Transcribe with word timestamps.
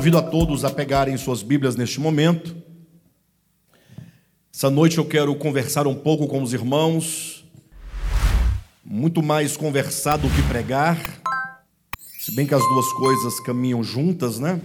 Convido 0.00 0.16
a 0.16 0.22
todos 0.22 0.64
a 0.64 0.70
pegarem 0.70 1.14
suas 1.18 1.42
Bíblias 1.42 1.76
neste 1.76 2.00
momento. 2.00 2.56
Essa 4.50 4.70
noite 4.70 4.96
eu 4.96 5.04
quero 5.04 5.34
conversar 5.34 5.86
um 5.86 5.94
pouco 5.94 6.26
com 6.26 6.42
os 6.42 6.54
irmãos, 6.54 7.44
muito 8.82 9.22
mais 9.22 9.58
conversar 9.58 10.16
do 10.16 10.30
que 10.30 10.42
pregar, 10.48 10.96
se 12.18 12.34
bem 12.34 12.46
que 12.46 12.54
as 12.54 12.62
duas 12.62 12.90
coisas 12.94 13.40
caminham 13.40 13.84
juntas, 13.84 14.38
né? 14.38 14.62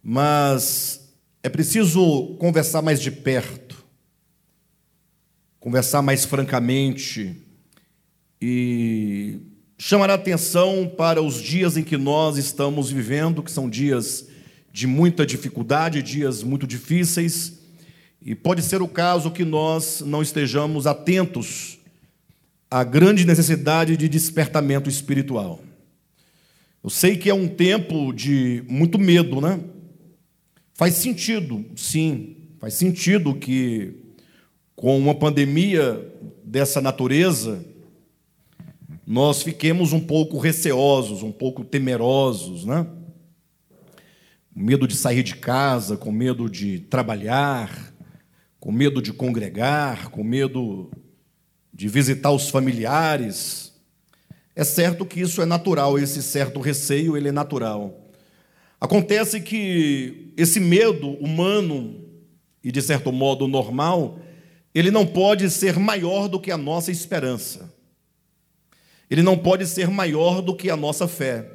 Mas 0.00 1.12
é 1.42 1.48
preciso 1.48 2.36
conversar 2.38 2.82
mais 2.82 3.02
de 3.02 3.10
perto, 3.10 3.84
conversar 5.58 6.02
mais 6.02 6.24
francamente 6.24 7.34
e 8.40 9.40
chamar 9.76 10.10
a 10.10 10.14
atenção 10.14 10.86
para 10.94 11.22
os 11.22 11.40
dias 11.40 11.78
em 11.78 11.82
que 11.82 11.96
nós 11.96 12.36
estamos 12.36 12.90
vivendo, 12.90 13.42
que 13.42 13.50
são 13.50 13.68
dias 13.68 14.29
de 14.72 14.86
muita 14.86 15.26
dificuldade, 15.26 16.02
dias 16.02 16.42
muito 16.42 16.66
difíceis, 16.66 17.60
e 18.22 18.34
pode 18.34 18.62
ser 18.62 18.82
o 18.82 18.88
caso 18.88 19.30
que 19.30 19.44
nós 19.44 20.02
não 20.04 20.22
estejamos 20.22 20.86
atentos 20.86 21.78
à 22.70 22.84
grande 22.84 23.26
necessidade 23.26 23.96
de 23.96 24.08
despertamento 24.08 24.88
espiritual. 24.88 25.60
Eu 26.82 26.90
sei 26.90 27.16
que 27.16 27.28
é 27.28 27.34
um 27.34 27.48
tempo 27.48 28.12
de 28.12 28.62
muito 28.68 28.98
medo, 28.98 29.40
né? 29.40 29.60
Faz 30.74 30.94
sentido, 30.94 31.64
sim, 31.76 32.36
faz 32.58 32.74
sentido 32.74 33.34
que 33.34 33.94
com 34.76 34.96
uma 34.98 35.14
pandemia 35.14 36.10
dessa 36.42 36.80
natureza, 36.80 37.62
nós 39.06 39.42
fiquemos 39.42 39.92
um 39.92 40.00
pouco 40.00 40.38
receosos, 40.38 41.22
um 41.22 41.32
pouco 41.32 41.64
temerosos, 41.64 42.64
né? 42.64 42.86
Medo 44.54 44.86
de 44.86 44.96
sair 44.96 45.22
de 45.22 45.36
casa, 45.36 45.96
com 45.96 46.10
medo 46.10 46.48
de 46.48 46.80
trabalhar, 46.80 47.92
com 48.58 48.72
medo 48.72 49.00
de 49.00 49.12
congregar, 49.12 50.10
com 50.10 50.22
medo 50.22 50.90
de 51.72 51.88
visitar 51.88 52.30
os 52.30 52.48
familiares. 52.48 53.72
É 54.54 54.64
certo 54.64 55.06
que 55.06 55.20
isso 55.20 55.40
é 55.40 55.46
natural, 55.46 55.98
esse 55.98 56.22
certo 56.22 56.60
receio, 56.60 57.16
ele 57.16 57.28
é 57.28 57.32
natural. 57.32 58.10
Acontece 58.80 59.40
que 59.40 60.32
esse 60.36 60.58
medo 60.58 61.10
humano 61.14 62.04
e 62.62 62.70
de 62.70 62.82
certo 62.82 63.12
modo 63.12 63.46
normal, 63.48 64.18
ele 64.74 64.90
não 64.90 65.06
pode 65.06 65.48
ser 65.48 65.78
maior 65.78 66.28
do 66.28 66.40
que 66.40 66.50
a 66.50 66.56
nossa 66.58 66.90
esperança 66.90 67.70
ele 69.10 69.22
não 69.22 69.36
pode 69.36 69.66
ser 69.66 69.88
maior 69.88 70.40
do 70.40 70.54
que 70.54 70.70
a 70.70 70.76
nossa 70.76 71.08
fé. 71.08 71.50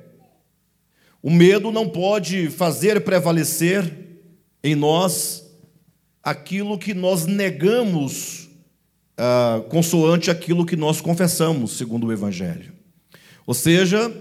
O 1.25 1.31
medo 1.31 1.71
não 1.71 1.89
pode 1.89 2.51
fazer 2.51 3.01
prevalecer 3.01 3.91
em 4.63 4.75
nós 4.75 5.43
aquilo 6.21 6.77
que 6.77 6.93
nós 6.93 7.25
negamos, 7.25 8.47
ah, 9.17 9.63
consoante 9.67 10.29
aquilo 10.29 10.67
que 10.67 10.75
nós 10.75 11.01
confessamos, 11.01 11.71
segundo 11.71 12.05
o 12.05 12.13
Evangelho. 12.13 12.73
Ou 13.43 13.55
seja, 13.55 14.15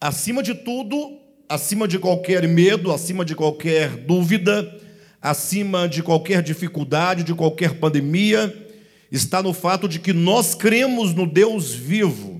acima 0.00 0.42
de 0.42 0.54
tudo, 0.54 1.18
acima 1.46 1.86
de 1.86 1.98
qualquer 1.98 2.48
medo, 2.48 2.92
acima 2.92 3.26
de 3.26 3.34
qualquer 3.34 3.90
dúvida, 4.06 4.74
acima 5.20 5.86
de 5.86 6.02
qualquer 6.02 6.42
dificuldade, 6.42 7.24
de 7.24 7.34
qualquer 7.34 7.78
pandemia, 7.78 8.70
está 9.12 9.42
no 9.42 9.52
fato 9.52 9.86
de 9.86 9.98
que 9.98 10.14
nós 10.14 10.54
cremos 10.54 11.14
no 11.14 11.26
Deus 11.26 11.74
vivo 11.74 12.37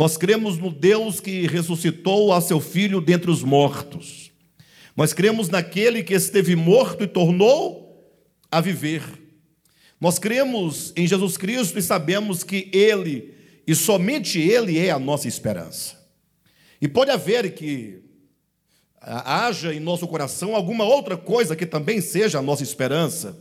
nós 0.00 0.16
cremos 0.16 0.56
no 0.56 0.70
Deus 0.70 1.20
que 1.20 1.46
ressuscitou 1.46 2.32
a 2.32 2.40
seu 2.40 2.58
filho 2.58 3.02
dentre 3.02 3.30
os 3.30 3.42
mortos. 3.42 4.30
Nós 4.96 5.12
cremos 5.12 5.50
naquele 5.50 6.02
que 6.02 6.14
esteve 6.14 6.56
morto 6.56 7.04
e 7.04 7.06
tornou 7.06 8.10
a 8.50 8.62
viver. 8.62 9.02
Nós 10.00 10.18
cremos 10.18 10.90
em 10.96 11.06
Jesus 11.06 11.36
Cristo 11.36 11.78
e 11.78 11.82
sabemos 11.82 12.42
que 12.42 12.70
Ele, 12.72 13.34
e 13.66 13.74
somente 13.74 14.40
Ele, 14.40 14.78
é 14.78 14.90
a 14.90 14.98
nossa 14.98 15.28
esperança. 15.28 16.02
E 16.80 16.88
pode 16.88 17.10
haver 17.10 17.52
que 17.52 18.00
haja 19.02 19.74
em 19.74 19.80
nosso 19.80 20.08
coração 20.08 20.56
alguma 20.56 20.84
outra 20.84 21.18
coisa 21.18 21.54
que 21.54 21.66
também 21.66 22.00
seja 22.00 22.38
a 22.38 22.42
nossa 22.42 22.62
esperança, 22.62 23.38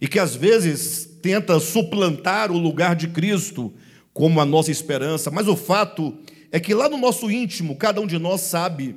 e 0.00 0.08
que 0.08 0.18
às 0.18 0.34
vezes 0.34 1.18
tenta 1.20 1.60
suplantar 1.60 2.50
o 2.50 2.56
lugar 2.56 2.96
de 2.96 3.08
Cristo 3.08 3.74
como 4.12 4.40
a 4.40 4.44
nossa 4.44 4.70
esperança, 4.70 5.30
mas 5.30 5.48
o 5.48 5.56
fato 5.56 6.16
é 6.50 6.60
que 6.60 6.74
lá 6.74 6.88
no 6.88 6.98
nosso 6.98 7.30
íntimo, 7.30 7.76
cada 7.76 8.00
um 8.00 8.06
de 8.06 8.18
nós 8.18 8.42
sabe 8.42 8.96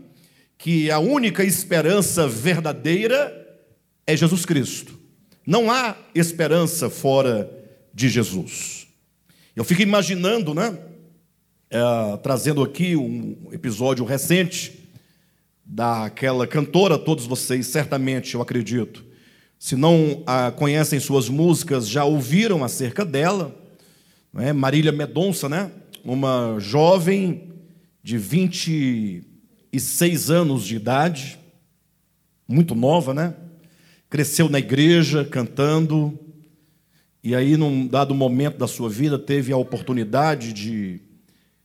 que 0.58 0.92
a 0.92 1.00
única 1.00 1.44
esperança 1.44 2.28
verdadeira 2.28 3.34
é 4.06 4.16
Jesus 4.16 4.46
Cristo. 4.46 5.00
Não 5.46 5.72
há 5.72 5.96
esperança 6.14 6.90
fora 6.90 7.50
de 7.94 8.10
Jesus. 8.10 8.88
Eu 9.56 9.64
fico 9.64 9.82
imaginando, 9.82 10.54
né? 10.54 10.78
É, 11.70 12.18
trazendo 12.18 12.62
aqui 12.62 12.96
um 12.96 13.50
episódio 13.52 14.04
recente 14.06 14.86
daquela 15.66 16.46
cantora, 16.46 16.98
todos 16.98 17.26
vocês 17.26 17.68
certamente, 17.68 18.36
eu 18.36 18.42
acredito, 18.42 19.04
se 19.58 19.76
não 19.76 20.24
a 20.28 20.52
conhecem 20.52 21.00
suas 21.00 21.28
músicas, 21.28 21.88
já 21.88 22.06
ouviram 22.06 22.64
acerca 22.64 23.04
dela 23.04 23.56
é? 24.42 24.54
Marília 24.54 24.92
Medonça, 24.92 25.50
né? 25.50 25.72
uma 26.06 26.58
jovem 26.60 27.50
de 28.04 28.20
26 28.20 30.30
anos 30.30 30.64
de 30.64 30.76
idade, 30.76 31.40
muito 32.48 32.76
nova, 32.76 33.12
né? 33.12 33.34
Cresceu 34.08 34.48
na 34.48 34.60
igreja 34.60 35.26
cantando, 35.26 36.20
e 37.24 37.34
aí, 37.34 37.58
num 37.58 37.88
dado 37.88 38.14
momento 38.14 38.60
da 38.60 38.68
sua 38.68 38.88
vida, 38.88 39.18
teve 39.18 39.52
a 39.52 39.58
oportunidade 39.58 40.54
de 40.54 41.02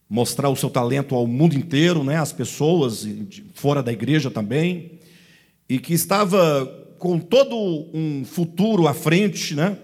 mostrar 0.08 0.48
o 0.48 0.56
seu 0.56 0.70
talento 0.70 1.14
ao 1.14 1.26
mundo 1.26 1.54
inteiro, 1.54 2.02
né? 2.02 2.16
As 2.16 2.32
pessoas 2.32 3.06
fora 3.52 3.82
da 3.82 3.92
igreja 3.92 4.30
também, 4.30 4.92
e 5.68 5.78
que 5.78 5.92
estava 5.92 6.64
com 6.98 7.18
todo 7.18 7.90
um 7.92 8.24
futuro 8.24 8.88
à 8.88 8.94
frente, 8.94 9.54
né? 9.54 9.76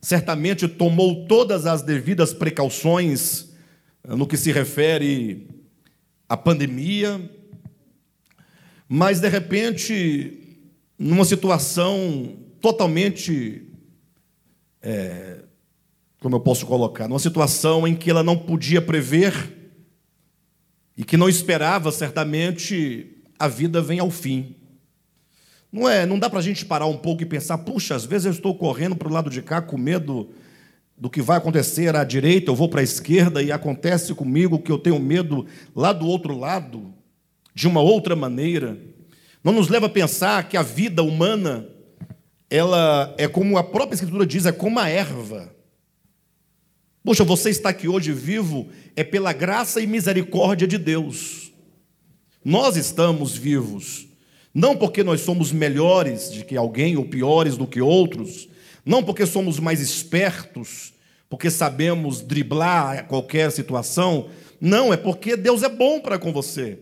Certamente 0.00 0.68
tomou 0.68 1.26
todas 1.26 1.66
as 1.66 1.82
devidas 1.82 2.32
precauções 2.32 3.48
eh, 4.04 4.14
no 4.14 4.26
que 4.26 4.36
se 4.36 4.52
refere 4.52 5.48
à 6.28 6.36
pandemia, 6.36 7.20
mas 8.88 9.20
de 9.20 9.28
repente, 9.28 10.58
numa 10.98 11.24
situação 11.24 12.38
totalmente, 12.60 13.62
é, 14.80 15.42
como 16.20 16.36
eu 16.36 16.40
posso 16.40 16.66
colocar, 16.66 17.06
numa 17.06 17.18
situação 17.18 17.86
em 17.86 17.94
que 17.94 18.10
ela 18.10 18.22
não 18.22 18.36
podia 18.36 18.80
prever 18.80 19.56
e 20.96 21.04
que 21.04 21.16
não 21.16 21.28
esperava, 21.28 21.92
certamente, 21.92 23.22
a 23.38 23.46
vida 23.46 23.80
vem 23.80 24.00
ao 24.00 24.10
fim. 24.10 24.56
Não 25.70 25.88
é, 25.88 26.06
não 26.06 26.18
dá 26.18 26.30
para 26.30 26.38
a 26.38 26.42
gente 26.42 26.64
parar 26.64 26.86
um 26.86 26.96
pouco 26.96 27.22
e 27.22 27.26
pensar, 27.26 27.58
puxa, 27.58 27.94
às 27.94 28.04
vezes 28.04 28.24
eu 28.24 28.32
estou 28.32 28.54
correndo 28.54 28.96
para 28.96 29.08
o 29.08 29.12
lado 29.12 29.28
de 29.28 29.42
cá 29.42 29.60
com 29.60 29.76
medo 29.76 30.30
do 30.96 31.10
que 31.10 31.22
vai 31.22 31.36
acontecer 31.36 31.94
à 31.94 32.02
direita, 32.02 32.50
eu 32.50 32.56
vou 32.56 32.68
para 32.68 32.80
a 32.80 32.84
esquerda 32.84 33.42
e 33.42 33.52
acontece 33.52 34.14
comigo 34.14 34.58
que 34.58 34.72
eu 34.72 34.78
tenho 34.78 34.98
medo 34.98 35.46
lá 35.76 35.92
do 35.92 36.06
outro 36.06 36.36
lado, 36.36 36.92
de 37.54 37.68
uma 37.68 37.80
outra 37.80 38.16
maneira. 38.16 38.78
Não 39.44 39.52
nos 39.52 39.68
leva 39.68 39.86
a 39.86 39.90
pensar 39.90 40.48
que 40.48 40.56
a 40.56 40.62
vida 40.62 41.02
humana, 41.02 41.68
ela 42.50 43.14
é 43.16 43.28
como 43.28 43.58
a 43.58 43.62
própria 43.62 43.94
Escritura 43.94 44.26
diz, 44.26 44.46
é 44.46 44.52
como 44.52 44.80
a 44.80 44.88
erva. 44.88 45.54
Poxa, 47.04 47.22
você 47.24 47.50
está 47.50 47.68
aqui 47.68 47.86
hoje 47.86 48.12
vivo 48.12 48.68
é 48.96 49.04
pela 49.04 49.32
graça 49.32 49.80
e 49.80 49.86
misericórdia 49.86 50.66
de 50.66 50.76
Deus. 50.76 51.52
Nós 52.44 52.76
estamos 52.76 53.36
vivos 53.36 54.07
não 54.58 54.76
porque 54.76 55.04
nós 55.04 55.20
somos 55.20 55.52
melhores 55.52 56.30
do 56.30 56.44
que 56.44 56.56
alguém 56.56 56.96
ou 56.96 57.04
piores 57.04 57.56
do 57.56 57.64
que 57.64 57.80
outros, 57.80 58.48
não 58.84 59.04
porque 59.04 59.24
somos 59.24 59.60
mais 59.60 59.80
espertos, 59.80 60.92
porque 61.30 61.48
sabemos 61.48 62.20
driblar 62.20 63.06
qualquer 63.06 63.52
situação, 63.52 64.28
não, 64.60 64.92
é 64.92 64.96
porque 64.96 65.36
Deus 65.36 65.62
é 65.62 65.68
bom 65.68 66.00
para 66.00 66.18
com 66.18 66.32
você. 66.32 66.76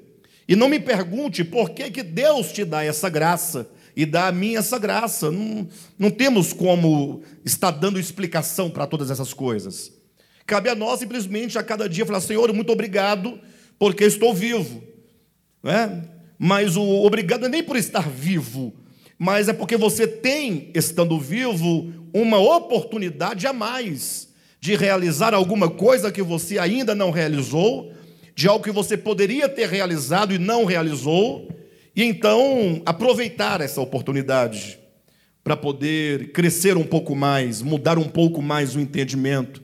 E 0.49 0.57
não 0.57 0.71
me 0.71 0.81
pergunte 0.81 1.45
por 1.45 1.69
que, 1.69 1.91
que 1.91 2.03
Deus 2.03 2.51
te 2.51 2.65
dá 2.65 2.83
essa 2.83 3.11
graça 3.11 3.69
e 3.95 4.07
dá 4.07 4.29
a 4.29 4.33
mim 4.33 4.57
essa 4.57 4.79
graça. 4.79 5.31
Não, 5.31 5.69
não 5.99 6.11
temos 6.11 6.55
como 6.55 7.21
estar 7.45 7.73
dando 7.73 8.01
explicação 8.01 8.71
para 8.71 8.87
todas 8.87 9.11
essas 9.11 9.35
coisas. 9.35 9.93
Cabe 10.47 10.71
a 10.71 10.75
nós 10.75 11.01
simplesmente 11.01 11.59
a 11.59 11.63
cada 11.63 11.87
dia 11.91 12.07
falar: 12.07 12.23
Senhor, 12.23 12.51
muito 12.55 12.73
obrigado, 12.73 13.39
porque 13.79 14.05
estou 14.05 14.33
vivo. 14.33 14.83
Não 15.63 15.71
é? 15.71 16.16
Mas 16.39 16.77
o 16.77 16.83
obrigado 16.83 17.47
é 17.47 17.49
nem 17.49 17.63
por 17.63 17.77
estar 17.77 18.09
vivo, 18.09 18.75
mas 19.19 19.49
é 19.49 19.53
porque 19.53 19.77
você 19.77 20.07
tem, 20.07 20.71
estando 20.75 21.19
vivo, 21.19 21.93
uma 22.13 22.39
oportunidade 22.39 23.47
a 23.47 23.53
mais 23.53 24.29
de 24.61 24.75
realizar 24.75 25.33
alguma 25.35 25.71
coisa 25.71 26.11
que 26.11 26.23
você 26.23 26.59
ainda 26.59 26.95
não 26.95 27.11
realizou, 27.11 27.93
de 28.35 28.49
algo 28.49 28.65
que 28.65 28.71
você 28.71 28.97
poderia 28.97 29.49
ter 29.49 29.69
realizado 29.69 30.35
e 30.35 30.39
não 30.39 30.65
realizou, 30.65 31.49
E 31.97 32.05
então 32.05 32.83
aproveitar 32.85 33.63
essa 33.63 33.81
oportunidade 33.81 34.79
para 35.43 35.57
poder 35.57 36.31
crescer 36.33 36.77
um 36.77 36.85
pouco 36.85 37.17
mais, 37.17 37.63
mudar 37.63 37.97
um 37.99 38.09
pouco 38.09 38.43
mais 38.43 38.77
o 38.77 38.81
entendimento, 38.81 39.63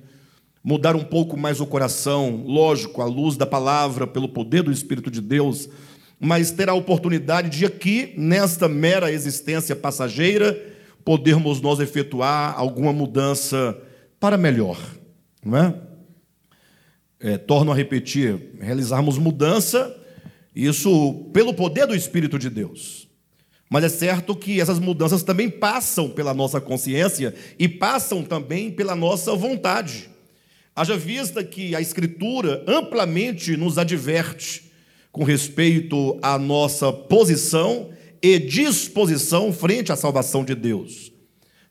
mudar 0.64 0.96
um 0.96 1.04
pouco 1.04 1.36
mais 1.36 1.60
o 1.60 1.66
coração, 1.66 2.42
lógico, 2.46 3.02
à 3.02 3.04
luz 3.04 3.36
da 3.36 3.44
palavra, 3.44 4.06
pelo 4.06 4.30
poder 4.30 4.62
do 4.62 4.72
Espírito 4.72 5.10
de 5.10 5.20
Deus, 5.20 5.69
mas 6.24 6.52
ter 6.52 6.69
a 6.69 6.74
oportunidade 6.74 7.50
de 7.50 7.66
aqui, 7.66 8.14
nesta 8.16 8.69
mera 8.69 9.10
existência 9.10 9.74
passageira, 9.74 10.56
podermos 11.04 11.60
nós 11.60 11.80
efetuar 11.80 12.54
alguma 12.56 12.92
mudança 12.92 13.76
para 14.20 14.38
melhor, 14.38 14.78
não 15.44 15.58
é? 15.58 15.74
é 17.19 17.36
torno 17.36 17.72
a 17.72 17.74
repetir, 17.74 18.52
realizarmos 18.60 19.19
mudança, 19.19 19.96
isso 20.54 21.28
pelo 21.32 21.52
poder 21.52 21.88
do 21.88 21.94
Espírito 21.94 22.38
de 22.38 22.48
Deus. 22.48 23.08
Mas 23.69 23.82
é 23.82 23.88
certo 23.88 24.36
que 24.36 24.60
essas 24.60 24.78
mudanças 24.78 25.24
também 25.24 25.50
passam 25.50 26.08
pela 26.08 26.32
nossa 26.32 26.60
consciência 26.60 27.34
e 27.58 27.66
passam 27.66 28.22
também 28.22 28.70
pela 28.70 28.94
nossa 28.94 29.34
vontade. 29.34 30.08
Haja 30.76 30.96
vista 30.96 31.42
que 31.42 31.74
a 31.74 31.80
Escritura 31.80 32.62
amplamente 32.69 33.56
nos 33.56 33.76
adverte 33.76 34.70
com 35.12 35.24
respeito 35.24 36.18
à 36.22 36.38
nossa 36.38 36.90
posição 36.90 37.90
e 38.22 38.38
disposição 38.38 39.52
frente 39.52 39.92
à 39.92 39.96
salvação 39.96 40.42
de 40.42 40.54
Deus. 40.54 41.12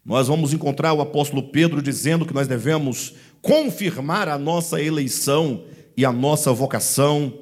Nós 0.06 0.28
vamos 0.28 0.54
encontrar 0.54 0.94
o 0.94 1.02
apóstolo 1.02 1.44
Pedro 1.52 1.82
dizendo 1.82 2.26
que 2.26 2.34
nós 2.34 2.48
devemos 2.48 3.16
confirmar 3.42 4.30
a 4.30 4.38
nossa 4.38 4.82
eleição 4.82 5.64
e 5.98 6.06
a 6.06 6.12
nossa 6.12 6.54
vocação. 6.54 7.34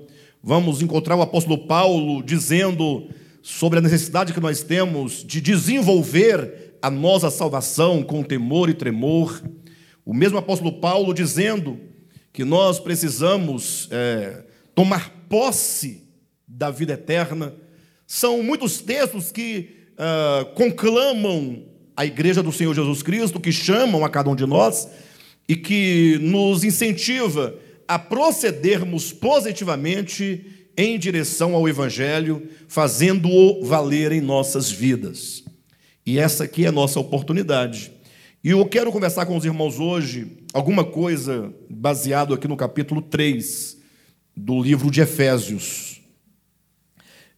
Vamos 0.41 0.81
encontrar 0.81 1.17
o 1.17 1.21
apóstolo 1.21 1.67
Paulo 1.67 2.23
dizendo 2.23 3.09
sobre 3.41 3.79
a 3.79 3.81
necessidade 3.81 4.33
que 4.33 4.39
nós 4.39 4.63
temos 4.63 5.23
de 5.23 5.41
desenvolver 5.41 6.77
a 6.81 6.89
nossa 6.89 7.29
salvação 7.29 8.03
com 8.03 8.23
temor 8.23 8.69
e 8.69 8.73
tremor. 8.73 9.41
O 10.05 10.13
mesmo 10.13 10.37
apóstolo 10.37 10.79
Paulo 10.79 11.13
dizendo 11.13 11.77
que 12.31 12.45
nós 12.45 12.79
precisamos 12.79 13.89
é, 13.91 14.45
tomar 14.79 15.25
posse 15.27 16.07
da 16.47 16.71
vida 16.71 16.93
eterna. 16.93 17.53
São 18.07 18.41
muitos 18.41 18.79
textos 18.79 19.29
que 19.29 19.71
uh, 19.97 20.45
conclamam 20.53 21.65
a 21.97 22.05
igreja 22.05 22.41
do 22.41 22.49
Senhor 22.49 22.73
Jesus 22.73 23.03
Cristo, 23.03 23.41
que 23.41 23.51
chamam 23.51 24.05
a 24.05 24.09
cada 24.09 24.29
um 24.29 24.35
de 24.37 24.45
nós 24.45 24.87
e 25.49 25.57
que 25.57 26.17
nos 26.21 26.63
incentiva 26.63 27.59
a 27.89 27.99
procedermos 27.99 29.11
positivamente 29.11 30.69
em 30.77 30.97
direção 30.97 31.55
ao 31.55 31.67
Evangelho, 31.67 32.47
fazendo-o 32.69 33.65
valer 33.65 34.13
em 34.13 34.21
nossas 34.21 34.71
vidas. 34.71 35.43
E 36.05 36.17
essa 36.17 36.45
aqui 36.45 36.63
é 36.63 36.69
a 36.69 36.71
nossa 36.71 37.01
oportunidade. 37.01 37.91
E 38.41 38.51
eu 38.51 38.65
quero 38.65 38.93
conversar 38.93 39.25
com 39.25 39.35
os 39.35 39.43
irmãos 39.43 39.77
hoje 39.77 40.37
alguma 40.53 40.85
coisa 40.85 41.53
baseado 41.69 42.33
aqui 42.33 42.47
no 42.47 42.55
capítulo 42.55 43.01
3 43.01 43.78
do 44.43 44.61
livro 44.61 44.89
de 44.89 45.01
Efésios. 45.01 45.99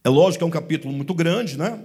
É 0.04 0.08
lógico 0.08 0.38
que 0.38 0.44
é 0.44 0.46
um 0.46 0.50
capítulo 0.50 0.94
muito 0.94 1.12
grande, 1.14 1.58
né? 1.58 1.80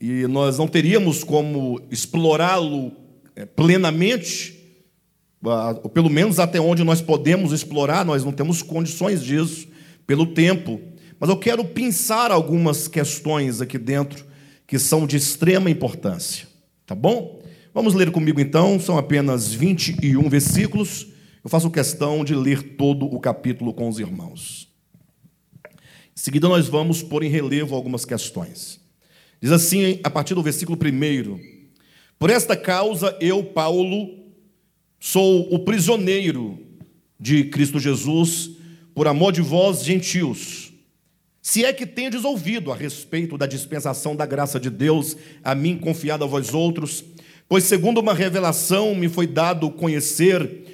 E 0.00 0.26
nós 0.26 0.58
não 0.58 0.68
teríamos 0.68 1.24
como 1.24 1.80
explorá-lo 1.90 2.92
é, 3.34 3.46
plenamente, 3.46 4.54
ou 5.82 5.88
pelo 5.88 6.10
menos 6.10 6.38
até 6.38 6.60
onde 6.60 6.84
nós 6.84 7.00
podemos 7.00 7.52
explorar, 7.52 8.04
nós 8.04 8.24
não 8.24 8.32
temos 8.32 8.62
condições 8.62 9.22
disso 9.22 9.66
pelo 10.06 10.26
tempo, 10.26 10.80
mas 11.18 11.30
eu 11.30 11.36
quero 11.38 11.64
pensar 11.64 12.30
algumas 12.30 12.86
questões 12.86 13.60
aqui 13.60 13.78
dentro 13.78 14.24
que 14.66 14.78
são 14.78 15.06
de 15.06 15.16
extrema 15.16 15.70
importância, 15.70 16.46
tá 16.86 16.94
bom? 16.94 17.42
Vamos 17.72 17.94
ler 17.94 18.10
comigo 18.10 18.40
então, 18.40 18.78
são 18.78 18.98
apenas 18.98 19.52
21 19.52 20.28
versículos. 20.28 21.06
Eu 21.44 21.50
faço 21.50 21.70
questão 21.70 22.24
de 22.24 22.34
ler 22.34 22.74
todo 22.74 23.04
o 23.04 23.20
capítulo 23.20 23.74
com 23.74 23.86
os 23.86 23.98
irmãos. 23.98 24.66
Em 25.66 26.16
seguida, 26.16 26.48
nós 26.48 26.68
vamos 26.68 27.02
pôr 27.02 27.22
em 27.22 27.28
relevo 27.28 27.74
algumas 27.74 28.06
questões. 28.06 28.80
Diz 29.42 29.52
assim, 29.52 30.00
a 30.02 30.08
partir 30.08 30.34
do 30.34 30.42
versículo 30.42 30.78
1: 30.78 31.38
Por 32.18 32.30
esta 32.30 32.56
causa, 32.56 33.14
eu, 33.20 33.44
Paulo, 33.44 34.24
sou 34.98 35.52
o 35.52 35.58
prisioneiro 35.58 36.58
de 37.20 37.44
Cristo 37.44 37.78
Jesus 37.78 38.52
por 38.94 39.06
amor 39.06 39.30
de 39.30 39.42
vós, 39.42 39.84
gentios. 39.84 40.72
Se 41.42 41.62
é 41.62 41.74
que 41.74 41.84
tendes 41.84 42.24
ouvido 42.24 42.72
a 42.72 42.74
respeito 42.74 43.36
da 43.36 43.44
dispensação 43.44 44.16
da 44.16 44.24
graça 44.24 44.58
de 44.58 44.70
Deus, 44.70 45.14
a 45.42 45.54
mim 45.54 45.76
confiada 45.76 46.24
a 46.24 46.28
vós 46.28 46.54
outros, 46.54 47.04
pois 47.46 47.64
segundo 47.64 48.00
uma 48.00 48.14
revelação 48.14 48.94
me 48.94 49.10
foi 49.10 49.26
dado 49.26 49.70
conhecer 49.70 50.73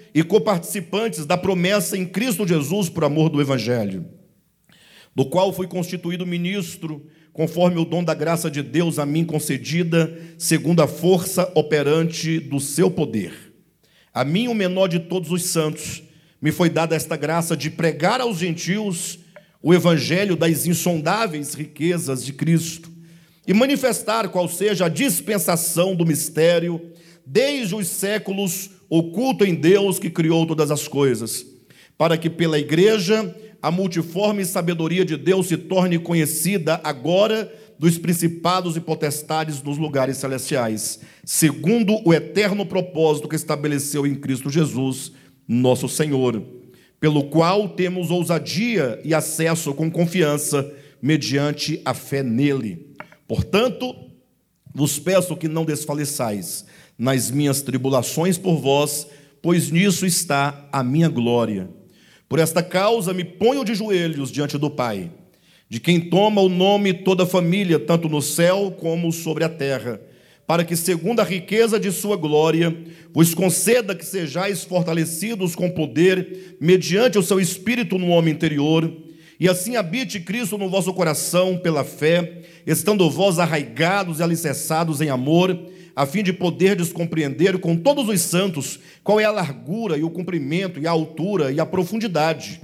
e 0.13 0.23
coparticipantes 0.23 1.25
da 1.25 1.37
promessa 1.37 1.97
em 1.97 2.05
Cristo 2.05 2.47
Jesus 2.47 2.89
por 2.89 3.03
amor 3.03 3.29
do 3.29 3.41
Evangelho, 3.41 4.05
do 5.15 5.25
qual 5.25 5.53
fui 5.53 5.67
constituído 5.67 6.25
ministro, 6.25 7.05
conforme 7.33 7.79
o 7.79 7.85
dom 7.85 8.03
da 8.03 8.13
graça 8.13 8.51
de 8.51 8.61
Deus 8.61 8.99
a 8.99 9.05
mim 9.05 9.23
concedida, 9.23 10.17
segundo 10.37 10.81
a 10.81 10.87
força 10.87 11.49
operante 11.55 12.39
do 12.39 12.59
seu 12.59 12.91
poder. 12.91 13.33
A 14.13 14.25
mim, 14.25 14.49
o 14.49 14.53
menor 14.53 14.87
de 14.87 14.99
todos 14.99 15.31
os 15.31 15.43
santos, 15.43 16.03
me 16.41 16.51
foi 16.51 16.69
dada 16.69 16.95
esta 16.95 17.15
graça 17.15 17.55
de 17.55 17.69
pregar 17.69 18.19
aos 18.19 18.37
gentios 18.37 19.19
o 19.63 19.73
evangelho 19.73 20.35
das 20.35 20.65
insondáveis 20.65 21.53
riquezas 21.53 22.25
de 22.25 22.33
Cristo 22.33 22.91
e 23.47 23.53
manifestar 23.53 24.27
qual 24.29 24.47
seja 24.49 24.85
a 24.85 24.89
dispensação 24.89 25.95
do 25.95 26.05
mistério 26.05 26.91
desde 27.25 27.75
os 27.75 27.87
séculos 27.87 28.71
oculto 28.91 29.45
em 29.45 29.55
Deus 29.55 29.97
que 29.97 30.09
criou 30.09 30.45
todas 30.45 30.69
as 30.69 30.85
coisas, 30.85 31.45
para 31.97 32.17
que 32.17 32.29
pela 32.29 32.59
igreja 32.59 33.33
a 33.61 33.71
multiforme 33.71 34.43
sabedoria 34.43 35.05
de 35.05 35.15
Deus 35.15 35.47
se 35.47 35.55
torne 35.55 35.97
conhecida 35.97 36.81
agora 36.83 37.49
dos 37.79 37.97
principados 37.97 38.75
e 38.75 38.81
potestades 38.81 39.63
nos 39.63 39.77
lugares 39.77 40.17
celestiais, 40.17 40.99
segundo 41.23 42.05
o 42.05 42.13
eterno 42.13 42.65
propósito 42.65 43.29
que 43.29 43.35
estabeleceu 43.37 44.05
em 44.05 44.13
Cristo 44.13 44.49
Jesus 44.49 45.13
nosso 45.47 45.87
Senhor, 45.87 46.43
pelo 46.99 47.29
qual 47.29 47.69
temos 47.69 48.11
ousadia 48.11 48.99
e 49.05 49.13
acesso 49.13 49.73
com 49.73 49.89
confiança 49.89 50.69
mediante 51.01 51.81
a 51.85 51.93
fé 51.93 52.21
nele. 52.21 52.93
Portanto, 53.25 53.95
vos 54.75 54.99
peço 54.99 55.37
que 55.37 55.47
não 55.47 55.63
desfaleçais 55.63 56.65
nas 57.01 57.31
minhas 57.31 57.63
tribulações 57.63 58.37
por 58.37 58.57
vós, 58.57 59.07
pois 59.41 59.71
nisso 59.71 60.05
está 60.05 60.69
a 60.71 60.83
minha 60.83 61.09
glória. 61.09 61.67
Por 62.29 62.37
esta 62.37 62.61
causa 62.61 63.11
me 63.11 63.23
ponho 63.23 63.65
de 63.65 63.73
joelhos 63.73 64.31
diante 64.31 64.55
do 64.55 64.69
Pai, 64.69 65.09
de 65.67 65.79
quem 65.79 65.99
toma 65.99 66.41
o 66.41 66.47
nome 66.47 66.93
toda 66.93 67.23
a 67.23 67.25
família, 67.25 67.79
tanto 67.79 68.07
no 68.07 68.21
céu 68.21 68.75
como 68.79 69.11
sobre 69.11 69.43
a 69.43 69.49
terra 69.49 69.99
para 70.51 70.65
que, 70.65 70.75
segundo 70.75 71.21
a 71.21 71.23
riqueza 71.23 71.79
de 71.79 71.89
sua 71.93 72.17
glória, 72.17 72.75
vos 73.13 73.33
conceda 73.33 73.95
que 73.95 74.05
sejais 74.05 74.65
fortalecidos 74.65 75.55
com 75.55 75.69
poder, 75.69 76.57
mediante 76.59 77.17
o 77.17 77.23
seu 77.23 77.39
espírito 77.39 77.97
no 77.97 78.09
homem 78.09 78.33
interior, 78.33 78.91
e 79.39 79.47
assim 79.47 79.77
habite 79.77 80.19
Cristo 80.19 80.57
no 80.57 80.69
vosso 80.69 80.93
coração 80.93 81.57
pela 81.57 81.85
fé, 81.85 82.41
estando 82.67 83.09
vós 83.09 83.39
arraigados 83.39 84.19
e 84.19 84.23
alicerçados 84.23 84.99
em 84.99 85.09
amor, 85.09 85.57
a 85.95 86.05
fim 86.05 86.23
de 86.23 86.31
poderdes 86.31 86.91
compreender 86.91 87.59
com 87.59 87.75
todos 87.75 88.07
os 88.07 88.21
santos 88.21 88.79
qual 89.03 89.19
é 89.19 89.25
a 89.25 89.31
largura 89.31 89.97
e 89.97 90.03
o 90.03 90.09
comprimento 90.09 90.79
e 90.79 90.87
a 90.87 90.91
altura 90.91 91.51
e 91.51 91.59
a 91.59 91.65
profundidade, 91.65 92.61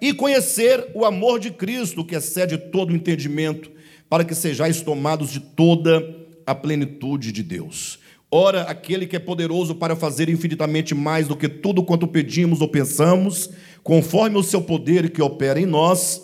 e 0.00 0.14
conhecer 0.14 0.88
o 0.94 1.04
amor 1.04 1.38
de 1.38 1.50
Cristo 1.50 2.04
que 2.04 2.14
excede 2.14 2.56
todo 2.56 2.90
o 2.90 2.96
entendimento, 2.96 3.70
para 4.08 4.24
que 4.24 4.34
sejais 4.34 4.80
tomados 4.80 5.30
de 5.30 5.40
toda 5.40 6.02
a 6.46 6.54
plenitude 6.54 7.30
de 7.30 7.42
Deus. 7.42 7.98
Ora, 8.32 8.62
aquele 8.62 9.06
que 9.06 9.16
é 9.16 9.18
poderoso 9.18 9.74
para 9.74 9.96
fazer 9.96 10.28
infinitamente 10.28 10.94
mais 10.94 11.26
do 11.26 11.36
que 11.36 11.48
tudo 11.48 11.82
quanto 11.82 12.06
pedimos 12.06 12.60
ou 12.60 12.68
pensamos, 12.68 13.50
conforme 13.82 14.36
o 14.36 14.42
seu 14.42 14.62
poder 14.62 15.10
que 15.10 15.20
opera 15.20 15.60
em 15.60 15.66
nós, 15.66 16.22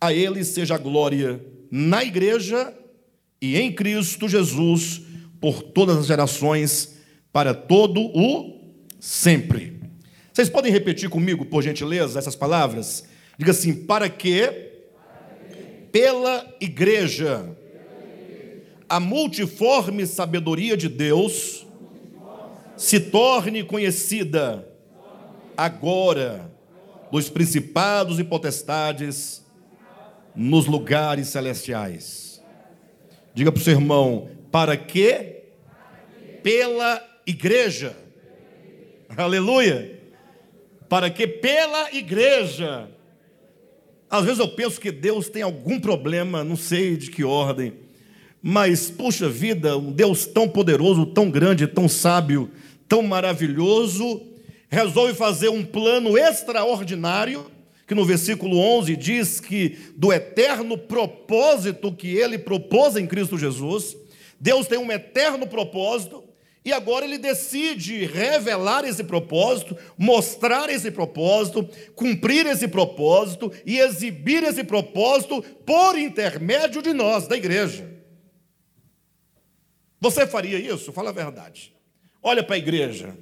a 0.00 0.12
ele 0.12 0.44
seja 0.44 0.74
a 0.74 0.78
glória 0.78 1.44
na 1.70 2.04
igreja 2.04 2.72
e 3.40 3.56
em 3.56 3.72
Cristo 3.72 4.28
Jesus 4.28 5.02
por 5.40 5.62
todas 5.62 5.98
as 5.98 6.06
gerações, 6.06 6.96
para 7.32 7.54
todo 7.54 8.00
o 8.00 8.58
sempre. 8.98 9.80
Vocês 10.32 10.48
podem 10.48 10.72
repetir 10.72 11.08
comigo, 11.08 11.44
por 11.44 11.62
gentileza, 11.62 12.18
essas 12.18 12.36
palavras? 12.36 13.04
Diga 13.36 13.52
assim: 13.52 13.74
para 13.74 14.08
que, 14.08 14.70
pela 15.90 16.46
igreja, 16.60 17.56
a 18.88 18.98
multiforme 18.98 20.06
sabedoria 20.06 20.76
de 20.76 20.88
Deus 20.88 21.66
se 22.76 23.00
torne 23.00 23.64
conhecida 23.64 24.66
agora 25.56 26.50
dos 27.10 27.28
principados 27.28 28.18
e 28.18 28.24
potestades 28.24 29.44
nos 30.34 30.66
lugares 30.66 31.28
celestiais. 31.28 32.40
Diga 33.34 33.50
para 33.50 33.60
o 33.60 33.64
seu 33.64 33.72
irmão, 33.74 34.28
para 34.50 34.76
que? 34.76 35.42
Pela 36.42 37.02
igreja. 37.26 37.96
Aleluia. 39.16 39.98
Para 40.88 41.10
que 41.10 41.26
pela 41.26 41.92
igreja. 41.92 42.88
Às 44.10 44.24
vezes 44.24 44.38
eu 44.38 44.48
penso 44.48 44.80
que 44.80 44.90
Deus 44.90 45.28
tem 45.28 45.42
algum 45.42 45.78
problema, 45.78 46.42
não 46.42 46.56
sei 46.56 46.96
de 46.96 47.10
que 47.10 47.22
ordem, 47.22 47.74
mas, 48.42 48.90
puxa 48.90 49.28
vida, 49.28 49.76
um 49.76 49.92
Deus 49.92 50.24
tão 50.24 50.48
poderoso, 50.48 51.04
tão 51.04 51.30
grande, 51.30 51.66
tão 51.66 51.88
sábio, 51.88 52.50
tão 52.88 53.02
maravilhoso, 53.02 54.22
resolve 54.70 55.12
fazer 55.12 55.48
um 55.48 55.64
plano 55.64 56.16
extraordinário, 56.16 57.50
que 57.86 57.94
no 57.94 58.04
versículo 58.04 58.58
11 58.58 58.96
diz 58.96 59.40
que 59.40 59.76
do 59.96 60.12
eterno 60.12 60.78
propósito 60.78 61.92
que 61.92 62.14
ele 62.16 62.38
propôs 62.38 62.96
em 62.96 63.06
Cristo 63.06 63.36
Jesus, 63.36 63.96
Deus 64.40 64.66
tem 64.66 64.78
um 64.78 64.90
eterno 64.90 65.46
propósito, 65.46 66.24
e 66.64 66.72
agora 66.72 67.04
ele 67.04 67.18
decide 67.18 68.04
revelar 68.04 68.84
esse 68.84 69.02
propósito, 69.02 69.76
mostrar 69.96 70.68
esse 70.68 70.90
propósito, 70.90 71.66
cumprir 71.94 72.46
esse 72.46 72.68
propósito 72.68 73.50
e 73.64 73.78
exibir 73.78 74.42
esse 74.42 74.62
propósito 74.62 75.40
por 75.64 75.98
intermédio 75.98 76.82
de 76.82 76.92
nós, 76.92 77.26
da 77.26 77.36
igreja. 77.36 77.88
Você 80.00 80.26
faria 80.26 80.58
isso? 80.58 80.92
Fala 80.92 81.10
a 81.10 81.12
verdade. 81.12 81.74
Olha 82.22 82.42
para 82.42 82.56
a 82.56 82.58
igreja. 82.58 83.16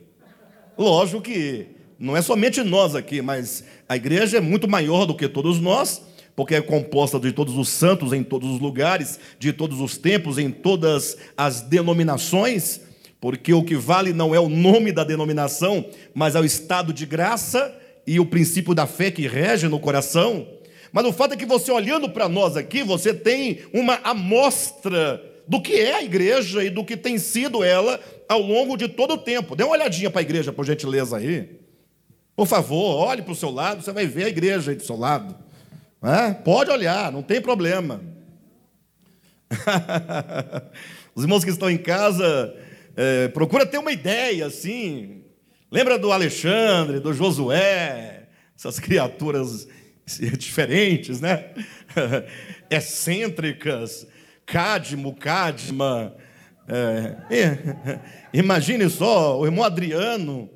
Lógico 0.76 1.22
que 1.22 1.68
não 1.98 2.16
é 2.16 2.22
somente 2.22 2.62
nós 2.62 2.94
aqui, 2.94 3.22
mas 3.22 3.64
a 3.88 3.96
igreja 3.96 4.38
é 4.38 4.40
muito 4.40 4.68
maior 4.68 5.06
do 5.06 5.16
que 5.16 5.28
todos 5.28 5.60
nós, 5.60 6.02
porque 6.36 6.54
é 6.54 6.60
composta 6.60 7.18
de 7.18 7.32
todos 7.32 7.56
os 7.56 7.70
santos 7.70 8.12
em 8.12 8.22
todos 8.22 8.50
os 8.50 8.60
lugares, 8.60 9.18
de 9.38 9.54
todos 9.54 9.80
os 9.80 9.96
tempos, 9.96 10.36
em 10.36 10.50
todas 10.50 11.16
as 11.34 11.62
denominações, 11.62 12.82
porque 13.18 13.54
o 13.54 13.64
que 13.64 13.74
vale 13.74 14.12
não 14.12 14.34
é 14.34 14.38
o 14.38 14.48
nome 14.48 14.92
da 14.92 15.02
denominação, 15.02 15.86
mas 16.14 16.34
é 16.34 16.40
o 16.40 16.44
estado 16.44 16.92
de 16.92 17.06
graça 17.06 17.74
e 18.06 18.20
o 18.20 18.26
princípio 18.26 18.74
da 18.74 18.86
fé 18.86 19.10
que 19.10 19.26
rege 19.26 19.66
no 19.66 19.80
coração. 19.80 20.46
Mas 20.92 21.06
o 21.06 21.12
fato 21.12 21.32
é 21.32 21.36
que 21.36 21.46
você 21.46 21.72
olhando 21.72 22.10
para 22.10 22.28
nós 22.28 22.54
aqui, 22.54 22.82
você 22.82 23.14
tem 23.14 23.60
uma 23.72 23.94
amostra 24.04 25.22
do 25.48 25.60
que 25.62 25.72
é 25.72 25.94
a 25.94 26.02
igreja 26.02 26.62
e 26.62 26.68
do 26.68 26.84
que 26.84 26.96
tem 26.96 27.18
sido 27.18 27.64
ela 27.64 27.98
ao 28.28 28.42
longo 28.42 28.76
de 28.76 28.88
todo 28.88 29.14
o 29.14 29.18
tempo. 29.18 29.56
Dê 29.56 29.64
uma 29.64 29.72
olhadinha 29.72 30.10
para 30.10 30.20
a 30.20 30.22
igreja, 30.22 30.52
por 30.52 30.66
gentileza 30.66 31.16
aí. 31.16 31.60
Por 32.34 32.46
favor, 32.46 32.96
olhe 32.96 33.22
para 33.22 33.32
o 33.32 33.36
seu 33.36 33.50
lado, 33.50 33.82
você 33.82 33.92
vai 33.92 34.06
ver 34.06 34.24
a 34.24 34.28
igreja 34.28 34.70
aí 34.70 34.76
do 34.76 34.82
seu 34.82 34.96
lado. 34.96 35.45
É? 36.02 36.32
Pode 36.32 36.70
olhar, 36.70 37.10
não 37.10 37.22
tem 37.22 37.40
problema. 37.40 38.00
Os 41.14 41.22
irmãos 41.24 41.44
que 41.44 41.50
estão 41.50 41.70
em 41.70 41.78
casa, 41.78 42.54
é, 42.96 43.28
procura 43.28 43.64
ter 43.66 43.78
uma 43.78 43.92
ideia 43.92 44.46
assim. 44.46 45.24
Lembra 45.70 45.98
do 45.98 46.12
Alexandre, 46.12 47.00
do 47.00 47.12
Josué, 47.12 48.28
essas 48.56 48.78
criaturas 48.78 49.66
diferentes, 50.38 51.20
né? 51.20 51.50
Excêntricas, 52.70 54.06
Cadmo, 54.44 55.14
Cadma. 55.14 56.14
É, 56.68 58.00
imagine 58.32 58.90
só, 58.90 59.38
o 59.38 59.46
irmão 59.46 59.64
Adriano. 59.64 60.50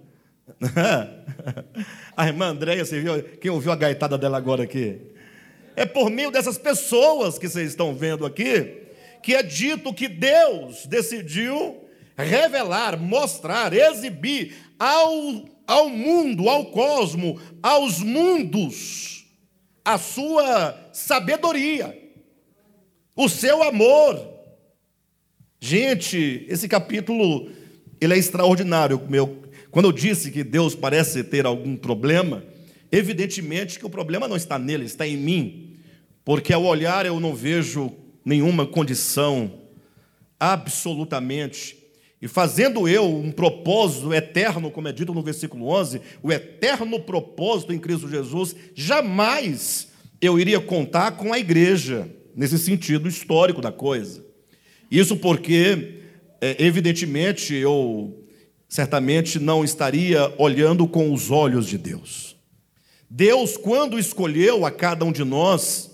A 2.17 2.27
irmã 2.27 2.47
Andréia, 2.47 2.85
você 2.85 3.01
viu? 3.01 3.23
Quem 3.41 3.51
ouviu 3.51 3.71
a 3.71 3.77
gaitada 3.77 4.19
dela 4.19 4.37
agora 4.37 4.65
aqui? 4.65 5.10
É 5.77 5.87
por 5.87 6.11
meio 6.11 6.31
dessas 6.31 6.59
pessoas 6.59 7.39
que 7.39 7.49
vocês 7.49 7.71
estão 7.71 7.95
vendo 7.95 8.27
aqui, 8.27 8.79
que 9.23 9.35
é 9.35 9.43
dito 9.43 9.95
que 9.95 10.09
Deus 10.09 10.87
decidiu 10.87 11.85
revelar, 12.17 12.99
mostrar, 12.99 13.73
exibir 13.73 14.55
ao, 14.79 15.45
ao 15.67 15.89
mundo, 15.89 16.49
ao 16.49 16.67
cosmo, 16.67 17.41
aos 17.63 18.01
mundos, 18.01 19.25
a 19.85 19.97
sua 19.97 20.91
sabedoria 20.93 22.01
o 23.21 23.29
seu 23.29 23.63
amor. 23.63 24.19
Gente, 25.61 26.47
esse 26.49 26.67
capítulo 26.67 27.51
ele 28.01 28.15
é 28.15 28.17
extraordinário. 28.17 28.99
Meu, 29.11 29.43
quando 29.71 29.87
eu 29.87 29.93
disse 29.93 30.31
que 30.31 30.43
Deus 30.43 30.75
parece 30.75 31.23
ter 31.23 31.45
algum 31.45 31.77
problema, 31.77 32.43
evidentemente 32.91 33.79
que 33.79 33.87
o 33.87 33.91
problema 33.91 34.27
não 34.27 34.37
está 34.37 34.59
nele, 34.59 34.85
está 34.85 35.07
em 35.07 35.17
mim, 35.17 35.77
porque 36.25 36.53
ao 36.53 36.65
olhar 36.65 37.07
eu 37.07 37.19
não 37.21 37.35
vejo 37.35 37.93
nenhuma 38.25 38.67
condição, 38.67 39.53
absolutamente. 40.39 41.77
E 42.23 42.29
fazendo 42.29 42.87
eu 42.87 43.09
um 43.09 43.33
propósito 43.33 44.13
eterno, 44.13 44.71
como 44.71 44.89
é 44.89 44.93
dito 44.93 45.15
no 45.15 45.23
versículo 45.23 45.69
11, 45.69 46.01
o 46.23 46.31
eterno 46.31 47.01
propósito 47.01 47.73
em 47.73 47.79
Cristo 47.79 48.09
Jesus, 48.09 48.55
jamais 48.75 49.89
eu 50.21 50.39
iria 50.39 50.61
contar 50.61 51.13
com 51.13 51.33
a 51.33 51.39
igreja 51.39 52.09
nesse 52.37 52.59
sentido 52.59 53.09
histórico 53.09 53.63
da 53.63 53.73
coisa. 53.73 54.25
Isso 54.91 55.17
porque, 55.17 56.03
é, 56.41 56.57
evidentemente, 56.59 57.55
eu 57.55 58.27
certamente 58.69 59.39
não 59.39 59.65
estaria 59.65 60.33
olhando 60.37 60.87
com 60.87 61.13
os 61.13 61.31
olhos 61.31 61.67
de 61.67 61.79
Deus. 61.79 62.30
Deus, 63.13 63.57
quando 63.57 63.99
escolheu 63.99 64.65
a 64.65 64.71
cada 64.71 65.05
um 65.05 65.11
de 65.11 65.25
nós, 65.25 65.91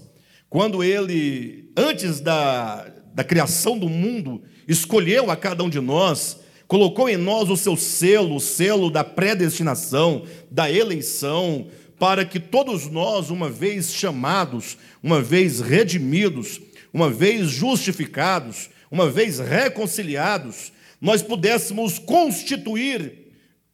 quando 0.50 0.84
Ele, 0.84 1.70
antes 1.74 2.20
da, 2.20 2.92
da 3.14 3.24
criação 3.24 3.78
do 3.78 3.88
mundo, 3.88 4.42
escolheu 4.68 5.30
a 5.30 5.36
cada 5.36 5.64
um 5.64 5.70
de 5.70 5.80
nós, 5.80 6.38
colocou 6.68 7.08
em 7.08 7.16
nós 7.16 7.48
o 7.48 7.56
seu 7.56 7.74
selo, 7.74 8.36
o 8.36 8.40
selo 8.40 8.90
da 8.90 9.02
predestinação, 9.02 10.24
da 10.50 10.70
eleição, 10.70 11.68
para 11.98 12.22
que 12.22 12.38
todos 12.38 12.86
nós, 12.86 13.30
uma 13.30 13.48
vez 13.48 13.94
chamados, 13.94 14.76
uma 15.02 15.22
vez 15.22 15.60
redimidos, 15.60 16.60
uma 16.92 17.08
vez 17.08 17.48
justificados, 17.48 18.68
uma 18.90 19.08
vez 19.08 19.38
reconciliados, 19.38 20.70
nós 21.00 21.22
pudéssemos 21.22 21.98
constituir 21.98 23.25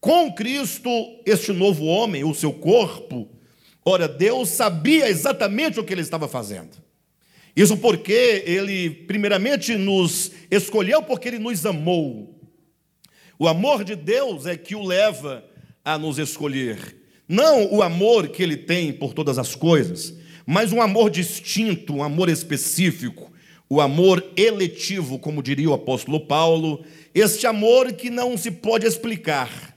com 0.03 0.33
Cristo 0.33 0.91
este 1.25 1.53
novo 1.53 1.85
homem, 1.85 2.25
o 2.25 2.35
seu 2.35 2.53
corpo. 2.53 3.29
Ora, 3.85 4.09
Deus 4.09 4.49
sabia 4.49 5.09
exatamente 5.09 5.79
o 5.79 5.85
que 5.85 5.95
ele 5.95 6.01
estava 6.01 6.27
fazendo. 6.27 6.71
Isso 7.55 7.77
porque 7.77 8.43
ele, 8.45 8.91
primeiramente, 8.91 9.77
nos 9.77 10.33
escolheu 10.51 11.05
porque 11.05 11.29
ele 11.29 11.39
nos 11.39 11.65
amou. 11.65 12.37
O 13.39 13.47
amor 13.47 13.85
de 13.85 13.95
Deus 13.95 14.45
é 14.45 14.57
que 14.57 14.75
o 14.75 14.83
leva 14.83 15.45
a 15.85 15.97
nos 15.97 16.19
escolher. 16.19 16.97
Não 17.29 17.73
o 17.73 17.81
amor 17.81 18.27
que 18.27 18.43
ele 18.43 18.57
tem 18.57 18.93
por 18.93 19.15
todas 19.15 19.39
as 19.39 19.55
coisas, 19.55 20.13
mas 20.45 20.73
um 20.73 20.83
amor 20.83 21.11
distinto, 21.11 21.95
um 21.95 22.03
amor 22.03 22.29
específico, 22.29 23.33
o 23.71 23.81
amor 23.81 24.33
eletivo, 24.37 25.17
como 25.21 25.41
diria 25.41 25.71
o 25.71 25.75
apóstolo 25.75 26.27
Paulo, 26.27 26.85
este 27.15 27.47
amor 27.47 27.93
que 27.93 28.11
não 28.11 28.37
se 28.37 28.51
pode 28.51 28.85
explicar. 28.85 29.72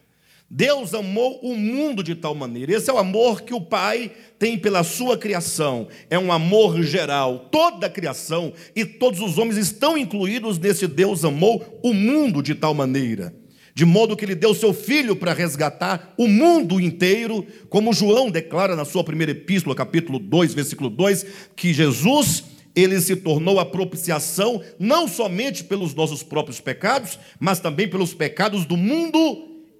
Deus 0.55 0.93
amou 0.93 1.41
o 1.43 1.53
mundo 1.53 2.01
de 2.01 2.15
tal 2.15 2.33
maneira. 2.33 2.71
Esse 2.71 2.89
é 2.89 2.93
o 2.93 2.97
amor 2.97 3.41
que 3.41 3.53
o 3.53 3.59
Pai 3.59 4.09
tem 4.39 4.57
pela 4.57 4.85
sua 4.85 5.17
criação. 5.17 5.89
É 6.09 6.17
um 6.17 6.31
amor 6.31 6.81
geral. 6.81 7.49
Toda 7.51 7.87
a 7.87 7.89
criação 7.89 8.53
e 8.73 8.85
todos 8.85 9.19
os 9.19 9.37
homens 9.37 9.57
estão 9.57 9.97
incluídos 9.97 10.57
nesse 10.57 10.87
Deus 10.87 11.25
amou 11.25 11.81
o 11.83 11.93
mundo 11.93 12.41
de 12.41 12.55
tal 12.55 12.73
maneira 12.73 13.35
de 13.73 13.83
modo 13.83 14.15
que 14.15 14.23
ele 14.23 14.35
deu 14.35 14.55
seu 14.55 14.73
filho 14.73 15.17
para 15.17 15.33
resgatar 15.33 16.13
o 16.17 16.29
mundo 16.29 16.79
inteiro, 16.79 17.45
como 17.67 17.91
João 17.91 18.31
declara 18.31 18.73
na 18.73 18.85
sua 18.85 19.03
primeira 19.03 19.33
epístola, 19.33 19.75
capítulo 19.75 20.17
2, 20.17 20.53
versículo 20.53 20.89
2, 20.89 21.25
que 21.57 21.73
Jesus 21.73 22.45
ele 22.73 23.01
se 23.01 23.17
tornou 23.17 23.59
a 23.59 23.65
propiciação 23.65 24.63
não 24.79 25.09
somente 25.09 25.61
pelos 25.61 25.93
nossos 25.93 26.23
próprios 26.23 26.61
pecados, 26.61 27.19
mas 27.37 27.59
também 27.59 27.85
pelos 27.85 28.13
pecados 28.13 28.65
do 28.65 28.77
mundo 28.77 29.19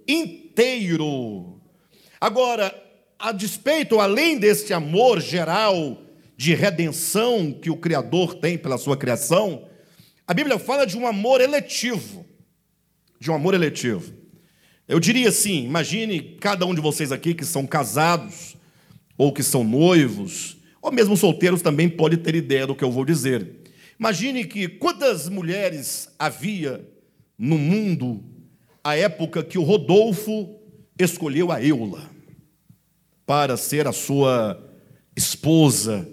inteiro. 0.06 0.45
Agora, 2.20 2.74
a 3.18 3.30
despeito, 3.32 4.00
além 4.00 4.38
deste 4.38 4.72
amor 4.72 5.20
geral 5.20 6.02
de 6.36 6.54
redenção 6.54 7.52
que 7.52 7.70
o 7.70 7.76
Criador 7.76 8.34
tem 8.34 8.58
pela 8.58 8.78
sua 8.78 8.96
criação, 8.96 9.68
A 10.26 10.34
Bíblia 10.34 10.58
fala 10.58 10.84
de 10.84 10.98
um 10.98 11.06
amor 11.06 11.40
eletivo. 11.40 12.26
De 13.20 13.30
um 13.30 13.34
amor 13.34 13.54
eletivo. 13.54 14.12
Eu 14.88 14.98
diria 14.98 15.28
assim: 15.28 15.64
imagine 15.64 16.36
cada 16.40 16.66
um 16.66 16.74
de 16.74 16.80
vocês 16.80 17.12
aqui 17.12 17.32
que 17.32 17.44
são 17.44 17.66
casados, 17.66 18.56
ou 19.16 19.32
que 19.32 19.42
são 19.42 19.62
noivos, 19.62 20.56
ou 20.82 20.90
mesmo 20.90 21.16
solteiros 21.16 21.62
também 21.62 21.88
pode 21.88 22.16
ter 22.16 22.34
ideia 22.34 22.66
do 22.66 22.74
que 22.74 22.82
eu 22.82 22.90
vou 22.90 23.04
dizer. 23.04 23.62
Imagine 23.98 24.44
que 24.44 24.68
quantas 24.68 25.28
mulheres 25.28 26.08
havia 26.18 26.86
no 27.38 27.56
mundo 27.56 28.22
à 28.86 28.96
época 28.96 29.42
que 29.42 29.58
o 29.58 29.64
Rodolfo 29.64 30.48
escolheu 30.96 31.50
a 31.50 31.60
Eula 31.60 32.08
para 33.26 33.56
ser 33.56 33.88
a 33.88 33.92
sua 33.92 34.64
esposa, 35.16 36.08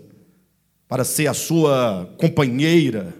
para 0.87 1.03
ser 1.03 1.27
a 1.27 1.35
sua 1.35 2.11
companheira. 2.17 3.13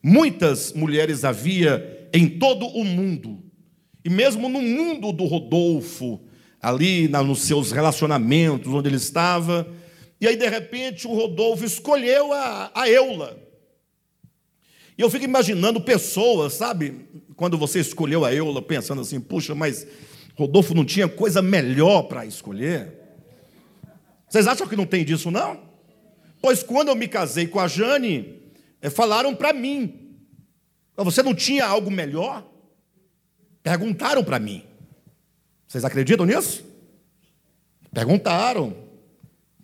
Muitas 0.00 0.72
mulheres 0.72 1.24
havia 1.24 2.08
em 2.14 2.28
todo 2.38 2.66
o 2.66 2.84
mundo, 2.84 3.42
e 4.04 4.08
mesmo 4.08 4.48
no 4.48 4.62
mundo 4.62 5.10
do 5.10 5.24
Rodolfo, 5.24 6.20
ali 6.62 7.08
nos 7.08 7.40
seus 7.40 7.72
relacionamentos, 7.72 8.72
onde 8.72 8.88
ele 8.88 8.96
estava, 8.96 9.66
e 10.20 10.28
aí 10.28 10.36
de 10.36 10.48
repente 10.48 11.04
o 11.08 11.14
Rodolfo 11.14 11.64
escolheu 11.64 12.32
a, 12.32 12.70
a 12.72 12.88
Eula. 12.88 13.47
E 14.98 15.00
eu 15.00 15.08
fico 15.08 15.24
imaginando 15.24 15.80
pessoas, 15.80 16.54
sabe, 16.54 17.06
quando 17.36 17.56
você 17.56 17.78
escolheu 17.78 18.24
a 18.24 18.34
Eula, 18.34 18.60
pensando 18.60 19.00
assim, 19.00 19.20
puxa, 19.20 19.54
mas 19.54 19.86
Rodolfo 20.34 20.74
não 20.74 20.84
tinha 20.84 21.08
coisa 21.08 21.40
melhor 21.40 22.02
para 22.02 22.26
escolher? 22.26 22.98
Vocês 24.28 24.48
acham 24.48 24.66
que 24.66 24.76
não 24.76 24.84
tem 24.84 25.04
disso, 25.04 25.30
não? 25.30 25.60
Pois 26.42 26.64
quando 26.64 26.88
eu 26.88 26.96
me 26.96 27.06
casei 27.06 27.46
com 27.46 27.60
a 27.60 27.68
Jane, 27.68 28.42
eh, 28.82 28.90
falaram 28.90 29.34
para 29.34 29.52
mim: 29.52 30.16
você 30.96 31.22
não 31.22 31.34
tinha 31.34 31.64
algo 31.64 31.90
melhor? 31.90 32.44
Perguntaram 33.62 34.24
para 34.24 34.38
mim. 34.38 34.64
Vocês 35.66 35.84
acreditam 35.84 36.26
nisso? 36.26 36.64
Perguntaram. 37.92 38.76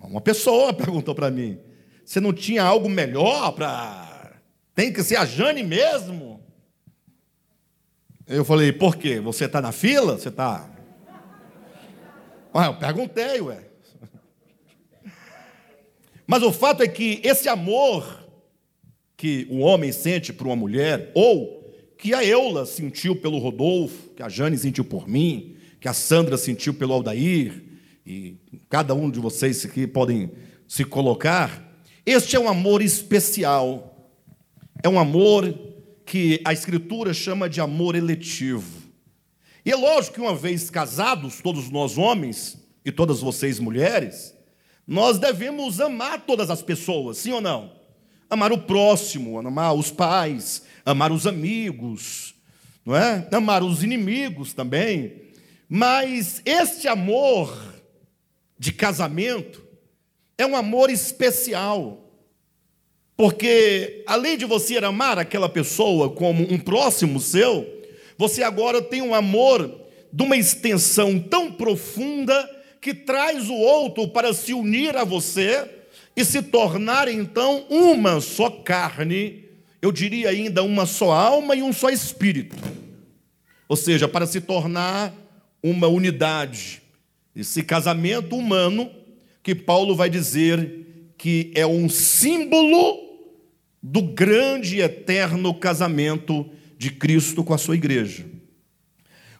Uma 0.00 0.20
pessoa 0.20 0.72
perguntou 0.74 1.14
para 1.14 1.30
mim: 1.30 1.58
você 2.04 2.20
não 2.20 2.32
tinha 2.32 2.62
algo 2.62 2.88
melhor 2.88 3.52
para. 3.52 4.13
Tem 4.74 4.92
que 4.92 5.02
ser 5.02 5.16
a 5.16 5.24
Jane 5.24 5.62
mesmo? 5.62 6.42
Eu 8.26 8.44
falei: 8.44 8.72
por 8.72 8.96
quê? 8.96 9.20
Você 9.20 9.44
está 9.44 9.60
na 9.60 9.72
fila? 9.72 10.18
Você 10.18 10.28
está. 10.28 10.70
Ah, 12.52 12.66
eu 12.66 12.74
perguntei, 12.74 13.40
ué. 13.40 13.68
Mas 16.26 16.42
o 16.42 16.52
fato 16.52 16.82
é 16.82 16.88
que 16.88 17.20
esse 17.22 17.48
amor 17.48 18.24
que 19.16 19.46
o 19.50 19.58
homem 19.58 19.92
sente 19.92 20.32
por 20.32 20.46
uma 20.46 20.56
mulher, 20.56 21.10
ou 21.14 21.72
que 21.96 22.12
a 22.14 22.24
Eula 22.24 22.66
sentiu 22.66 23.16
pelo 23.16 23.38
Rodolfo, 23.38 24.10
que 24.10 24.22
a 24.22 24.28
Jane 24.28 24.58
sentiu 24.58 24.84
por 24.84 25.08
mim, 25.08 25.56
que 25.80 25.88
a 25.88 25.92
Sandra 25.92 26.36
sentiu 26.36 26.74
pelo 26.74 26.92
Aldair, 26.92 27.62
e 28.06 28.36
cada 28.68 28.94
um 28.94 29.10
de 29.10 29.18
vocês 29.18 29.64
aqui 29.64 29.86
podem 29.86 30.30
se 30.66 30.84
colocar, 30.84 31.62
este 32.04 32.36
é 32.36 32.40
um 32.40 32.48
amor 32.48 32.82
especial, 32.82 33.93
é 34.84 34.88
um 34.88 34.98
amor 34.98 35.58
que 36.04 36.42
a 36.44 36.52
Escritura 36.52 37.14
chama 37.14 37.48
de 37.48 37.58
amor 37.58 37.94
eletivo. 37.94 38.82
E 39.64 39.72
é 39.72 39.74
lógico 39.74 40.16
que, 40.16 40.20
uma 40.20 40.36
vez 40.36 40.68
casados, 40.68 41.40
todos 41.40 41.70
nós 41.70 41.96
homens 41.96 42.62
e 42.84 42.92
todas 42.92 43.22
vocês 43.22 43.58
mulheres, 43.58 44.34
nós 44.86 45.18
devemos 45.18 45.80
amar 45.80 46.26
todas 46.26 46.50
as 46.50 46.60
pessoas, 46.60 47.16
sim 47.16 47.32
ou 47.32 47.40
não? 47.40 47.72
Amar 48.28 48.52
o 48.52 48.58
próximo, 48.58 49.38
amar 49.38 49.74
os 49.74 49.90
pais, 49.90 50.64
amar 50.84 51.10
os 51.10 51.26
amigos, 51.26 52.34
não 52.84 52.94
é? 52.94 53.26
Amar 53.32 53.62
os 53.62 53.82
inimigos 53.82 54.52
também. 54.52 55.22
Mas 55.66 56.42
este 56.44 56.88
amor 56.88 57.56
de 58.58 58.70
casamento 58.70 59.64
é 60.36 60.44
um 60.44 60.54
amor 60.54 60.90
especial. 60.90 62.03
Porque 63.16 64.02
além 64.06 64.36
de 64.36 64.44
você 64.44 64.76
amar 64.78 65.18
aquela 65.18 65.48
pessoa 65.48 66.10
como 66.10 66.42
um 66.52 66.58
próximo 66.58 67.20
seu, 67.20 67.66
você 68.18 68.42
agora 68.42 68.82
tem 68.82 69.02
um 69.02 69.14
amor 69.14 69.82
de 70.12 70.22
uma 70.22 70.36
extensão 70.36 71.18
tão 71.18 71.50
profunda 71.52 72.50
que 72.80 72.92
traz 72.92 73.48
o 73.48 73.54
outro 73.54 74.08
para 74.08 74.32
se 74.34 74.52
unir 74.52 74.96
a 74.96 75.04
você 75.04 75.68
e 76.16 76.24
se 76.24 76.42
tornar 76.42 77.08
então 77.08 77.66
uma 77.68 78.20
só 78.20 78.50
carne, 78.50 79.44
eu 79.80 79.90
diria 79.90 80.30
ainda 80.30 80.62
uma 80.62 80.86
só 80.86 81.12
alma 81.12 81.56
e 81.56 81.62
um 81.62 81.72
só 81.72 81.90
espírito. 81.90 82.56
Ou 83.68 83.76
seja, 83.76 84.06
para 84.06 84.26
se 84.26 84.40
tornar 84.40 85.12
uma 85.62 85.88
unidade. 85.88 86.82
Esse 87.34 87.62
casamento 87.62 88.36
humano, 88.36 88.90
que 89.42 89.54
Paulo 89.54 89.96
vai 89.96 90.08
dizer 90.08 90.83
que 91.16 91.52
é 91.54 91.66
um 91.66 91.88
símbolo 91.88 92.98
do 93.82 94.02
grande 94.02 94.76
e 94.76 94.80
eterno 94.80 95.54
casamento 95.54 96.48
de 96.78 96.90
Cristo 96.90 97.44
com 97.44 97.54
a 97.54 97.58
sua 97.58 97.76
igreja. 97.76 98.24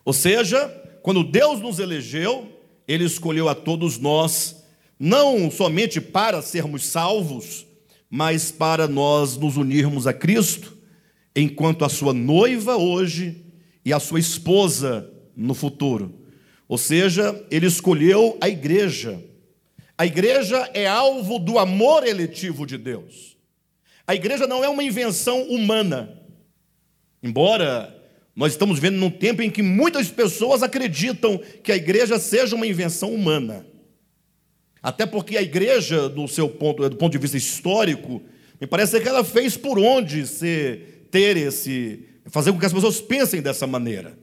Ou 0.05 0.13
seja, 0.13 0.69
quando 1.03 1.25
Deus 1.25 1.61
nos 1.61 1.79
elegeu, 1.79 2.49
ele 2.87 3.05
escolheu 3.05 3.49
a 3.49 3.55
todos 3.55 3.99
nós, 3.99 4.65
não 4.99 5.51
somente 5.51 6.01
para 6.01 6.43
sermos 6.43 6.87
salvos, 6.87 7.67
mas 8.11 8.51
para 8.51 8.87
nós 8.87 9.37
nos 9.37 9.57
unirmos 9.57 10.07
a 10.07 10.13
Cristo, 10.13 10.77
enquanto 11.35 11.85
a 11.85 11.89
sua 11.89 12.13
noiva 12.13 12.77
hoje 12.77 13.45
e 13.85 13.93
a 13.93 13.99
sua 13.99 14.21
esposa 14.21 15.11
no 15.37 15.53
futuro. 15.53 16.15
Ou 16.69 16.79
seja, 16.79 17.45
ele 17.51 17.67
escolheu 17.67 18.39
a 18.41 18.49
igreja. 18.49 19.23
A 19.97 20.05
igreja 20.05 20.71
é 20.75 20.87
alvo 20.87 21.39
do 21.39 21.59
amor 21.59 22.07
eletivo 22.07 22.67
de 22.67 22.77
Deus. 22.77 23.37
A 24.07 24.15
igreja 24.15 24.47
não 24.47 24.63
é 24.65 24.69
uma 24.69 24.83
invenção 24.83 25.43
humana. 25.43 26.21
Embora 27.23 27.95
nós 28.35 28.53
estamos 28.53 28.79
vendo 28.79 28.97
num 28.97 29.11
tempo 29.11 29.41
em 29.41 29.51
que 29.51 29.63
muitas 29.63 30.11
pessoas 30.11 30.63
acreditam 30.63 31.39
que 31.63 31.71
a 31.71 31.77
igreja 31.77 32.19
seja 32.19 32.57
uma 32.57 32.67
invenção 32.67 33.15
humana. 33.15 33.65
Até 34.83 35.07
porque 35.07 35.37
a 35.37 35.43
igreja, 35.43 36.09
do 36.09 36.27
seu 36.27 36.49
ponto, 36.49 36.89
do 36.89 36.97
ponto 36.97 37.13
de 37.13 37.19
vista 37.19 37.37
histórico, 37.37 38.21
me 38.61 38.67
parece 38.67 39.01
que 39.01 39.09
ela 39.09 39.25
fez 39.25 39.57
por 39.57 39.79
onde 39.79 40.27
ser, 40.27 41.07
ter 41.11 41.37
esse, 41.37 42.05
fazer 42.27 42.53
com 42.53 42.59
que 42.59 42.67
as 42.67 42.73
pessoas 42.73 43.01
pensem 43.01 43.41
dessa 43.41 43.67
maneira. 43.67 44.19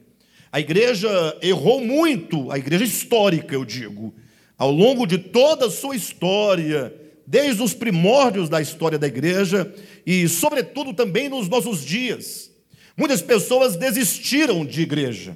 A 0.52 0.60
igreja 0.60 1.10
errou 1.42 1.80
muito, 1.80 2.52
a 2.52 2.60
igreja 2.60 2.84
histórica, 2.84 3.56
eu 3.56 3.64
digo, 3.64 4.14
ao 4.62 4.70
longo 4.70 5.08
de 5.08 5.18
toda 5.18 5.66
a 5.66 5.72
sua 5.72 5.96
história, 5.96 6.94
desde 7.26 7.64
os 7.64 7.74
primórdios 7.74 8.48
da 8.48 8.62
história 8.62 9.00
da 9.00 9.08
igreja 9.08 9.74
e, 10.06 10.28
sobretudo, 10.28 10.94
também 10.94 11.28
nos 11.28 11.50
nossos 11.50 11.84
dias. 11.84 12.52
Muitas 12.96 13.24
pessoas 13.24 13.76
desistiram 13.76 14.64
de 14.64 14.82
igreja. 14.84 15.36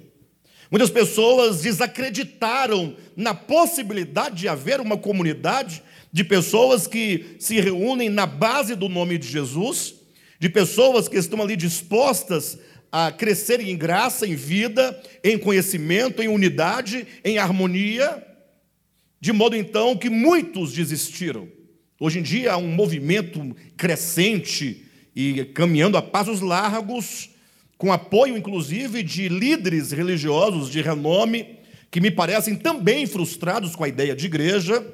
Muitas 0.70 0.92
pessoas 0.92 1.62
desacreditaram 1.62 2.96
na 3.16 3.34
possibilidade 3.34 4.42
de 4.42 4.48
haver 4.48 4.80
uma 4.80 4.96
comunidade 4.96 5.82
de 6.12 6.24
pessoas 6.24 6.86
que 6.86 7.36
se 7.40 7.60
reúnem 7.60 8.10
na 8.10 8.28
base 8.28 8.76
do 8.76 8.88
nome 8.88 9.18
de 9.18 9.28
Jesus, 9.28 9.96
de 10.40 10.50
pessoas 10.50 11.08
que 11.08 11.18
estão 11.18 11.42
ali 11.42 11.56
dispostas 11.56 12.60
a 12.92 13.12
crescerem 13.12 13.72
em 13.72 13.76
graça, 13.76 14.28
em 14.28 14.36
vida, 14.36 15.02
em 15.24 15.36
conhecimento, 15.36 16.22
em 16.22 16.28
unidade, 16.28 17.08
em 17.24 17.40
harmonia, 17.40 18.35
de 19.26 19.34
modo 19.34 19.56
então 19.56 19.98
que 19.98 20.08
muitos 20.08 20.72
desistiram. 20.72 21.48
Hoje 22.00 22.20
em 22.20 22.22
dia 22.22 22.54
há 22.54 22.58
um 22.58 22.68
movimento 22.68 23.56
crescente 23.76 24.86
e 25.16 25.46
caminhando 25.46 25.98
a 25.98 26.02
passos 26.04 26.42
largos 26.42 27.32
com 27.76 27.92
apoio 27.92 28.38
inclusive 28.38 29.02
de 29.02 29.28
líderes 29.28 29.92
religiosos 29.92 30.70
de 30.70 30.80
renome, 30.80 31.58
que 31.90 32.00
me 32.00 32.12
parecem 32.12 32.56
também 32.56 33.08
frustrados 33.08 33.76
com 33.76 33.84
a 33.84 33.88
ideia 33.88 34.16
de 34.16 34.28
igreja, 34.28 34.86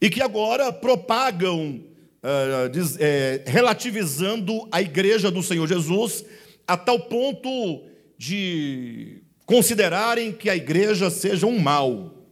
e 0.00 0.08
que 0.08 0.22
agora 0.22 0.72
propagam, 0.72 1.78
uh, 2.22 2.70
diz, 2.70 2.96
é, 2.98 3.44
relativizando 3.46 4.66
a 4.72 4.80
igreja 4.80 5.30
do 5.30 5.42
Senhor 5.42 5.68
Jesus, 5.68 6.24
a 6.66 6.74
tal 6.74 7.00
ponto 7.00 7.84
de 8.16 9.20
considerarem 9.44 10.32
que 10.32 10.48
a 10.48 10.56
igreja 10.56 11.10
seja 11.10 11.46
um 11.46 11.58
mal, 11.58 12.23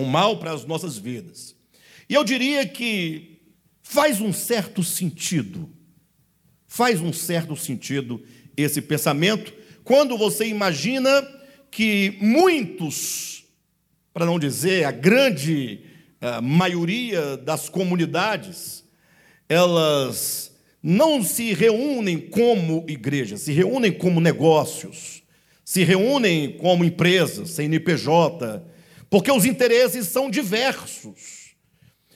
um 0.00 0.06
mal 0.06 0.38
para 0.38 0.52
as 0.52 0.64
nossas 0.64 0.96
vidas. 0.96 1.54
E 2.08 2.14
eu 2.14 2.24
diria 2.24 2.66
que 2.66 3.40
faz 3.82 4.20
um 4.20 4.32
certo 4.32 4.82
sentido, 4.82 5.68
faz 6.66 7.00
um 7.00 7.12
certo 7.12 7.56
sentido 7.56 8.22
esse 8.56 8.80
pensamento 8.80 9.52
quando 9.84 10.16
você 10.16 10.46
imagina 10.46 11.26
que 11.70 12.16
muitos, 12.20 13.44
para 14.12 14.26
não 14.26 14.38
dizer 14.38 14.84
a 14.84 14.90
grande 14.90 15.80
a 16.20 16.40
maioria 16.40 17.36
das 17.38 17.68
comunidades, 17.68 18.84
elas 19.48 20.54
não 20.82 21.22
se 21.22 21.54
reúnem 21.54 22.20
como 22.20 22.84
igreja, 22.88 23.36
se 23.36 23.52
reúnem 23.52 23.90
como 23.90 24.20
negócios, 24.20 25.22
se 25.64 25.82
reúnem 25.82 26.56
como 26.58 26.84
empresas, 26.84 27.50
CNPJ, 27.50 28.62
porque 29.10 29.30
os 29.30 29.44
interesses 29.44 30.06
são 30.06 30.30
diversos. 30.30 31.50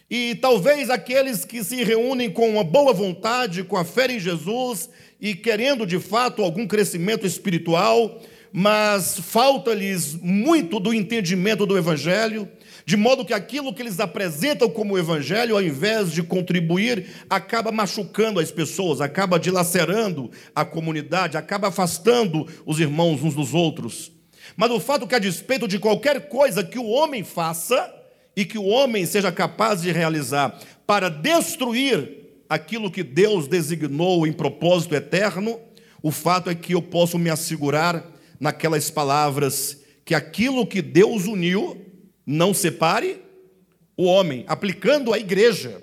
E 0.08 0.36
talvez 0.36 0.90
aqueles 0.90 1.44
que 1.44 1.64
se 1.64 1.82
reúnem 1.82 2.30
com 2.30 2.48
uma 2.48 2.62
boa 2.62 2.92
vontade, 2.92 3.64
com 3.64 3.76
a 3.76 3.84
fé 3.84 4.06
em 4.12 4.20
Jesus 4.20 4.88
e 5.20 5.34
querendo 5.34 5.84
de 5.84 5.98
fato 5.98 6.42
algum 6.42 6.68
crescimento 6.68 7.26
espiritual, 7.26 8.22
mas 8.52 9.18
falta-lhes 9.18 10.14
muito 10.14 10.78
do 10.78 10.94
entendimento 10.94 11.66
do 11.66 11.76
Evangelho, 11.76 12.48
de 12.86 12.96
modo 12.96 13.24
que 13.24 13.34
aquilo 13.34 13.74
que 13.74 13.82
eles 13.82 13.98
apresentam 13.98 14.70
como 14.70 14.96
Evangelho, 14.96 15.56
ao 15.56 15.62
invés 15.62 16.12
de 16.12 16.22
contribuir, 16.22 17.06
acaba 17.28 17.72
machucando 17.72 18.38
as 18.38 18.52
pessoas, 18.52 19.00
acaba 19.00 19.40
dilacerando 19.40 20.30
a 20.54 20.64
comunidade, 20.64 21.36
acaba 21.36 21.68
afastando 21.68 22.46
os 22.64 22.78
irmãos 22.78 23.20
uns 23.24 23.34
dos 23.34 23.52
outros. 23.52 24.13
Mas 24.56 24.70
o 24.70 24.80
fato 24.80 25.06
que, 25.06 25.14
a 25.14 25.18
despeito 25.18 25.66
de 25.66 25.78
qualquer 25.78 26.28
coisa 26.28 26.62
que 26.62 26.78
o 26.78 26.88
homem 26.88 27.24
faça, 27.24 27.92
e 28.36 28.44
que 28.44 28.58
o 28.58 28.64
homem 28.64 29.06
seja 29.06 29.30
capaz 29.30 29.82
de 29.82 29.92
realizar 29.92 30.58
para 30.86 31.08
destruir 31.08 32.24
aquilo 32.48 32.90
que 32.90 33.02
Deus 33.02 33.46
designou 33.46 34.26
em 34.26 34.32
propósito 34.32 34.94
eterno, 34.94 35.58
o 36.02 36.10
fato 36.10 36.50
é 36.50 36.54
que 36.54 36.74
eu 36.74 36.82
posso 36.82 37.18
me 37.18 37.30
assegurar 37.30 38.04
naquelas 38.38 38.90
palavras 38.90 39.78
que 40.04 40.14
aquilo 40.14 40.66
que 40.66 40.82
Deus 40.82 41.26
uniu 41.26 41.80
não 42.26 42.52
separe 42.52 43.22
o 43.96 44.04
homem, 44.04 44.44
aplicando 44.46 45.14
a 45.14 45.18
igreja. 45.18 45.80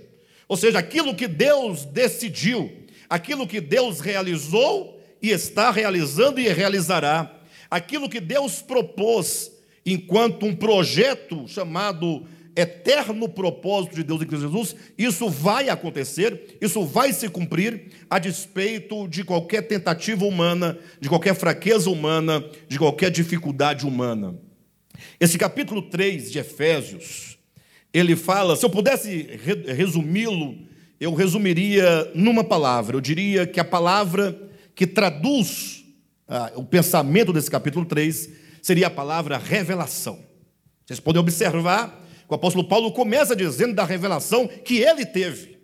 Ou 0.47 0.57
seja, 0.57 0.79
aquilo 0.79 1.15
que 1.15 1.27
Deus 1.27 1.85
decidiu, 1.85 2.71
aquilo 3.09 3.47
que 3.47 3.61
Deus 3.61 3.99
realizou 3.99 5.01
e 5.21 5.29
está 5.29 5.71
realizando 5.71 6.39
e 6.39 6.47
realizará, 6.49 7.33
aquilo 7.71 8.09
que 8.09 8.19
Deus 8.19 8.61
propôs 8.61 9.49
enquanto 9.85 10.45
um 10.45 10.53
projeto 10.53 11.47
chamado 11.47 12.25
eterno 12.53 13.29
propósito 13.29 13.95
de 13.95 14.03
Deus 14.03 14.21
em 14.21 14.25
Cristo 14.25 14.45
Jesus, 14.45 14.75
isso 14.97 15.29
vai 15.29 15.69
acontecer, 15.69 16.57
isso 16.59 16.83
vai 16.83 17.13
se 17.13 17.29
cumprir, 17.29 17.87
a 18.09 18.19
despeito 18.19 19.07
de 19.07 19.23
qualquer 19.23 19.61
tentativa 19.61 20.25
humana, 20.25 20.77
de 20.99 21.07
qualquer 21.07 21.33
fraqueza 21.33 21.89
humana, 21.89 22.43
de 22.67 22.77
qualquer 22.77 23.09
dificuldade 23.09 23.87
humana. 23.87 24.35
Esse 25.17 25.37
capítulo 25.37 25.83
3 25.83 26.29
de 26.29 26.39
Efésios, 26.39 27.37
ele 27.93 28.17
fala, 28.17 28.57
se 28.57 28.65
eu 28.65 28.69
pudesse 28.69 29.29
resumi-lo, 29.65 30.57
eu 30.99 31.13
resumiria 31.13 32.11
numa 32.13 32.43
palavra, 32.43 32.97
eu 32.97 33.01
diria 33.01 33.47
que 33.47 33.61
a 33.61 33.65
palavra 33.65 34.37
que 34.75 34.85
traduz 34.85 35.80
ah, 36.31 36.49
o 36.55 36.63
pensamento 36.63 37.33
desse 37.33 37.51
capítulo 37.51 37.85
3 37.85 38.29
seria 38.61 38.87
a 38.87 38.89
palavra 38.89 39.37
revelação. 39.37 40.17
Vocês 40.85 40.97
podem 40.97 41.19
observar 41.19 42.01
o 42.29 42.33
apóstolo 42.33 42.65
Paulo 42.65 42.93
começa 42.93 43.35
dizendo 43.35 43.73
da 43.75 43.83
revelação 43.83 44.47
que 44.47 44.77
ele 44.77 45.05
teve 45.05 45.57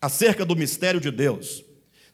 acerca 0.00 0.44
do 0.44 0.56
mistério 0.56 1.00
de 1.00 1.12
Deus. 1.12 1.64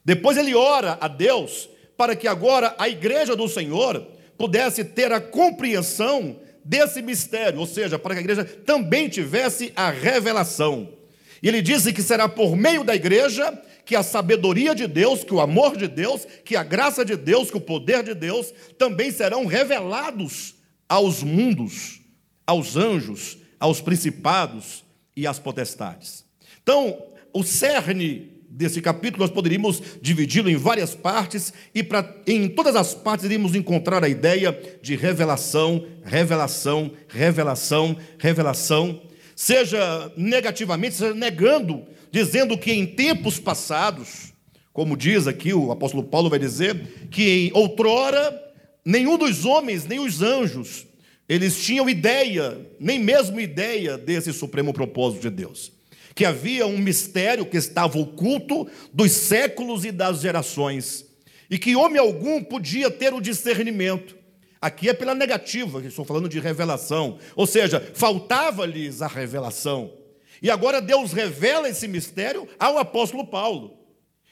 Depois 0.03 0.37
ele 0.37 0.53
ora 0.53 0.99
a 1.01 1.07
Deus 1.07 1.67
para 1.97 2.15
que 2.15 2.27
agora 2.27 2.75
a 2.77 2.87
igreja 2.87 3.35
do 3.35 3.47
Senhor 3.47 4.05
pudesse 4.37 4.85
ter 4.85 5.11
a 5.11 5.19
compreensão 5.19 6.39
desse 6.63 7.01
mistério, 7.01 7.59
ou 7.59 7.65
seja, 7.65 7.97
para 7.97 8.13
que 8.13 8.19
a 8.19 8.21
igreja 8.21 8.45
também 8.45 9.09
tivesse 9.09 9.73
a 9.75 9.89
revelação. 9.89 10.93
E 11.41 11.47
ele 11.47 11.63
disse 11.63 11.91
que 11.91 12.03
será 12.03 12.29
por 12.29 12.55
meio 12.55 12.83
da 12.83 12.93
igreja 12.95 13.59
que 13.85 13.95
a 13.95 14.03
sabedoria 14.03 14.73
de 14.73 14.87
Deus, 14.87 15.23
que 15.23 15.33
o 15.33 15.39
amor 15.39 15.77
de 15.77 15.87
Deus, 15.87 16.25
que 16.43 16.55
a 16.55 16.63
graça 16.63 17.05
de 17.05 17.15
Deus, 17.15 17.51
que 17.51 17.57
o 17.57 17.61
poder 17.61 18.03
de 18.03 18.13
Deus 18.13 18.53
também 18.77 19.11
serão 19.11 19.45
revelados 19.45 20.55
aos 20.89 21.21
mundos, 21.23 22.01
aos 22.45 22.75
anjos, 22.75 23.37
aos 23.59 23.81
principados 23.81 24.83
e 25.15 25.25
às 25.27 25.39
potestades. 25.39 26.25
Então, 26.61 26.97
o 27.31 27.43
cerne 27.43 28.35
desse 28.49 28.81
capítulo 28.81 29.21
nós 29.21 29.31
poderíamos 29.31 29.81
dividi-lo 30.01 30.49
em 30.49 30.55
várias 30.55 30.95
partes 30.95 31.53
e 31.73 31.83
pra, 31.83 32.15
em 32.25 32.47
todas 32.47 32.75
as 32.75 32.93
partes 32.93 33.25
iríamos 33.25 33.53
encontrar 33.53 34.03
a 34.03 34.09
ideia 34.09 34.57
de 34.81 34.95
revelação, 34.95 35.85
revelação, 36.03 36.91
revelação, 37.09 37.97
revelação, 38.17 39.01
seja 39.35 40.11
negativamente, 40.15 40.95
seja 40.95 41.13
negando, 41.13 41.85
dizendo 42.15 42.57
que 42.57 42.71
em 42.71 42.85
tempos 42.85 43.41
passados, 43.41 44.33
como 44.71 44.95
diz 44.95 45.27
aqui 45.27 45.53
o 45.53 45.69
apóstolo 45.69 46.01
Paulo 46.01 46.29
vai 46.29 46.39
dizer, 46.39 47.09
que 47.11 47.29
em 47.29 47.51
outrora 47.53 48.41
nenhum 48.85 49.17
dos 49.17 49.43
homens, 49.43 49.85
nem 49.85 49.99
os 49.99 50.21
anjos, 50.21 50.87
eles 51.27 51.61
tinham 51.61 51.89
ideia, 51.89 52.65
nem 52.79 52.97
mesmo 52.97 53.37
ideia 53.37 53.97
desse 53.97 54.31
supremo 54.31 54.71
propósito 54.71 55.23
de 55.23 55.29
Deus. 55.29 55.73
Que 56.15 56.23
havia 56.23 56.65
um 56.65 56.77
mistério 56.77 57.45
que 57.45 57.57
estava 57.57 57.99
oculto 57.99 58.65
dos 58.93 59.11
séculos 59.11 59.83
e 59.83 59.91
das 59.91 60.21
gerações, 60.21 61.03
e 61.49 61.59
que 61.59 61.75
homem 61.75 61.99
algum 61.99 62.41
podia 62.41 62.89
ter 62.89 63.13
o 63.13 63.19
discernimento. 63.19 64.15
Aqui 64.61 64.87
é 64.87 64.93
pela 64.93 65.13
negativa, 65.13 65.85
estou 65.85 66.05
falando 66.05 66.29
de 66.29 66.39
revelação, 66.39 67.19
ou 67.35 67.45
seja, 67.45 67.85
faltava-lhes 67.93 69.01
a 69.01 69.07
revelação. 69.07 70.04
E 70.41 70.49
agora 70.49 70.81
Deus 70.81 71.13
revela 71.13 71.69
esse 71.69 71.87
mistério 71.87 72.47
ao 72.59 72.77
apóstolo 72.77 73.25
Paulo. 73.25 73.85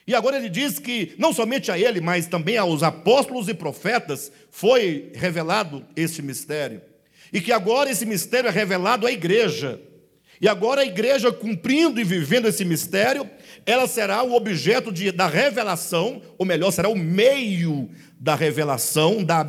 E 0.06 0.14
agora 0.14 0.38
ele 0.38 0.50
diz 0.50 0.80
que 0.80 1.14
não 1.18 1.32
somente 1.32 1.72
a 1.72 1.80
ele, 1.80 2.02
mas 2.02 2.28
também 2.28 2.58
aos 2.58 2.84
apóstolos 2.84 3.48
e 3.48 3.54
profetas 3.54 4.32
foi 4.52 5.12
revelado 5.16 5.86
este 5.96 6.22
mistério. 6.22 6.82
E 7.32 7.40
que 7.40 7.52
agora 7.52 7.90
esse 7.90 8.06
mistério 8.06 8.50
é 8.50 8.52
revelado 8.52 9.08
à 9.08 9.12
igreja. 9.12 9.80
E 10.42 10.48
agora 10.48 10.82
a 10.82 10.86
igreja, 10.86 11.32
cumprindo 11.32 12.02
e 12.02 12.04
vivendo 12.04 12.48
esse 12.48 12.66
mistério, 12.66 13.30
ela 13.66 13.88
será 13.88 14.24
o 14.24 14.34
objeto 14.36 14.92
de, 14.92 15.10
da 15.10 15.26
revelação, 15.26 16.22
ou 16.38 16.46
melhor, 16.46 16.72
será 16.72 16.90
o 16.90 16.98
meio 16.98 17.90
da 18.20 18.36
revelação, 18.36 19.24
da, 19.24 19.46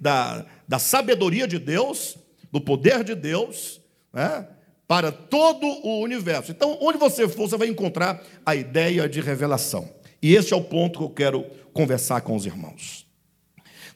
da, 0.00 0.46
da 0.68 0.78
sabedoria 0.78 1.48
de 1.48 1.58
Deus, 1.58 2.16
do 2.52 2.60
poder 2.60 3.02
de 3.02 3.14
Deus, 3.14 3.80
né? 4.12 4.46
Para 4.86 5.10
todo 5.10 5.66
o 5.66 6.00
universo. 6.00 6.52
Então, 6.52 6.78
onde 6.80 6.98
você 6.98 7.28
for, 7.28 7.48
você 7.48 7.56
vai 7.56 7.68
encontrar 7.68 8.22
a 8.44 8.54
ideia 8.54 9.08
de 9.08 9.20
revelação. 9.20 9.88
E 10.22 10.34
este 10.34 10.54
é 10.54 10.56
o 10.56 10.62
ponto 10.62 10.98
que 10.98 11.04
eu 11.04 11.10
quero 11.10 11.44
conversar 11.72 12.20
com 12.20 12.34
os 12.36 12.46
irmãos. 12.46 13.06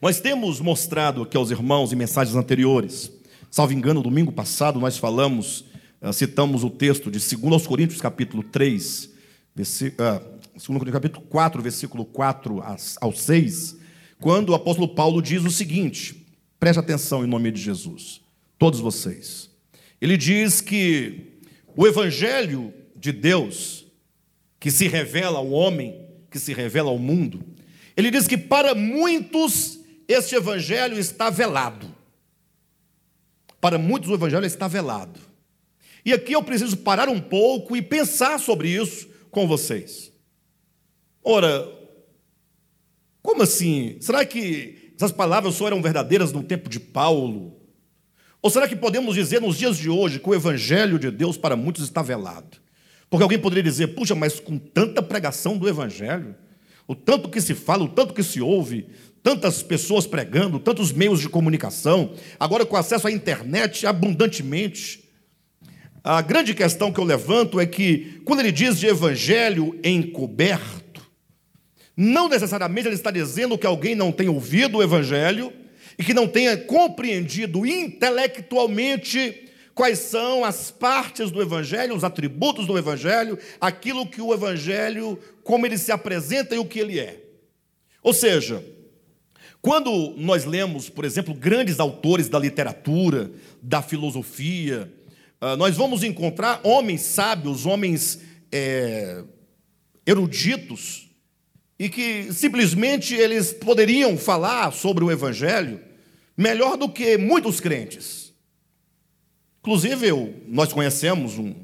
Nós 0.03 0.21
temos 0.21 0.61
mostrado 0.61 1.23
aqui 1.23 1.37
aos 1.37 1.51
irmãos 1.51 1.93
em 1.93 1.97
mensagens 1.97 2.35
anteriores, 2.35 3.13
salvo 3.51 3.73
engano, 3.73 4.03
domingo 4.03 4.33
passado 4.33 4.81
nós 4.81 4.97
falamos, 4.97 5.65
eh, 6.01 6.13
citamos 6.13 6.65
o 6.65 6.71
texto 6.71 7.11
de 7.11 7.19
2 7.19 7.67
Coríntios 7.67 8.01
capítulo 8.01 8.43
3, 8.43 9.11
versículo, 9.55 10.09
uh, 10.09 10.41
2 10.55 10.67
Coríntios 10.67 10.93
capítulo 10.93 11.27
4, 11.27 11.63
versículo 11.63 12.05
4 12.07 12.63
ao 13.01 13.13
6, 13.13 13.77
quando 14.19 14.51
o 14.51 14.55
apóstolo 14.55 14.89
Paulo 14.89 15.21
diz 15.21 15.45
o 15.45 15.51
seguinte, 15.51 16.27
preste 16.59 16.79
atenção 16.79 17.23
em 17.23 17.27
nome 17.27 17.51
de 17.51 17.61
Jesus, 17.61 18.23
todos 18.59 18.81
vocês. 18.81 19.50
Ele 20.01 20.17
diz 20.17 20.61
que 20.61 21.41
o 21.77 21.87
evangelho 21.87 22.73
de 22.97 23.13
Deus, 23.13 23.87
que 24.59 24.71
se 24.71 24.89
revela 24.89 25.39
ao 25.39 25.51
homem, 25.51 26.09
que 26.31 26.39
se 26.39 26.55
revela 26.55 26.91
ao 26.91 26.99
mundo, 26.99 27.45
ele 27.97 28.11
diz 28.11 28.27
que 28.27 28.39
para 28.39 28.75
muitos 28.75 29.81
este 30.09 30.35
evangelho 30.35 30.99
está 30.99 31.29
velado. 31.29 31.95
Para 33.61 33.79
muitos 33.79 34.09
o 34.09 34.15
evangelho 34.15 34.47
está 34.47 34.67
velado. 34.67 35.21
E 36.05 36.13
aqui 36.13 36.33
eu 36.33 36.43
preciso 36.43 36.79
parar 36.79 37.09
um 37.09 37.21
pouco 37.21 37.77
e 37.77 37.83
pensar 37.83 38.41
sobre 38.41 38.71
isso 38.71 39.09
com 39.31 39.47
vocês. 39.47 40.11
Ora, 41.23 41.69
como 43.23 43.43
assim? 43.43 43.99
Será 44.01 44.25
que 44.25 44.95
essas 44.97 45.13
palavras 45.13 45.55
só 45.55 45.67
eram 45.67 45.83
verdadeiras 45.83 46.33
no 46.33 46.43
tempo 46.43 46.71
de 46.71 46.81
Paulo? 46.81 47.60
Ou 48.43 48.51
será 48.51 48.67
que 48.67 48.77
podemos 48.77 49.15
dizer 49.15 49.41
nos 49.41 49.57
dias 49.57 49.77
de 49.77 49.91
hoje 49.91 50.19
que 50.19 50.29
o 50.29 50.35
Evangelho 50.35 50.99
de 50.99 51.11
Deus 51.11 51.37
para 51.37 51.57
muitos 51.57 51.85
está 51.85 52.01
velado? 52.01 52.59
Porque 53.11 53.23
alguém 53.23 53.39
poderia 53.39 53.63
dizer, 53.63 53.89
puxa, 53.89 54.15
mas 54.15 54.41
com 54.41 54.57
tanta 54.57 55.03
pregação 55.03 55.59
do 55.59 55.69
Evangelho, 55.69 56.35
o 56.87 56.95
tanto 56.95 57.29
que 57.29 57.41
se 57.41 57.55
fala, 57.55 57.85
o 57.85 57.89
tanto 57.89 58.15
que 58.15 58.23
se 58.23 58.41
ouve, 58.41 58.87
tantas 59.23 59.63
pessoas 59.63 60.07
pregando, 60.07 60.59
tantos 60.59 60.93
meios 60.93 61.21
de 61.21 61.29
comunicação, 61.29 62.15
agora 62.39 62.65
com 62.65 62.77
acesso 62.77 63.07
à 63.07 63.13
internet 63.13 63.87
abundantemente. 63.87 65.05
A 66.03 66.23
grande 66.23 66.55
questão 66.55 66.91
que 66.91 66.99
eu 66.99 67.05
levanto 67.05 67.61
é 67.61 67.67
que, 67.67 68.23
quando 68.25 68.41
ele 68.41 68.51
diz 68.51 68.79
de 68.79 68.87
evangelho 68.87 69.79
encoberto, 69.85 71.03
não 71.95 72.29
necessariamente 72.29 72.89
ele 72.89 72.95
está 72.95 73.11
dizendo 73.11 73.59
que 73.59 73.67
alguém 73.67 73.95
não 73.95 74.11
tenha 74.11 74.33
ouvido 74.33 74.79
o 74.79 74.83
evangelho 74.83 75.53
e 76.01 76.03
que 76.03 76.15
não 76.15 76.27
tenha 76.27 76.57
compreendido 76.57 77.67
intelectualmente 77.67 79.51
quais 79.75 79.99
são 79.99 80.47
as 80.47 80.71
partes 80.71 81.31
do 81.31 81.43
Evangelho, 81.43 81.95
os 81.95 82.03
atributos 82.03 82.67
do 82.67 82.79
Evangelho, 82.79 83.39
aquilo 83.61 84.07
que 84.07 84.23
o 84.23 84.33
Evangelho, 84.33 85.19
como 85.45 85.67
ele 85.67 85.77
se 85.77 85.93
apresenta 85.93 86.55
e 86.55 86.59
o 86.59 86.65
que 86.65 86.79
ele 86.79 86.99
é. 86.99 87.23
Ou 88.03 88.15
seja, 88.15 88.65
quando 89.61 90.15
nós 90.17 90.47
lemos, 90.47 90.89
por 90.89 91.05
exemplo, 91.05 91.35
grandes 91.35 91.79
autores 91.79 92.31
da 92.31 92.39
literatura, 92.39 93.31
da 93.61 93.83
filosofia, 93.83 94.91
ah, 95.39 95.55
nós 95.55 95.77
vamos 95.77 96.03
encontrar 96.03 96.63
homens 96.65 97.03
sábios, 97.03 97.67
homens 97.67 98.21
é, 98.51 99.23
eruditos, 100.07 101.11
e 101.79 101.91
que 101.91 102.33
simplesmente 102.33 103.15
eles 103.15 103.53
poderiam 103.53 104.17
falar 104.17 104.73
sobre 104.73 105.05
o 105.05 105.11
Evangelho 105.11 105.90
melhor 106.41 106.79
do 106.79 106.89
que 106.89 107.19
muitos 107.19 107.61
crentes. 107.61 108.33
Inclusive, 109.61 110.09
eu, 110.09 110.35
nós 110.49 110.73
conhecemos 110.73 111.39
um, 111.39 111.55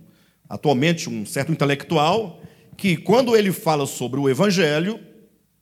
atualmente 0.46 1.08
um 1.08 1.24
certo 1.24 1.50
intelectual 1.50 2.42
que, 2.76 2.94
quando 2.94 3.34
ele 3.34 3.52
fala 3.52 3.86
sobre 3.86 4.20
o 4.20 4.28
Evangelho, 4.28 5.00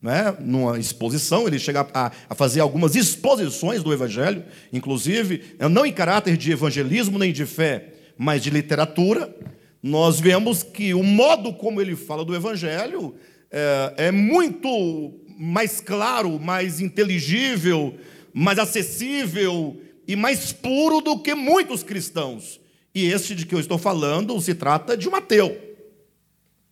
né, 0.03 0.37
numa 0.41 0.81
exposição, 0.81 1.47
ele 1.47 1.61
chega 1.61 1.87
a, 1.95 2.11
a, 2.29 2.35
fazer 2.35 2.59
algumas 2.59 2.97
exposições 2.97 3.85
do 3.85 3.93
Evangelho, 3.93 4.45
inclusive, 4.73 5.57
não 5.71 5.87
em 5.87 5.93
caráter 5.93 6.37
de 6.37 6.51
evangelismo 6.51 7.17
nem 7.17 7.33
de 7.33 7.47
fé, 7.47 7.93
mas 8.19 8.43
de 8.43 8.51
literatura. 8.51 9.33
Nós 9.81 10.19
vemos 10.19 10.65
que 10.65 10.93
o 10.93 11.05
modo 11.05 11.55
como 11.55 11.81
ele 11.81 11.95
fala 11.95 12.25
do 12.25 12.35
Evangelho 12.35 13.15
é, 13.49 14.09
é 14.09 14.11
muito 14.11 15.15
mais 15.39 15.81
claro, 15.81 16.41
mais 16.41 16.81
inteligível, 16.81 17.97
mais 18.35 18.59
acessível 18.59 19.81
e 20.07 20.17
mais 20.17 20.53
puro 20.53 21.01
do 21.01 21.21
que 21.21 21.35
muitos 21.35 21.85
cristãos. 21.85 22.61
E 22.93 23.07
este 23.07 23.35
de 23.35 23.47
que 23.47 23.55
eu 23.55 23.61
estou 23.61 23.79
falando 23.79 24.39
se 24.41 24.55
trata 24.55 24.97
de 24.97 25.09
um 25.09 25.15
ateu. 25.15 25.57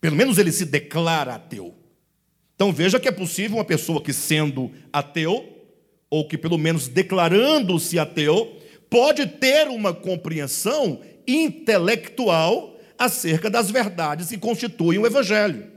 Pelo 0.01 0.17
menos 0.17 0.37
ele 0.39 0.51
se 0.51 0.65
declara 0.65 1.37
ateu. 1.37 1.75
Então 2.55 2.73
veja 2.73 3.01
que 3.01 3.09
é 3.09 3.13
possível 3.13 3.57
uma 3.57 3.65
pessoa 3.65 4.03
que, 4.03 4.13
sendo 4.13 4.71
ateu, 4.93 5.49
ou 6.11 6.29
que 6.29 6.37
pelo 6.37 6.59
menos 6.59 6.89
declarando-se 6.89 7.99
ateu, 7.99 8.57
pode 8.91 9.27
ter 9.27 9.69
uma 9.69 9.95
compreensão 9.95 11.01
intelectual 11.27 12.79
acerca 12.99 13.49
das 13.49 13.71
verdades 13.71 14.29
que 14.29 14.39
constituem 14.39 14.99
o 14.99 15.07
Evangelho. 15.07 15.72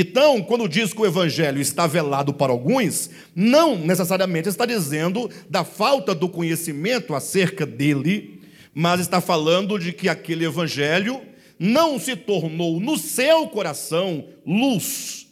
Então, 0.00 0.40
quando 0.40 0.68
diz 0.68 0.92
que 0.92 1.00
o 1.00 1.06
evangelho 1.06 1.60
está 1.60 1.84
velado 1.84 2.32
para 2.32 2.52
alguns, 2.52 3.10
não 3.34 3.76
necessariamente 3.76 4.48
está 4.48 4.64
dizendo 4.64 5.28
da 5.50 5.64
falta 5.64 6.14
do 6.14 6.28
conhecimento 6.28 7.16
acerca 7.16 7.66
dele, 7.66 8.40
mas 8.72 9.00
está 9.00 9.20
falando 9.20 9.76
de 9.76 9.92
que 9.92 10.08
aquele 10.08 10.44
evangelho 10.44 11.20
não 11.58 11.98
se 11.98 12.14
tornou 12.14 12.78
no 12.78 12.96
seu 12.96 13.48
coração 13.48 14.28
luz. 14.46 15.26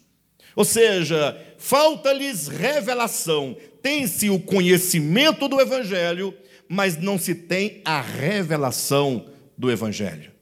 Ou 0.56 0.64
seja, 0.64 1.40
falta-lhes 1.56 2.48
revelação. 2.48 3.56
Tem-se 3.80 4.30
o 4.30 4.40
conhecimento 4.40 5.46
do 5.46 5.60
evangelho, 5.60 6.34
mas 6.68 6.96
não 6.96 7.20
se 7.20 7.36
tem 7.36 7.82
a 7.84 8.00
revelação 8.00 9.26
do 9.56 9.70
evangelho. 9.70 10.32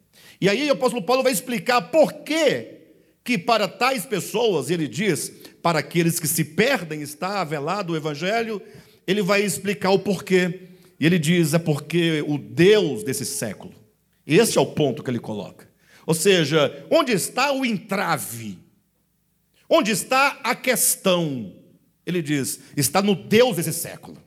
E 0.40 0.48
aí 0.48 0.66
o 0.70 0.72
apóstolo 0.72 1.04
Paulo 1.04 1.22
vai 1.22 1.32
explicar 1.32 1.82
por 1.90 2.10
que 2.10 2.73
que 3.24 3.38
para 3.38 3.66
tais 3.66 4.04
pessoas, 4.04 4.68
ele 4.68 4.86
diz, 4.86 5.32
para 5.62 5.78
aqueles 5.78 6.20
que 6.20 6.28
se 6.28 6.44
perdem 6.44 7.00
está 7.00 7.42
velado 7.42 7.94
o 7.94 7.96
evangelho, 7.96 8.60
ele 9.06 9.22
vai 9.22 9.42
explicar 9.42 9.90
o 9.90 9.98
porquê. 9.98 10.68
E 11.00 11.06
ele 11.06 11.18
diz: 11.18 11.54
é 11.54 11.58
porque 11.58 12.22
o 12.28 12.36
Deus 12.36 13.02
desse 13.02 13.24
século. 13.24 13.74
Esse 14.26 14.58
é 14.58 14.60
o 14.60 14.66
ponto 14.66 15.02
que 15.02 15.10
ele 15.10 15.18
coloca. 15.18 15.66
Ou 16.06 16.14
seja, 16.14 16.86
onde 16.90 17.12
está 17.12 17.50
o 17.50 17.64
entrave? 17.64 18.58
Onde 19.68 19.90
está 19.90 20.38
a 20.44 20.54
questão? 20.54 21.54
Ele 22.04 22.20
diz: 22.20 22.60
está 22.76 23.00
no 23.00 23.14
Deus 23.14 23.56
desse 23.56 23.72
século. 23.72 24.18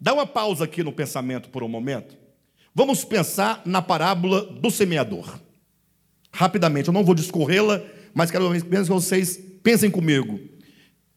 Dá 0.00 0.12
uma 0.12 0.26
pausa 0.26 0.64
aqui 0.64 0.82
no 0.82 0.92
pensamento 0.92 1.48
por 1.50 1.62
um 1.62 1.68
momento. 1.68 2.16
Vamos 2.74 3.04
pensar 3.04 3.62
na 3.64 3.80
parábola 3.80 4.44
do 4.44 4.70
semeador 4.72 5.40
rapidamente, 6.32 6.88
eu 6.88 6.94
não 6.94 7.04
vou 7.04 7.14
discorrê-la, 7.14 7.82
mas 8.14 8.30
quero 8.30 8.50
que 8.52 8.82
vocês 8.84 9.38
pensem 9.62 9.90
comigo. 9.90 10.40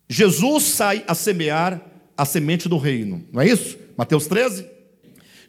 Jesus 0.08 0.64
sai 0.64 1.04
a 1.08 1.16
semear 1.16 1.82
a 2.18 2.26
semente 2.26 2.70
do 2.70 2.78
reino, 2.78 3.26
não 3.32 3.42
é 3.42 3.48
isso? 3.48 3.78
Mateus 3.98 4.28
13. 4.28 4.66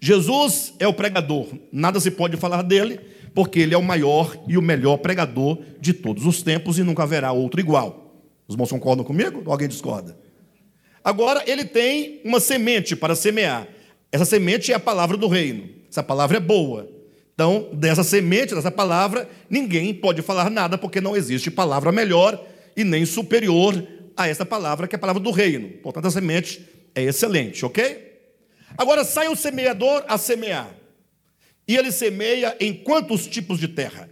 Jesus 0.00 0.74
é 0.78 0.86
o 0.86 0.94
pregador, 0.94 1.48
nada 1.72 2.00
se 2.00 2.10
pode 2.10 2.36
falar 2.36 2.62
dele, 2.62 3.00
porque 3.34 3.60
ele 3.60 3.74
é 3.74 3.78
o 3.78 3.82
maior 3.82 4.36
e 4.48 4.56
o 4.56 4.62
melhor 4.62 4.98
pregador 4.98 5.58
de 5.80 5.92
todos 5.92 6.24
os 6.24 6.42
tempos 6.42 6.78
e 6.78 6.82
nunca 6.82 7.02
haverá 7.02 7.32
outro 7.32 7.60
igual. 7.60 8.24
Os 8.48 8.54
irmãos 8.54 8.70
concordam 8.70 9.04
comigo? 9.04 9.42
Ou 9.44 9.52
alguém 9.52 9.68
discorda? 9.68 10.16
Agora, 11.04 11.42
ele 11.46 11.64
tem 11.64 12.20
uma 12.24 12.40
semente 12.40 12.96
para 12.96 13.14
semear. 13.14 13.68
Essa 14.10 14.24
semente 14.24 14.72
é 14.72 14.74
a 14.74 14.80
palavra 14.80 15.16
do 15.16 15.28
reino. 15.28 15.68
Essa 15.90 16.02
palavra 16.02 16.38
é 16.38 16.40
boa. 16.40 16.95
Então, 17.36 17.68
dessa 17.74 18.02
semente, 18.02 18.54
dessa 18.54 18.70
palavra, 18.70 19.28
ninguém 19.50 19.92
pode 19.92 20.22
falar 20.22 20.48
nada, 20.48 20.78
porque 20.78 21.02
não 21.02 21.14
existe 21.14 21.50
palavra 21.50 21.92
melhor 21.92 22.42
e 22.74 22.82
nem 22.82 23.04
superior 23.04 23.86
a 24.16 24.26
essa 24.26 24.46
palavra, 24.46 24.88
que 24.88 24.94
é 24.94 24.96
a 24.96 24.98
palavra 24.98 25.22
do 25.22 25.30
reino. 25.30 25.68
Portanto, 25.82 26.06
a 26.06 26.10
semente 26.10 26.66
é 26.94 27.02
excelente, 27.02 27.62
ok? 27.62 28.06
Agora 28.78 29.04
sai 29.04 29.28
o 29.28 29.36
semeador 29.36 30.02
a 30.08 30.16
semear. 30.16 30.74
E 31.68 31.76
ele 31.76 31.92
semeia 31.92 32.56
em 32.58 32.72
quantos 32.72 33.26
tipos 33.26 33.58
de 33.58 33.68
terra? 33.68 34.08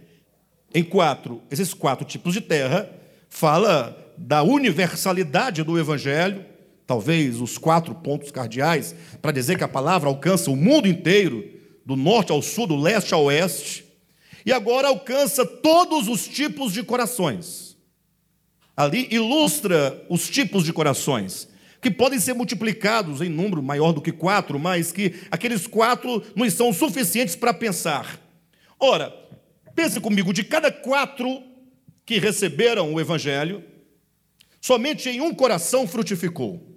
Em 0.71 0.83
quatro. 0.83 1.41
Esses 1.49 1.73
quatro 1.73 2.05
tipos 2.05 2.31
de 2.31 2.41
terra 2.41 2.87
fala 3.27 4.13
da 4.19 4.43
universalidade 4.43 5.63
do 5.63 5.79
evangelho, 5.79 6.45
talvez 6.85 7.41
os 7.41 7.57
quatro 7.57 7.95
pontos 7.95 8.29
cardeais 8.29 8.93
para 9.19 9.31
dizer 9.31 9.57
que 9.57 9.63
a 9.63 9.67
palavra 9.67 10.09
alcança 10.09 10.51
o 10.51 10.55
mundo 10.55 10.87
inteiro 10.87 11.54
do 11.85 11.95
norte 11.95 12.31
ao 12.31 12.41
sul, 12.41 12.65
do 12.67 12.75
leste 12.75 13.13
ao 13.13 13.25
oeste, 13.25 13.85
e 14.45 14.51
agora 14.51 14.87
alcança 14.87 15.45
todos 15.45 16.07
os 16.07 16.27
tipos 16.27 16.73
de 16.73 16.83
corações. 16.83 17.77
Ali 18.75 19.07
ilustra 19.11 20.05
os 20.09 20.29
tipos 20.29 20.63
de 20.65 20.73
corações, 20.73 21.47
que 21.81 21.91
podem 21.91 22.19
ser 22.19 22.33
multiplicados 22.33 23.21
em 23.21 23.29
número 23.29 23.61
maior 23.61 23.93
do 23.93 24.01
que 24.01 24.11
quatro, 24.11 24.59
mas 24.59 24.91
que 24.91 25.13
aqueles 25.29 25.67
quatro 25.67 26.23
não 26.35 26.49
são 26.49 26.73
suficientes 26.73 27.35
para 27.35 27.53
pensar. 27.53 28.19
Ora, 28.79 29.13
pense 29.75 29.99
comigo, 29.99 30.33
de 30.33 30.43
cada 30.43 30.71
quatro 30.71 31.43
que 32.05 32.19
receberam 32.19 32.93
o 32.93 32.99
Evangelho, 32.99 33.63
somente 34.59 35.09
em 35.09 35.21
um 35.21 35.33
coração 35.33 35.87
frutificou. 35.87 36.75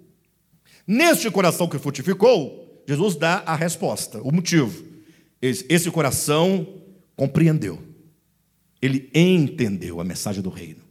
Neste 0.87 1.29
coração 1.29 1.67
que 1.67 1.77
frutificou, 1.77 2.83
Jesus 2.87 3.15
dá 3.15 3.43
a 3.45 3.55
resposta, 3.55 4.19
o 4.23 4.31
motivo. 4.31 4.88
Esse 5.41 5.89
coração 5.89 6.67
compreendeu, 7.15 7.79
ele 8.81 9.09
entendeu 9.13 9.99
a 9.99 10.03
mensagem 10.03 10.41
do 10.41 10.49
reino. 10.49 10.81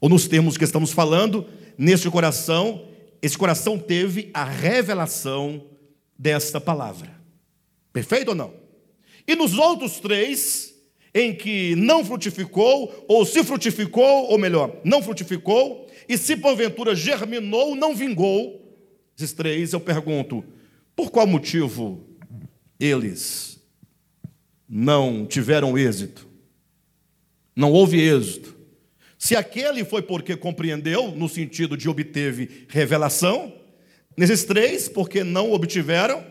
Ou 0.00 0.08
nos 0.08 0.28
termos 0.28 0.56
que 0.56 0.64
estamos 0.64 0.92
falando, 0.92 1.46
nesse 1.76 2.08
coração, 2.10 2.86
esse 3.20 3.36
coração 3.36 3.78
teve 3.78 4.30
a 4.32 4.44
revelação 4.44 5.64
desta 6.18 6.60
palavra. 6.60 7.10
Perfeito 7.92 8.28
ou 8.28 8.34
não? 8.34 8.54
E 9.26 9.34
nos 9.34 9.54
outros 9.54 9.98
três, 9.98 10.74
em 11.14 11.34
que 11.34 11.74
não 11.76 12.04
frutificou, 12.04 13.04
ou 13.08 13.24
se 13.24 13.42
frutificou, 13.42 14.30
ou 14.30 14.38
melhor, 14.38 14.80
não 14.84 15.02
frutificou, 15.02 15.86
e 16.08 16.16
se 16.16 16.36
porventura 16.36 16.94
germinou, 16.94 17.74
não 17.74 17.94
vingou, 17.94 18.62
esses 19.18 19.32
três 19.32 19.72
eu 19.72 19.80
pergunto, 19.80 20.44
por 20.94 21.10
qual 21.10 21.26
motivo 21.26 22.06
eles 22.78 23.55
não 24.68 25.26
tiveram 25.26 25.76
êxito. 25.76 26.26
Não 27.54 27.72
houve 27.72 28.00
êxito. 28.00 28.54
Se 29.18 29.34
aquele 29.34 29.84
foi 29.84 30.02
porque 30.02 30.36
compreendeu, 30.36 31.10
no 31.12 31.28
sentido 31.28 31.76
de 31.76 31.88
obteve 31.88 32.66
revelação, 32.68 33.54
nesses 34.16 34.44
três, 34.44 34.88
porque 34.88 35.24
não 35.24 35.52
obtiveram 35.52 36.24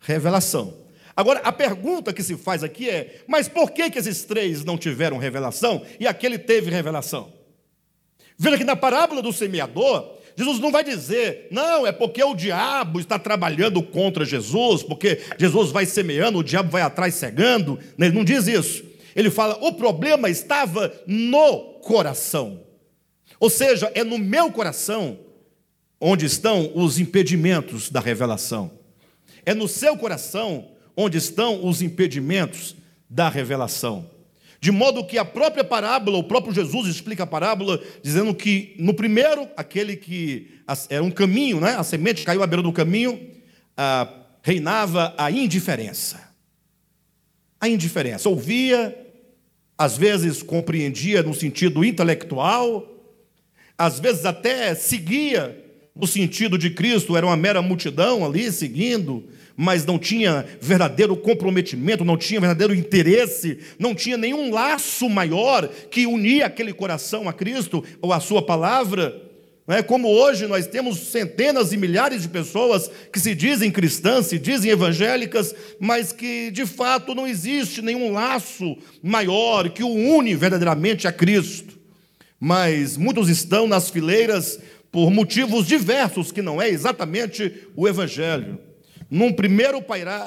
revelação. 0.00 0.86
Agora, 1.14 1.40
a 1.40 1.52
pergunta 1.52 2.12
que 2.12 2.22
se 2.22 2.36
faz 2.36 2.62
aqui 2.62 2.88
é: 2.88 3.22
mas 3.26 3.48
por 3.48 3.70
que, 3.70 3.90
que 3.90 3.98
esses 3.98 4.24
três 4.24 4.64
não 4.64 4.76
tiveram 4.76 5.18
revelação 5.18 5.84
e 5.98 6.06
aquele 6.06 6.38
teve 6.38 6.70
revelação? 6.70 7.32
Veja 8.38 8.58
que 8.58 8.64
na 8.64 8.76
parábola 8.76 9.22
do 9.22 9.32
semeador, 9.32 10.18
Jesus 10.36 10.58
não 10.58 10.70
vai 10.70 10.84
dizer, 10.84 11.48
não, 11.50 11.86
é 11.86 11.92
porque 11.92 12.22
o 12.22 12.34
diabo 12.34 13.00
está 13.00 13.18
trabalhando 13.18 13.82
contra 13.82 14.24
Jesus, 14.24 14.82
porque 14.82 15.20
Jesus 15.38 15.70
vai 15.70 15.86
semeando, 15.86 16.38
o 16.38 16.44
diabo 16.44 16.70
vai 16.70 16.82
atrás 16.82 17.14
cegando. 17.14 17.78
Ele 17.98 18.14
não 18.14 18.22
diz 18.22 18.46
isso. 18.46 18.84
Ele 19.14 19.30
fala, 19.30 19.56
o 19.62 19.72
problema 19.72 20.28
estava 20.28 20.92
no 21.06 21.80
coração. 21.80 22.60
Ou 23.40 23.48
seja, 23.48 23.90
é 23.94 24.04
no 24.04 24.18
meu 24.18 24.52
coração 24.52 25.18
onde 25.98 26.26
estão 26.26 26.70
os 26.74 26.98
impedimentos 26.98 27.88
da 27.88 28.00
revelação. 28.00 28.70
É 29.46 29.54
no 29.54 29.66
seu 29.66 29.96
coração 29.96 30.68
onde 30.94 31.16
estão 31.16 31.64
os 31.64 31.80
impedimentos 31.80 32.76
da 33.08 33.30
revelação. 33.30 34.10
De 34.60 34.70
modo 34.70 35.04
que 35.04 35.18
a 35.18 35.24
própria 35.24 35.64
parábola, 35.64 36.18
o 36.18 36.24
próprio 36.24 36.54
Jesus 36.54 36.88
explica 36.88 37.24
a 37.24 37.26
parábola, 37.26 37.80
dizendo 38.02 38.34
que 38.34 38.74
no 38.78 38.94
primeiro, 38.94 39.48
aquele 39.56 39.96
que 39.96 40.50
era 40.88 41.02
um 41.02 41.10
caminho, 41.10 41.60
né? 41.60 41.76
a 41.76 41.82
semente 41.82 42.24
caiu 42.24 42.42
à 42.42 42.46
beira 42.46 42.62
do 42.62 42.72
caminho, 42.72 43.20
ah, 43.76 44.08
reinava 44.42 45.14
a 45.18 45.30
indiferença. 45.30 46.20
A 47.60 47.68
indiferença. 47.68 48.28
Ouvia, 48.28 48.96
às 49.76 49.96
vezes 49.96 50.42
compreendia 50.42 51.22
no 51.22 51.34
sentido 51.34 51.84
intelectual, 51.84 52.92
às 53.76 54.00
vezes 54.00 54.24
até 54.24 54.74
seguia 54.74 55.64
no 55.94 56.06
sentido 56.06 56.58
de 56.58 56.70
Cristo, 56.70 57.16
era 57.16 57.26
uma 57.26 57.36
mera 57.36 57.62
multidão 57.62 58.24
ali 58.24 58.52
seguindo, 58.52 59.24
mas 59.56 59.86
não 59.86 59.98
tinha 59.98 60.44
verdadeiro 60.60 61.16
comprometimento, 61.16 62.04
não 62.04 62.16
tinha 62.16 62.38
verdadeiro 62.38 62.74
interesse, 62.74 63.58
não 63.78 63.94
tinha 63.94 64.16
nenhum 64.16 64.52
laço 64.52 65.08
maior 65.08 65.66
que 65.90 66.06
unia 66.06 66.46
aquele 66.46 66.72
coração 66.72 67.28
a 67.28 67.32
Cristo 67.32 67.82
ou 68.02 68.12
a 68.12 68.20
Sua 68.20 68.42
palavra. 68.42 69.22
É 69.68 69.82
como 69.82 70.08
hoje 70.08 70.46
nós 70.46 70.68
temos 70.68 71.08
centenas 71.08 71.72
e 71.72 71.76
milhares 71.76 72.22
de 72.22 72.28
pessoas 72.28 72.88
que 73.12 73.18
se 73.18 73.34
dizem 73.34 73.70
cristãs, 73.70 74.26
se 74.26 74.38
dizem 74.38 74.70
evangélicas, 74.70 75.52
mas 75.80 76.12
que 76.12 76.52
de 76.52 76.64
fato 76.64 77.16
não 77.16 77.26
existe 77.26 77.82
nenhum 77.82 78.12
laço 78.12 78.76
maior 79.02 79.68
que 79.70 79.82
o 79.82 79.88
une 79.88 80.36
verdadeiramente 80.36 81.08
a 81.08 81.12
Cristo. 81.12 81.74
Mas 82.38 82.96
muitos 82.96 83.28
estão 83.28 83.66
nas 83.66 83.90
fileiras 83.90 84.60
por 84.92 85.10
motivos 85.10 85.66
diversos, 85.66 86.30
que 86.30 86.42
não 86.42 86.62
é 86.62 86.68
exatamente 86.68 87.52
o 87.74 87.88
Evangelho. 87.88 88.60
Num 89.10 89.32
primeiro 89.32 89.84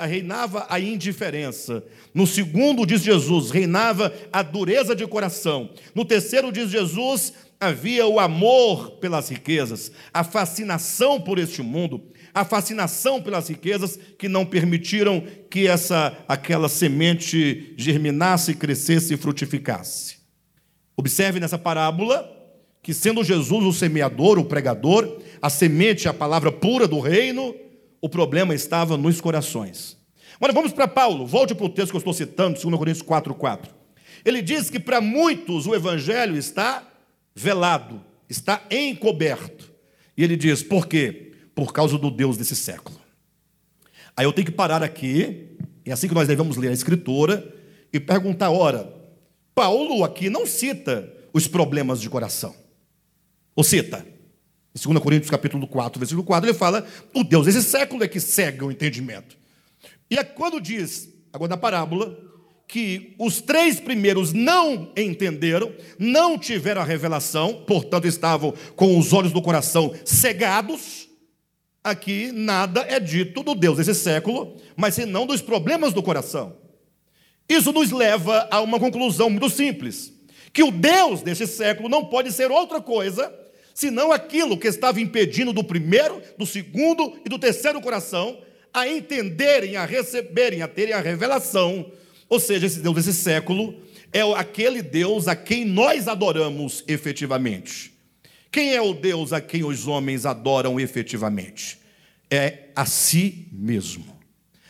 reinava 0.08 0.66
a 0.70 0.80
indiferença. 0.80 1.84
No 2.14 2.26
segundo, 2.26 2.86
diz 2.86 3.02
Jesus, 3.02 3.52
reinava 3.52 4.14
a 4.32 4.42
dureza 4.42 4.96
de 4.96 5.06
coração. 5.06 5.70
No 5.94 6.06
terceiro, 6.06 6.52
diz 6.52 6.70
Jesus, 6.70 7.34
havia 7.60 8.08
o 8.08 8.20
amor 8.20 8.92
pelas 8.92 9.30
riquezas, 9.30 9.92
a 10.14 10.24
fascinação 10.24 11.20
por 11.20 11.38
este 11.38 11.62
mundo, 11.62 12.02
a 12.34 12.46
fascinação 12.46 13.22
pelas 13.22 13.50
riquezas 13.50 14.00
que 14.18 14.30
não 14.30 14.46
permitiram 14.46 15.22
que 15.50 15.68
essa 15.68 16.18
aquela 16.28 16.70
semente 16.70 17.74
germinasse, 17.78 18.54
crescesse 18.54 19.14
e 19.14 19.18
frutificasse. 19.18 20.20
Observe 20.96 21.40
nessa 21.40 21.58
parábola 21.58 22.38
que 22.82 22.94
sendo 22.94 23.24
Jesus 23.26 23.66
o 23.66 23.74
semeador, 23.74 24.40
o 24.40 24.46
pregador, 24.46 25.20
a 25.42 25.50
semente, 25.50 26.08
a 26.08 26.14
palavra 26.14 26.52
pura 26.52 26.88
do 26.88 27.00
reino, 27.00 27.54
o 28.02 28.10
problema 28.10 28.54
estava 28.54 28.98
nos 28.98 29.20
corações. 29.20 29.98
Agora 30.36 30.54
vamos 30.54 30.72
para 30.72 30.88
Paulo, 30.88 31.26
volte 31.26 31.54
para 31.54 31.66
o 31.66 31.70
texto 31.70 31.92
que 31.92 31.98
eu 31.98 32.00
estou 32.00 32.14
citando, 32.14 32.60
2 32.60 32.76
Coríntios 32.76 33.02
4, 33.02 33.34
4. 33.36 33.74
Ele 34.24 34.42
diz 34.42 34.70
que 34.70 34.80
para 34.80 35.02
muitos 35.02 35.68
o 35.68 35.76
evangelho 35.76 36.38
está 36.38 36.88
velado, 37.36 38.04
está 38.30 38.62
encoberto. 38.70 39.72
E 40.18 40.24
ele 40.24 40.36
diz: 40.36 40.62
por 40.64 40.88
quê? 40.88 41.34
Por 41.56 41.74
causa 41.74 41.98
do 41.98 42.10
Deus 42.12 42.38
desse 42.38 42.56
século. 42.56 43.00
Aí 44.16 44.26
eu 44.26 44.34
tenho 44.34 44.46
que 44.46 44.52
parar 44.52 44.84
aqui, 44.84 45.58
é 45.86 45.92
assim 45.92 46.08
que 46.08 46.14
nós 46.14 46.28
devemos 46.28 46.58
ler 46.58 46.70
a 46.70 46.74
Escritura, 46.74 47.56
e 47.92 48.00
perguntar: 48.00 48.52
ora, 48.52 48.94
Paulo 49.56 50.04
aqui 50.04 50.30
não 50.30 50.46
cita 50.46 51.12
os 51.34 51.48
problemas 51.48 52.02
de 52.02 52.10
coração. 52.10 52.56
Ou 53.56 53.64
cita? 53.64 54.06
Em 54.76 54.80
2 54.80 55.00
Coríntios 55.02 55.32
capítulo 55.32 55.68
4, 55.68 56.00
versículo 56.00 56.24
4, 56.24 56.50
ele 56.50 56.58
fala: 56.58 56.86
o 57.14 57.24
Deus 57.24 57.46
desse 57.46 57.64
século 57.64 58.04
é 58.04 58.08
que 58.08 58.20
cega 58.20 58.66
o 58.66 58.72
entendimento. 58.72 59.38
E 60.10 60.18
é 60.18 60.24
quando 60.24 60.62
diz, 60.62 61.10
agora 61.34 61.50
na 61.50 61.58
parábola, 61.58 62.18
que 62.68 63.16
os 63.18 63.42
três 63.42 63.80
primeiros 63.80 64.32
não 64.32 64.92
entenderam, 64.96 65.74
não 65.98 66.38
tiveram 66.38 66.82
a 66.82 66.86
revelação, 66.86 67.64
portanto 67.66 68.08
estavam 68.08 68.54
com 68.76 68.98
os 68.98 69.12
olhos 69.12 69.32
do 69.32 69.42
coração 69.42 69.94
cegados. 70.06 71.10
Aqui 71.84 72.32
nada 72.32 72.82
é 72.82 73.00
dito 73.00 73.42
do 73.42 73.56
Deus 73.56 73.78
desse 73.78 73.96
século, 73.96 74.56
mas 74.76 74.94
senão 74.94 75.26
dos 75.26 75.42
problemas 75.42 75.94
do 75.94 76.04
coração. 76.04 76.58
Isso 77.48 77.72
nos 77.72 77.90
leva 77.90 78.48
a 78.52 78.62
uma 78.62 78.80
conclusão 78.80 79.32
muito 79.32 79.50
simples: 79.50 80.14
que 80.54 80.62
o 80.62 80.70
Deus 80.70 81.24
desse 81.24 81.48
século 81.48 81.90
não 81.90 82.06
pode 82.06 82.32
ser 82.32 82.52
outra 82.52 82.80
coisa 82.80 83.39
senão 83.80 84.12
aquilo 84.12 84.58
que 84.58 84.68
estava 84.68 85.00
impedindo 85.00 85.54
do 85.54 85.64
primeiro, 85.64 86.22
do 86.38 86.46
segundo 86.46 87.20
e 87.26 87.30
do 87.30 87.40
terceiro 87.40 87.80
coração 87.82 88.42
a 88.74 88.88
entenderem, 88.88 89.76
a 89.76 89.86
receberem, 89.86 90.62
a 90.62 90.68
terem 90.68 90.94
a 90.94 91.00
revelação 91.00 91.92
ou 92.30 92.40
seja, 92.40 92.68
esse 92.68 92.80
Deus 92.80 92.96
desse 92.96 93.14
século 93.14 93.76
é 94.14 94.22
aquele 94.22 94.84
Deus 94.84 95.28
a 95.28 95.36
quem 95.36 95.66
nós 95.66 96.08
adoramos 96.08 96.84
efetivamente. 96.88 97.92
Quem 98.52 98.76
é 98.76 98.82
o 98.82 98.94
Deus 98.94 99.34
a 99.34 99.42
quem 99.42 99.64
os 99.64 99.88
homens 99.88 100.26
adoram 100.26 100.80
efetivamente? 100.80 101.80
É 102.30 102.70
a 102.76 102.86
si 102.86 103.48
mesmo. 103.52 104.18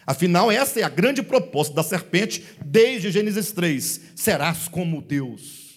Afinal, 0.08 0.50
essa 0.50 0.80
é 0.80 0.84
a 0.84 0.89
grande 0.89 1.22
proposta 1.22 1.74
da 1.74 1.84
serpente 1.84 2.43
desde 2.65 3.12
Gênesis 3.12 3.52
3: 3.52 4.02
serás 4.15 4.67
como 4.69 5.02
Deus. 5.02 5.69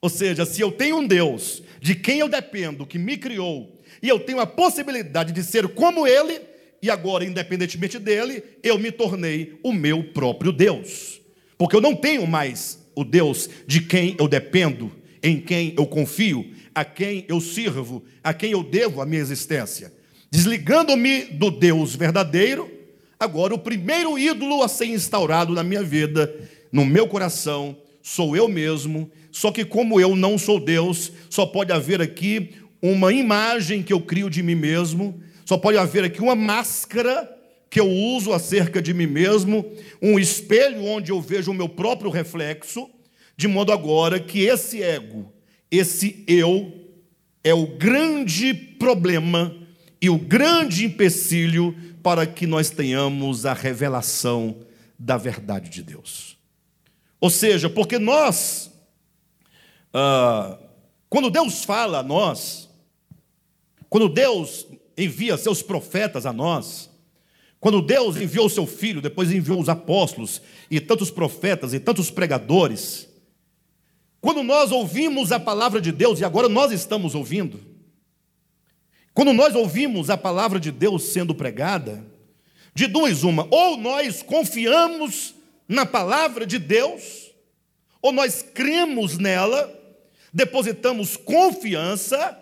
Ou 0.00 0.08
seja, 0.08 0.44
se 0.44 0.60
eu 0.60 0.70
tenho 0.70 0.98
um 0.98 1.06
Deus 1.06 1.62
de 1.80 1.94
quem 1.94 2.20
eu 2.20 2.28
dependo, 2.28 2.86
que 2.86 2.98
me 2.98 3.16
criou, 3.16 3.76
e 4.02 4.08
eu 4.08 4.20
tenho 4.20 4.40
a 4.40 4.46
possibilidade 4.46 5.32
de 5.32 5.42
ser 5.42 5.68
como 5.68 6.06
Ele, 6.06 6.40
e 6.80 6.88
agora, 6.90 7.24
independentemente 7.24 7.98
dele, 7.98 8.42
eu 8.62 8.78
me 8.78 8.92
tornei 8.92 9.58
o 9.62 9.72
meu 9.72 10.04
próprio 10.12 10.52
Deus. 10.52 11.20
Porque 11.56 11.74
eu 11.74 11.80
não 11.80 11.94
tenho 11.94 12.26
mais 12.26 12.78
o 12.94 13.04
Deus 13.04 13.50
de 13.66 13.80
quem 13.80 14.14
eu 14.18 14.28
dependo, 14.28 14.92
em 15.20 15.40
quem 15.40 15.74
eu 15.76 15.86
confio, 15.86 16.48
a 16.72 16.84
quem 16.84 17.24
eu 17.28 17.40
sirvo, 17.40 18.04
a 18.22 18.32
quem 18.32 18.52
eu 18.52 18.62
devo 18.62 19.00
a 19.00 19.06
minha 19.06 19.20
existência. 19.20 19.92
Desligando-me 20.30 21.24
do 21.24 21.50
Deus 21.50 21.96
verdadeiro, 21.96 22.70
agora 23.18 23.54
o 23.54 23.58
primeiro 23.58 24.16
ídolo 24.16 24.62
a 24.62 24.68
ser 24.68 24.86
instaurado 24.86 25.52
na 25.52 25.64
minha 25.64 25.82
vida, 25.82 26.32
no 26.70 26.84
meu 26.84 27.08
coração, 27.08 27.76
sou 28.00 28.36
eu 28.36 28.46
mesmo. 28.46 29.10
Só 29.30 29.50
que, 29.50 29.64
como 29.64 30.00
eu 30.00 30.16
não 30.16 30.38
sou 30.38 30.58
Deus, 30.58 31.12
só 31.28 31.46
pode 31.46 31.72
haver 31.72 32.00
aqui 32.00 32.56
uma 32.80 33.12
imagem 33.12 33.82
que 33.82 33.92
eu 33.92 34.00
crio 34.00 34.30
de 34.30 34.42
mim 34.42 34.54
mesmo 34.54 35.22
só 35.48 35.56
pode 35.56 35.78
haver 35.78 36.04
aqui 36.04 36.20
uma 36.20 36.34
máscara 36.34 37.26
que 37.70 37.80
eu 37.80 37.90
uso 37.90 38.34
acerca 38.34 38.82
de 38.82 38.92
mim 38.92 39.06
mesmo, 39.06 39.64
um 40.02 40.18
espelho 40.18 40.84
onde 40.84 41.10
eu 41.10 41.22
vejo 41.22 41.50
o 41.50 41.54
meu 41.54 41.70
próprio 41.70 42.10
reflexo, 42.10 42.86
de 43.34 43.48
modo 43.48 43.72
agora 43.72 44.20
que 44.20 44.40
esse 44.40 44.82
ego, 44.82 45.32
esse 45.70 46.22
eu, 46.28 46.70
é 47.42 47.54
o 47.54 47.66
grande 47.66 48.52
problema 48.52 49.56
e 50.02 50.10
o 50.10 50.18
grande 50.18 50.84
empecilho 50.84 51.74
para 52.02 52.26
que 52.26 52.46
nós 52.46 52.68
tenhamos 52.68 53.46
a 53.46 53.54
revelação 53.54 54.54
da 54.98 55.16
verdade 55.16 55.70
de 55.70 55.82
Deus. 55.82 56.36
Ou 57.18 57.30
seja, 57.30 57.70
porque 57.70 57.98
nós, 57.98 58.67
ah, 59.92 60.58
quando 61.08 61.30
Deus 61.30 61.64
fala 61.64 61.98
a 61.98 62.02
nós, 62.02 62.68
quando 63.88 64.08
Deus 64.08 64.66
envia 64.98 65.36
seus 65.36 65.62
profetas 65.62 66.26
a 66.26 66.32
nós. 66.32 66.90
Quando 67.60 67.80
Deus 67.80 68.16
enviou 68.16 68.48
seu 68.48 68.66
filho, 68.66 69.00
depois 69.00 69.32
enviou 69.32 69.60
os 69.60 69.68
apóstolos 69.68 70.42
e 70.70 70.80
tantos 70.80 71.10
profetas 71.10 71.72
e 71.72 71.80
tantos 71.80 72.10
pregadores. 72.10 73.08
Quando 74.20 74.42
nós 74.42 74.70
ouvimos 74.70 75.32
a 75.32 75.40
palavra 75.40 75.80
de 75.80 75.92
Deus, 75.92 76.20
e 76.20 76.24
agora 76.24 76.48
nós 76.48 76.72
estamos 76.72 77.14
ouvindo, 77.14 77.60
quando 79.14 79.32
nós 79.32 79.54
ouvimos 79.54 80.10
a 80.10 80.16
palavra 80.16 80.60
de 80.60 80.70
Deus 80.70 81.04
sendo 81.04 81.34
pregada, 81.34 82.04
de 82.74 82.86
duas 82.86 83.24
uma, 83.24 83.48
ou 83.50 83.76
nós 83.76 84.22
confiamos 84.22 85.34
na 85.66 85.84
palavra 85.84 86.46
de 86.46 86.58
Deus, 86.58 87.32
ou 88.00 88.12
nós 88.12 88.42
cremos 88.42 89.18
nela, 89.18 89.76
depositamos 90.32 91.16
confiança 91.16 92.36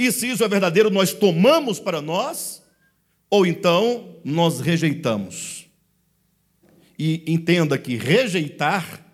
e 0.00 0.10
se 0.10 0.30
isso 0.30 0.42
é 0.42 0.48
verdadeiro, 0.48 0.88
nós 0.88 1.12
tomamos 1.12 1.78
para 1.78 2.00
nós, 2.00 2.62
ou 3.28 3.44
então 3.44 4.16
nós 4.24 4.58
rejeitamos. 4.58 5.66
E 6.98 7.22
entenda 7.30 7.76
que 7.76 7.96
rejeitar 7.96 9.04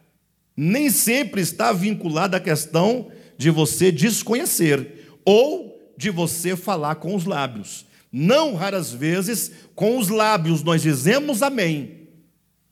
nem 0.56 0.88
sempre 0.88 1.40
está 1.40 1.72
vinculado 1.72 2.36
à 2.36 2.40
questão 2.40 3.10
de 3.36 3.50
você 3.50 3.90
desconhecer 3.90 5.18
ou 5.24 5.92
de 5.98 6.08
você 6.08 6.54
falar 6.54 6.94
com 6.94 7.16
os 7.16 7.24
lábios. 7.24 7.84
Não 8.12 8.54
raras 8.54 8.92
vezes, 8.92 9.50
com 9.74 9.98
os 9.98 10.08
lábios 10.08 10.62
nós 10.62 10.82
dizemos 10.82 11.42
amém, 11.42 12.06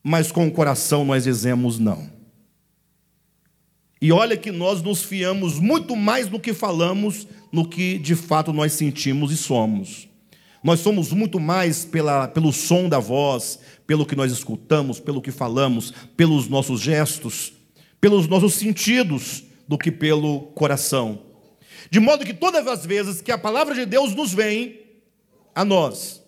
mas 0.05 0.31
com 0.31 0.47
o 0.47 0.53
coração 0.53 1.05
nós 1.05 1.25
dizemos 1.25 1.81
não. 1.81 2.14
E 4.01 4.13
olha 4.13 4.37
que 4.37 4.51
nós 4.51 4.83
nos 4.83 5.03
fiamos 5.03 5.59
muito 5.59 5.97
mais 5.97 6.29
no 6.29 6.41
que 6.41 6.53
falamos, 6.53 7.27
no 7.51 7.69
que 7.69 7.99
de 7.99 8.15
fato 8.15 8.53
nós 8.53 8.73
sentimos 8.73 9.33
e 9.33 9.37
somos. 9.37 10.09
Nós 10.63 10.81
somos 10.81 11.13
muito 11.13 11.39
mais 11.39 11.85
pela, 11.85 12.27
pelo 12.27 12.53
som 12.53 12.89
da 12.89 12.99
voz, 12.99 13.59
pelo 13.87 14.07
que 14.07 14.17
nós 14.17 14.33
escutamos, 14.33 14.99
pelo 14.99 15.21
que 15.21 15.31
falamos, 15.31 15.93
pelos 16.17 16.49
nossos 16.49 16.81
gestos, 16.81 17.53
pelos 18.01 18.27
nossos 18.27 18.55
sentidos, 18.55 19.45
do 19.69 19.79
que 19.79 19.91
pelo 19.91 20.41
coração. 20.55 21.21
De 21.91 22.01
modo 22.01 22.25
que 22.25 22.35
todas 22.35 22.67
as 22.67 22.85
vezes 22.85 23.21
que 23.21 23.33
a 23.33 23.39
palavra 23.39 23.75
de 23.75 23.87
Deus 23.87 24.15
nos 24.15 24.33
vem 24.33 24.81
a 25.55 25.65
nós, 25.65 26.23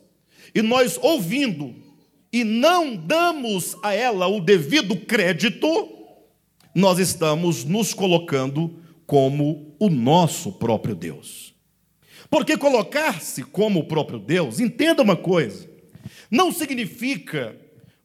e 0.55 0.63
nós 0.63 0.99
ouvindo, 1.01 1.75
e 2.33 2.45
não 2.45 2.95
damos 2.95 3.77
a 3.83 3.93
ela 3.93 4.27
o 4.27 4.41
devido 4.41 4.97
crédito, 4.97 5.67
nós 6.77 6.99
estamos 6.99 7.65
nos 7.65 7.95
colocando 7.95 8.79
como 9.07 9.75
o 9.79 9.89
nosso 9.89 10.53
próprio 10.53 10.95
Deus. 10.95 11.55
Porque 12.29 12.59
colocar-se 12.59 13.43
como 13.45 13.81
o 13.81 13.85
próprio 13.85 14.19
Deus, 14.19 14.61
entenda 14.61 15.03
uma 15.03 15.17
coisa, 15.17 15.67
não 16.31 16.53
significa 16.53 17.57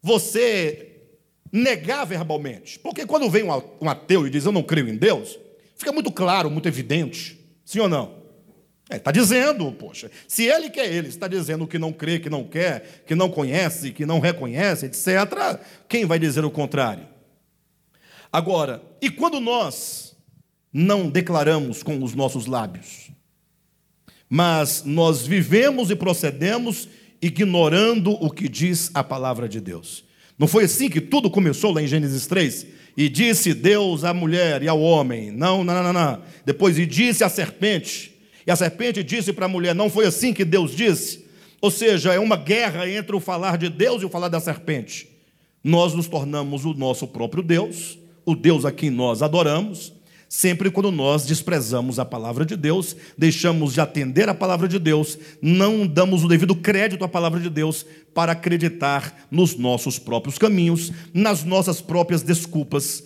você 0.01 1.01
negar 1.51 2.05
verbalmente. 2.05 2.79
Porque 2.79 3.05
quando 3.05 3.29
vem 3.29 3.43
um 3.43 3.89
ateu 3.89 4.25
e 4.25 4.29
diz 4.29 4.45
eu 4.45 4.53
não 4.53 4.63
creio 4.63 4.87
em 4.87 4.95
Deus, 4.95 5.37
fica 5.75 5.91
muito 5.91 6.09
claro, 6.09 6.49
muito 6.49 6.69
evidente. 6.69 7.37
Sim 7.65 7.79
ou 7.79 7.89
não? 7.89 8.21
Está 8.89 9.09
é, 9.09 9.13
dizendo, 9.13 9.69
poxa, 9.73 10.09
se 10.29 10.45
ele 10.45 10.69
quer 10.69 10.89
ele, 10.89 11.09
está 11.09 11.27
dizendo 11.27 11.67
que 11.67 11.77
não 11.77 11.91
crê, 11.91 12.19
que 12.19 12.29
não 12.29 12.45
quer, 12.45 13.03
que 13.05 13.15
não 13.15 13.29
conhece, 13.29 13.91
que 13.91 14.05
não 14.05 14.21
reconhece, 14.21 14.85
etc., 14.85 15.59
quem 15.89 16.05
vai 16.05 16.17
dizer 16.17 16.45
o 16.45 16.51
contrário? 16.51 17.10
Agora, 18.31 18.81
e 19.01 19.09
quando 19.09 19.39
nós 19.39 20.15
não 20.73 21.09
declaramos 21.09 21.83
com 21.83 22.01
os 22.01 22.15
nossos 22.15 22.45
lábios, 22.45 23.11
mas 24.29 24.83
nós 24.85 25.27
vivemos 25.27 25.89
e 25.89 25.95
procedemos 25.95 26.87
ignorando 27.21 28.11
o 28.11 28.29
que 28.29 28.47
diz 28.47 28.89
a 28.93 29.03
palavra 29.03 29.49
de 29.49 29.59
Deus. 29.59 30.05
Não 30.39 30.47
foi 30.47 30.63
assim 30.63 30.89
que 30.89 31.01
tudo 31.01 31.29
começou 31.29 31.73
lá 31.73 31.81
em 31.83 31.87
Gênesis 31.87 32.25
3? 32.25 32.65
E 32.97 33.07
disse 33.07 33.53
Deus 33.53 34.03
à 34.03 34.13
mulher 34.13 34.63
e 34.63 34.67
ao 34.67 34.81
homem: 34.81 35.31
Não, 35.31 35.63
não, 35.63 35.83
não, 35.83 35.93
não. 35.93 36.21
Depois, 36.45 36.79
e 36.79 36.85
disse 36.85 37.23
à 37.23 37.29
serpente. 37.29 38.11
E 38.45 38.51
a 38.51 38.55
serpente 38.55 39.03
disse 39.03 39.31
para 39.33 39.45
a 39.45 39.49
mulher: 39.49 39.75
Não 39.75 39.89
foi 39.89 40.07
assim 40.07 40.33
que 40.33 40.43
Deus 40.43 40.75
disse? 40.75 41.25
Ou 41.61 41.69
seja, 41.69 42.13
é 42.13 42.19
uma 42.19 42.35
guerra 42.35 42.89
entre 42.89 43.15
o 43.15 43.19
falar 43.19 43.57
de 43.57 43.69
Deus 43.69 44.01
e 44.01 44.05
o 44.05 44.09
falar 44.09 44.29
da 44.29 44.39
serpente. 44.39 45.07
Nós 45.63 45.93
nos 45.93 46.07
tornamos 46.07 46.65
o 46.65 46.73
nosso 46.73 47.07
próprio 47.07 47.43
Deus, 47.43 47.99
o 48.25 48.35
Deus 48.35 48.65
a 48.65 48.71
quem 48.71 48.89
nós 48.89 49.21
adoramos, 49.21 49.93
Sempre 50.33 50.71
quando 50.71 50.93
nós 50.93 51.25
desprezamos 51.25 51.99
a 51.99 52.05
palavra 52.05 52.45
de 52.45 52.55
Deus, 52.55 52.95
deixamos 53.17 53.73
de 53.73 53.81
atender 53.81 54.29
a 54.29 54.33
palavra 54.33 54.65
de 54.65 54.79
Deus, 54.79 55.17
não 55.41 55.85
damos 55.85 56.23
o 56.23 56.27
devido 56.29 56.55
crédito 56.55 57.03
à 57.03 57.07
palavra 57.09 57.37
de 57.37 57.49
Deus 57.49 57.85
para 58.13 58.31
acreditar 58.31 59.27
nos 59.29 59.57
nossos 59.57 59.99
próprios 59.99 60.37
caminhos, 60.37 60.89
nas 61.13 61.43
nossas 61.43 61.81
próprias 61.81 62.21
desculpas, 62.21 63.03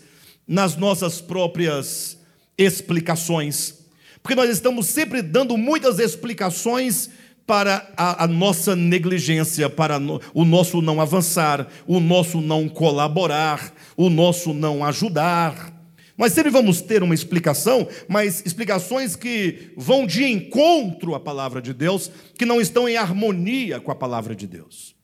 nas 0.47 0.77
nossas 0.77 1.19
próprias 1.19 2.15
explicações. 2.55 3.73
Porque 4.21 4.35
nós 4.35 4.51
estamos 4.51 4.85
sempre 4.85 5.23
dando 5.23 5.57
muitas 5.57 5.97
explicações 5.97 7.09
para 7.45 7.91
a, 7.95 8.23
a, 8.23 8.27
nossa 8.27 8.75
negligência, 8.75 9.69
para 9.69 9.99
no, 9.99 10.19
o 10.33 10.43
nosso 10.43 10.81
não 10.81 10.99
avançar, 10.99 11.67
o 11.85 11.99
nosso 11.99 12.41
não 12.41 12.67
colaborar, 12.67 13.73
o 13.95 14.09
nosso 14.09 14.53
não 14.53 14.83
ajudar. 14.83 15.73
Nós 16.17 16.33
sempre 16.33 16.49
vamos 16.49 16.81
ter 16.81 17.03
uma 17.03 17.13
explicação, 17.13 17.87
mas 18.07 18.43
explicações 18.45 19.15
que 19.15 19.73
vão 19.75 20.07
de 20.07 20.23
encontro 20.23 21.13
à 21.13 21.19
palavra 21.19 21.61
de 21.61 21.73
Deus, 21.73 22.09
que 22.37 22.45
não 22.45 22.59
estão 22.59 22.87
em 22.89 22.97
harmonia 22.97 23.79
com 23.79 23.91
a 23.91 23.95
palavra 23.95 24.35
de 24.35 24.47
Deus. 24.47 24.95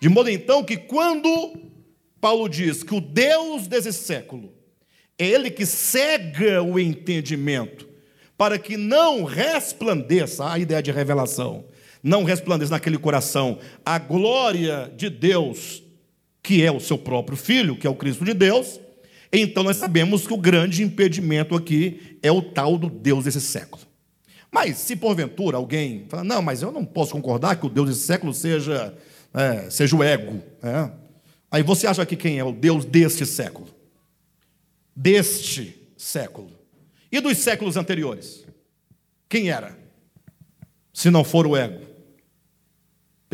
De 0.00 0.08
modo 0.08 0.30
então 0.30 0.64
que 0.64 0.76
quando 0.76 1.28
Paulo 2.20 2.48
diz 2.48 2.82
que 2.82 2.94
o 2.94 3.00
Deus 3.00 3.66
desse 3.66 3.92
século 3.92 4.54
é 5.18 5.26
ele 5.26 5.50
que 5.50 5.66
cega 5.66 6.62
o 6.62 6.78
entendimento, 6.78 7.88
para 8.36 8.58
que 8.58 8.76
não 8.76 9.24
resplandeça 9.24 10.50
a 10.50 10.58
ideia 10.58 10.82
de 10.82 10.90
revelação, 10.90 11.64
não 12.04 12.22
resplandeça 12.22 12.72
naquele 12.72 12.98
coração 12.98 13.58
a 13.84 13.98
glória 13.98 14.92
de 14.94 15.08
Deus, 15.08 15.82
que 16.42 16.62
é 16.62 16.70
o 16.70 16.78
seu 16.78 16.98
próprio 16.98 17.36
filho, 17.36 17.74
que 17.74 17.86
é 17.86 17.90
o 17.90 17.94
Cristo 17.94 18.24
de 18.24 18.34
Deus, 18.34 18.78
então 19.32 19.64
nós 19.64 19.78
sabemos 19.78 20.26
que 20.26 20.32
o 20.32 20.36
grande 20.36 20.82
impedimento 20.82 21.56
aqui 21.56 22.18
é 22.22 22.30
o 22.30 22.40
tal 22.40 22.78
do 22.78 22.88
Deus 22.88 23.24
desse 23.24 23.40
século. 23.40 23.82
Mas 24.52 24.76
se 24.76 24.94
porventura 24.94 25.56
alguém 25.56 26.06
fala, 26.08 26.22
não, 26.22 26.40
mas 26.40 26.62
eu 26.62 26.70
não 26.70 26.84
posso 26.84 27.10
concordar 27.10 27.56
que 27.56 27.66
o 27.66 27.68
Deus 27.68 27.88
desse 27.88 28.02
século 28.02 28.32
seja, 28.32 28.96
é, 29.32 29.68
seja 29.70 29.96
o 29.96 30.04
ego. 30.04 30.40
É? 30.62 30.90
Aí 31.50 31.62
você 31.64 31.88
acha 31.88 32.06
que 32.06 32.14
quem 32.14 32.38
é 32.38 32.44
o 32.44 32.52
Deus 32.52 32.84
deste 32.84 33.26
século? 33.26 33.66
Deste 34.94 35.90
século. 35.96 36.52
E 37.10 37.20
dos 37.20 37.38
séculos 37.38 37.76
anteriores? 37.76 38.44
Quem 39.28 39.50
era? 39.50 39.76
Se 40.92 41.10
não 41.10 41.24
for 41.24 41.44
o 41.44 41.56
ego. 41.56 41.93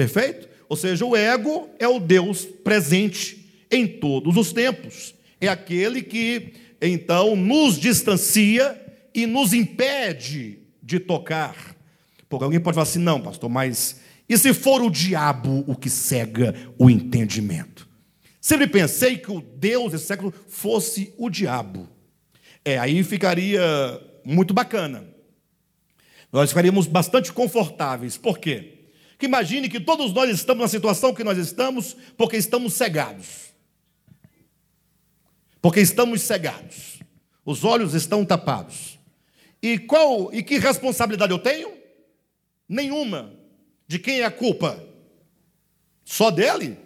Perfeito? 0.01 0.48
Ou 0.68 0.76
seja, 0.76 1.05
o 1.05 1.16
ego 1.16 1.68
é 1.78 1.86
o 1.86 2.01
Deus 2.01 2.44
presente 2.44 3.66
em 3.70 3.86
todos 3.86 4.36
os 4.36 4.53
tempos 4.53 5.14
é 5.40 5.48
aquele 5.48 6.03
que 6.03 6.53
então 6.80 7.34
nos 7.34 7.78
distancia 7.78 8.80
e 9.14 9.26
nos 9.26 9.53
impede 9.53 10.59
de 10.82 11.01
tocar. 11.01 11.76
Porque 12.28 12.44
alguém 12.44 12.61
pode 12.61 12.74
falar 12.74 12.84
assim: 12.84 12.98
não, 12.98 13.20
pastor, 13.20 13.48
mas 13.48 14.01
e 14.28 14.36
se 14.36 14.53
for 14.53 14.82
o 14.82 14.90
diabo 14.90 15.64
o 15.66 15.74
que 15.74 15.88
cega 15.88 16.55
o 16.78 16.90
entendimento? 16.90 17.88
Sempre 18.40 18.66
pensei 18.66 19.18
que 19.18 19.30
o 19.30 19.40
Deus 19.40 19.92
desse 19.92 20.07
século 20.07 20.32
fosse 20.48 21.12
o 21.18 21.28
diabo. 21.28 21.88
É, 22.64 22.78
aí 22.78 23.03
ficaria 23.03 23.61
muito 24.24 24.55
bacana. 24.55 25.07
Nós 26.32 26.51
ficaríamos 26.51 26.86
bastante 26.86 27.32
confortáveis. 27.32 28.16
Por 28.16 28.38
quê? 28.38 28.80
Que 29.21 29.27
imagine 29.27 29.68
que 29.68 29.79
todos 29.79 30.12
nós 30.12 30.29
estamos 30.31 30.62
na 30.62 30.68
situação 30.68 31.14
que 31.14 31.23
nós 31.23 31.39
estamos 31.39 31.97
porque 32.16 32.37
estamos 32.37 32.75
cegados 32.75 33.51
porque 35.61 35.81
estamos 35.81 36.23
cegados, 36.23 37.01
os 37.45 37.64
olhos 37.64 37.95
estão 37.95 38.25
tapados. 38.25 38.99
E 39.62 39.79
qual 39.79 40.33
e 40.33 40.43
que 40.43 40.59
responsabilidade 40.59 41.33
eu 41.33 41.39
tenho? 41.39 41.73
Nenhuma. 42.68 43.33
De 43.87 43.99
quem 43.99 44.21
é 44.21 44.25
a 44.25 44.31
culpa? 44.31 44.83
Só 46.05 46.31
dele? 46.31 46.79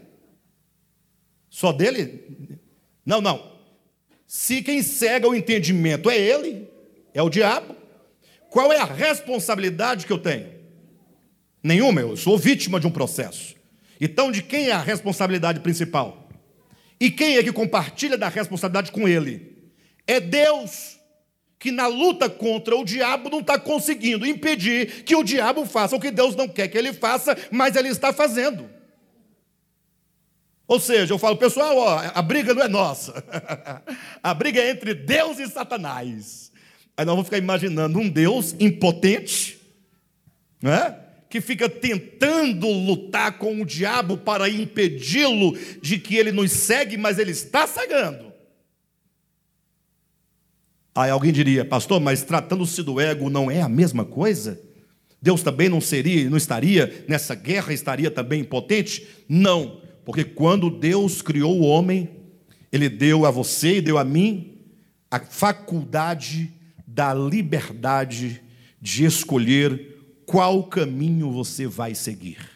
Só 1.49 1.73
dele? 1.73 2.59
Não, 3.07 3.21
não. 3.21 3.55
Se 4.27 4.61
quem 4.63 4.83
cega 4.83 5.29
o 5.29 5.35
entendimento 5.35 6.11
é 6.11 6.19
ele, 6.19 6.69
é 7.13 7.23
o 7.23 7.31
diabo, 7.31 7.77
qual 8.51 8.73
é 8.73 8.79
a 8.79 8.85
responsabilidade 8.85 10.07
que 10.07 10.13
eu 10.13 10.19
tenho? 10.19 10.53
Nenhuma, 11.65 12.03
eu 12.03 12.15
sou 12.15 12.37
vítima 12.37 12.79
de 12.79 12.87
um 12.87 12.91
processo. 12.91 13.57
Então, 13.99 14.31
de 14.31 14.43
quem 14.43 14.69
é 14.69 14.73
a 14.73 14.83
responsabilidade 14.83 15.61
principal? 15.61 16.29
E 17.01 17.11
quem 17.11 17.39
é 17.39 17.43
que 17.43 17.51
compartilha 17.51 18.19
da 18.19 18.29
responsabilidade 18.29 18.93
com 18.93 19.09
ele? 19.09 19.73
É 20.07 20.21
Deus, 20.21 21.01
que 21.59 21.73
na 21.73 21.87
luta 21.87 22.29
contra 22.29 22.77
o 22.77 22.85
diabo 22.85 23.31
não 23.31 23.41
está 23.41 23.59
conseguindo 23.59 24.27
impedir 24.27 25.05
que 25.05 25.17
o 25.17 25.25
diabo 25.25 25.65
faça 25.65 25.97
o 25.97 26.01
que 26.01 26.11
Deus 26.11 26.37
não 26.37 26.47
quer 26.47 26.69
que 26.69 26.77
ele 26.77 26.93
faça, 26.93 27.35
mas 27.51 27.77
ele 27.77 27.89
está 27.89 28.13
fazendo. 28.13 28.69
Ou 30.69 30.79
seja, 30.79 31.15
eu 31.15 31.19
falo, 31.19 31.37
pessoal, 31.39 31.79
ó, 31.79 31.99
a 32.15 32.21
briga 32.21 32.53
não 32.53 32.63
é 32.63 32.69
nossa, 32.69 33.25
a 34.23 34.35
briga 34.35 34.61
é 34.61 34.71
entre 34.71 34.93
Deus 34.93 35.39
e 35.39 35.49
Satanás. 35.49 36.53
Aí 36.95 37.07
nós 37.07 37.15
vamos 37.15 37.27
ficar 37.27 37.39
imaginando 37.39 37.99
um 37.99 38.09
Deus 38.09 38.55
impotente, 38.61 39.59
não 40.61 40.73
é? 40.73 41.04
Que 41.35 41.41
fica 41.41 41.69
tentando 41.69 42.69
lutar 42.69 43.39
com 43.39 43.61
o 43.61 43.67
diabo 43.67 44.17
para 44.17 44.49
impedi-lo 44.49 45.59
de 45.83 45.99
que 45.99 46.15
ele 46.15 46.31
nos 46.31 46.53
segue, 46.53 46.97
mas 46.97 47.19
ele 47.19 47.33
está 47.33 47.67
cegando. 47.67 48.33
Aí 50.95 51.11
alguém 51.11 51.33
diria, 51.33 51.65
pastor, 51.65 52.01
mas 52.01 52.23
tratando-se 52.23 52.81
do 52.85 53.01
ego 53.01 53.29
não 53.29 53.51
é 53.51 53.61
a 53.61 53.69
mesma 53.69 54.05
coisa? 54.05 54.61
Deus 55.21 55.43
também 55.43 55.69
não 55.69 55.81
seria, 55.81 56.31
não 56.31 56.37
estaria 56.37 57.05
nessa 57.09 57.35
guerra, 57.35 57.73
estaria 57.73 58.13
também 58.13 58.43
impotente? 58.43 59.05
Não, 59.29 59.81
porque 60.05 60.23
quando 60.23 60.71
Deus 60.71 61.21
criou 61.21 61.59
o 61.59 61.65
homem, 61.65 62.11
ele 62.71 62.89
deu 62.89 63.27
a 63.27 63.31
você 63.33 63.79
e 63.79 63.83
deu 63.83 63.99
a 63.99 64.05
mim 64.05 64.57
a 65.11 65.19
faculdade 65.19 66.53
da 66.87 67.13
liberdade 67.13 68.41
de 68.81 69.05
escolher 69.05 69.94
qual 70.27 70.65
caminho 70.65 71.31
você 71.31 71.67
vai 71.67 71.95
seguir. 71.95 72.55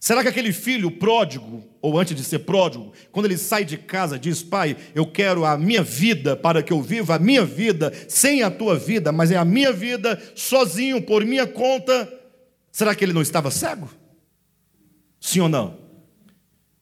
Será 0.00 0.22
que 0.22 0.28
aquele 0.28 0.50
filho 0.50 0.90
pródigo, 0.90 1.62
ou 1.82 1.98
antes 1.98 2.16
de 2.16 2.24
ser 2.24 2.40
pródigo, 2.40 2.90
quando 3.12 3.26
ele 3.26 3.36
sai 3.36 3.66
de 3.66 3.76
casa, 3.76 4.18
diz: 4.18 4.42
Pai, 4.42 4.74
eu 4.94 5.06
quero 5.06 5.44
a 5.44 5.58
minha 5.58 5.82
vida 5.82 6.34
para 6.34 6.62
que 6.62 6.72
eu 6.72 6.80
viva 6.80 7.16
a 7.16 7.18
minha 7.18 7.44
vida 7.44 7.92
sem 8.08 8.42
a 8.42 8.50
tua 8.50 8.78
vida, 8.78 9.12
mas 9.12 9.30
é 9.30 9.36
a 9.36 9.44
minha 9.44 9.70
vida 9.70 10.20
sozinho, 10.34 11.02
por 11.02 11.22
minha 11.26 11.46
conta? 11.46 12.10
Será 12.72 12.94
que 12.94 13.04
ele 13.04 13.12
não 13.12 13.20
estava 13.20 13.50
cego? 13.50 13.90
Sim 15.20 15.40
ou 15.40 15.48
não? 15.50 15.78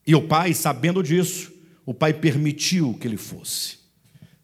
E 0.06 0.14
o 0.14 0.22
pai, 0.22 0.54
sabendo 0.54 1.02
disso, 1.02 1.52
o 1.84 1.92
pai 1.92 2.14
permitiu 2.14 2.96
que 3.00 3.08
ele 3.08 3.16
fosse. 3.16 3.78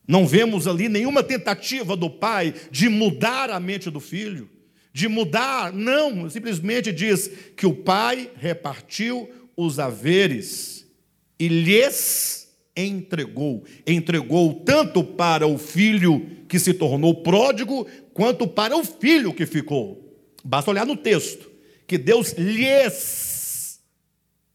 Não 0.06 0.26
vemos 0.26 0.66
ali 0.66 0.88
nenhuma 0.88 1.22
tentativa 1.22 1.96
do 1.96 2.10
pai 2.10 2.52
de 2.70 2.88
mudar 2.88 3.50
a 3.50 3.60
mente 3.60 3.88
do 3.88 4.00
filho, 4.00 4.50
de 4.94 5.08
mudar, 5.08 5.72
não, 5.72 6.30
simplesmente 6.30 6.92
diz 6.92 7.28
que 7.56 7.66
o 7.66 7.74
pai 7.74 8.30
repartiu 8.36 9.28
os 9.56 9.80
haveres 9.80 10.88
e 11.36 11.48
lhes 11.48 12.48
entregou. 12.76 13.64
Entregou 13.84 14.54
tanto 14.54 15.02
para 15.02 15.48
o 15.48 15.58
filho 15.58 16.24
que 16.48 16.60
se 16.60 16.72
tornou 16.72 17.24
pródigo, 17.24 17.88
quanto 18.12 18.46
para 18.46 18.76
o 18.76 18.84
filho 18.84 19.34
que 19.34 19.44
ficou. 19.46 20.16
Basta 20.44 20.70
olhar 20.70 20.86
no 20.86 20.96
texto, 20.96 21.50
que 21.88 21.98
Deus 21.98 22.32
lhes 22.34 23.80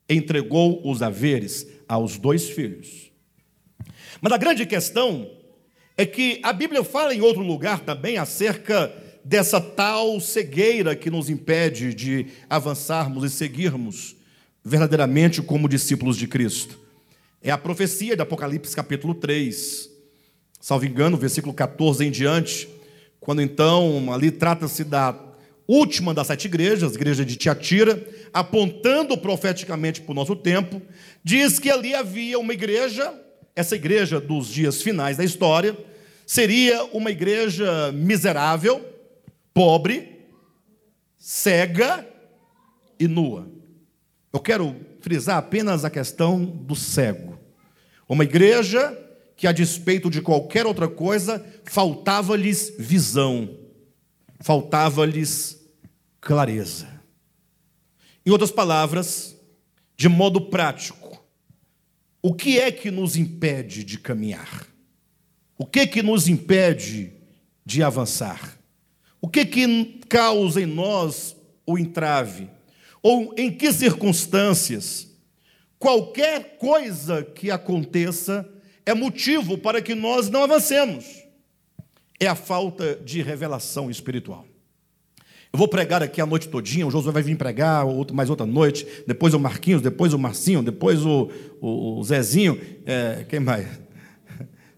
entregou 0.07 0.81
os 0.89 1.01
haveres 1.01 1.67
aos 1.85 2.17
dois 2.17 2.49
filhos. 2.49 3.11
Mas 4.21 4.31
a 4.31 4.37
grande 4.37 4.65
questão 4.65 5.29
é 5.97 6.05
que 6.05 6.39
a 6.43 6.53
Bíblia 6.53 6.81
fala 6.81 7.13
em 7.13 7.19
outro 7.19 7.41
lugar 7.41 7.81
também 7.81 8.17
acerca 8.17 9.08
dessa 9.23 9.59
tal 9.59 10.19
cegueira 10.19 10.95
que 10.95 11.09
nos 11.09 11.29
impede 11.29 11.93
de 11.93 12.27
avançarmos 12.49 13.23
e 13.23 13.29
seguirmos 13.29 14.15
verdadeiramente 14.63 15.41
como 15.41 15.69
discípulos 15.69 16.17
de 16.17 16.27
Cristo. 16.27 16.77
É 17.41 17.51
a 17.51 17.57
profecia 17.57 18.15
de 18.15 18.21
Apocalipse 18.21 18.75
capítulo 18.75 19.13
3, 19.13 19.89
salvo 20.59 20.85
engano, 20.85 21.17
versículo 21.17 21.53
14 21.53 22.05
em 22.05 22.11
diante, 22.11 22.67
quando 23.19 23.41
então 23.41 24.13
ali 24.13 24.31
trata-se 24.31 24.83
da 24.83 25.15
última 25.67 26.13
das 26.13 26.27
sete 26.27 26.45
igrejas, 26.45 26.91
a 26.91 26.95
igreja 26.95 27.23
de 27.23 27.35
Tiatira, 27.35 28.03
apontando 28.33 29.15
profeticamente 29.17 30.01
para 30.01 30.11
o 30.11 30.15
nosso 30.15 30.35
tempo, 30.35 30.81
diz 31.23 31.59
que 31.59 31.69
ali 31.69 31.93
havia 31.93 32.39
uma 32.39 32.53
igreja, 32.53 33.13
essa 33.55 33.75
igreja 33.75 34.19
dos 34.19 34.47
dias 34.47 34.81
finais 34.81 35.17
da 35.17 35.23
história, 35.23 35.77
seria 36.25 36.83
uma 36.85 37.11
igreja 37.11 37.91
miserável, 37.91 38.83
pobre, 39.53 40.27
cega 41.17 42.07
e 42.99 43.07
nua. 43.07 43.49
Eu 44.31 44.39
quero 44.39 44.75
frisar 45.01 45.37
apenas 45.37 45.83
a 45.83 45.89
questão 45.89 46.45
do 46.45 46.75
cego. 46.75 47.39
Uma 48.07 48.23
igreja 48.23 48.97
que, 49.35 49.47
a 49.47 49.51
despeito 49.51 50.09
de 50.09 50.21
qualquer 50.21 50.65
outra 50.65 50.87
coisa, 50.87 51.45
faltava-lhes 51.63 52.73
visão, 52.77 53.57
faltava-lhes 54.39 55.59
clareza. 56.19 56.87
Em 58.25 58.31
outras 58.31 58.51
palavras, 58.51 59.35
de 59.95 60.09
modo 60.09 60.49
prático, 60.49 61.23
o 62.21 62.33
que 62.33 62.59
é 62.59 62.71
que 62.71 62.91
nos 62.91 63.15
impede 63.15 63.83
de 63.83 63.97
caminhar? 63.97 64.67
O 65.57 65.65
que 65.65 65.79
é 65.79 65.87
que 65.87 66.03
nos 66.03 66.27
impede 66.27 67.13
de 67.65 67.81
avançar? 67.81 68.58
O 69.21 69.27
que 69.27 69.45
que 69.45 69.99
causa 70.07 70.61
em 70.61 70.65
nós 70.65 71.35
o 71.65 71.77
entrave? 71.77 72.49
Ou 73.01 73.33
em 73.37 73.51
que 73.51 73.71
circunstâncias 73.71 75.07
qualquer 75.77 76.57
coisa 76.57 77.23
que 77.23 77.49
aconteça 77.49 78.47
é 78.85 78.93
motivo 78.93 79.57
para 79.57 79.81
que 79.81 79.95
nós 79.95 80.29
não 80.29 80.43
avancemos? 80.43 81.05
É 82.19 82.27
a 82.27 82.35
falta 82.35 82.95
de 82.95 83.21
revelação 83.21 83.89
espiritual. 83.89 84.45
Eu 85.51 85.57
vou 85.57 85.67
pregar 85.67 86.03
aqui 86.03 86.21
a 86.21 86.25
noite 86.27 86.47
todinha, 86.47 86.85
o 86.85 86.91
Josué 86.91 87.11
vai 87.11 87.23
vir 87.23 87.35
pregar, 87.35 87.83
mais 88.13 88.29
outra 88.29 88.45
noite, 88.45 88.85
depois 89.07 89.33
o 89.33 89.39
Marquinhos, 89.39 89.81
depois 89.81 90.13
o 90.13 90.19
Marcinho, 90.19 90.61
depois 90.61 91.03
o, 91.03 91.29
o, 91.59 91.99
o 91.99 92.03
Zezinho, 92.03 92.59
é, 92.85 93.25
quem 93.27 93.39
mais? 93.39 93.67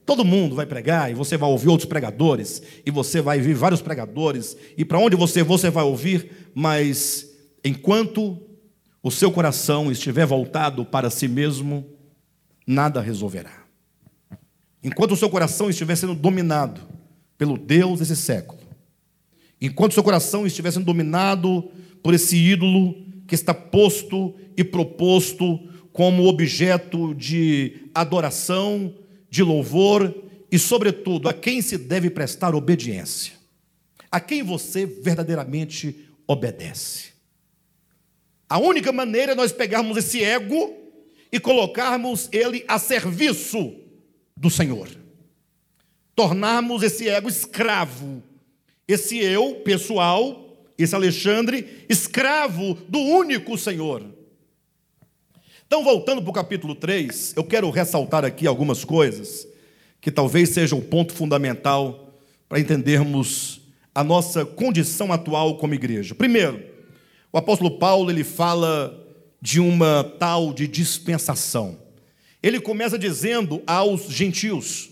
Todo 0.06 0.26
mundo 0.26 0.56
vai 0.56 0.66
pregar 0.66 1.12
e 1.12 1.14
você 1.14 1.38
vai 1.38 1.50
ouvir 1.50 1.70
outros 1.70 1.88
pregadores, 1.88 2.62
e 2.86 2.92
você 2.92 3.22
vai 3.22 3.38
ouvir 3.38 3.54
vários 3.54 3.82
pregadores, 3.82 4.58
e 4.78 4.84
para 4.84 5.00
onde 5.00 5.16
você 5.16 5.44
você 5.44 5.70
vai 5.70 5.84
ouvir, 5.84 6.52
mas 6.54 7.28
enquanto 7.64 8.40
o 9.04 9.12
seu 9.12 9.32
coração 9.32 9.92
estiver 9.92 10.26
voltado 10.26 10.86
para 10.86 11.10
si 11.10 11.28
mesmo, 11.28 11.86
nada 12.66 13.02
resolverá. 13.02 13.64
Enquanto 14.84 15.12
o 15.12 15.18
seu 15.18 15.30
coração 15.30 15.70
estiver 15.70 15.96
sendo 15.96 16.16
dominado 16.16 16.82
pelo 17.38 17.58
Deus 17.58 18.00
desse 18.00 18.16
século, 18.16 18.62
enquanto 19.60 19.92
o 19.92 19.94
seu 19.94 20.04
coração 20.04 20.46
estiver 20.46 20.72
sendo 20.72 20.86
dominado 20.86 21.70
por 22.02 22.14
esse 22.14 22.36
ídolo 22.36 22.96
que 23.28 23.36
está 23.36 23.54
posto 23.54 24.36
e 24.58 24.64
proposto 24.64 25.60
como 25.94 26.28
objeto 26.28 27.14
de 27.14 27.90
adoração, 27.94 28.94
de 29.32 29.42
louvor 29.42 30.14
e, 30.52 30.60
sobretudo, 30.60 31.30
a 31.30 31.34
quem 31.34 31.62
se 31.62 31.78
deve 31.78 32.10
prestar 32.10 32.54
obediência, 32.54 33.34
a 34.12 34.20
quem 34.20 34.44
você 34.44 34.86
verdadeiramente 34.86 36.10
obedece. 36.28 37.12
A 38.50 38.60
única 38.60 38.92
maneira 38.92 39.32
é 39.32 39.36
nós 39.36 39.54
pegarmos 39.54 39.96
esse 39.96 40.22
ego 40.22 40.76
e 41.32 41.40
colocarmos 41.40 42.28
ele 42.34 42.66
a 42.68 42.78
serviço 42.78 43.74
do 44.36 44.50
Senhor. 44.50 44.90
Tornarmos 46.14 46.84
esse 46.84 47.08
ego 47.08 47.30
escravo, 47.30 48.22
esse 48.86 49.18
eu 49.18 49.62
pessoal, 49.64 50.58
esse 50.78 50.94
Alexandre, 50.94 51.86
escravo 51.88 52.74
do 52.90 53.00
único 53.00 53.58
Senhor. 53.58 54.21
Então, 55.74 55.86
voltando 55.86 56.22
para 56.22 56.30
o 56.30 56.34
capítulo 56.34 56.76
3, 56.76 57.32
eu 57.38 57.46
quero 57.46 57.70
ressaltar 57.70 58.26
aqui 58.26 58.46
algumas 58.46 58.84
coisas 58.84 59.48
que 60.02 60.12
talvez 60.12 60.50
sejam 60.50 60.80
o 60.80 60.82
ponto 60.82 61.14
fundamental 61.14 62.14
para 62.50 62.60
entendermos 62.60 63.62
a 63.96 64.04
nossa 64.04 64.44
condição 64.44 65.14
atual 65.14 65.58
como 65.58 65.74
igreja. 65.74 66.14
Primeiro, 66.14 66.62
o 67.32 67.38
apóstolo 67.38 67.80
Paulo 67.80 68.12
ele 68.12 68.26
fala 68.26 69.02
de 69.42 69.62
uma 69.62 70.04
tal 70.20 70.54
de 70.54 70.68
dispensação. 70.68 71.80
Ele 72.44 72.60
começa 72.60 73.00
dizendo 73.00 73.64
aos 73.66 74.10
gentios, 74.10 74.90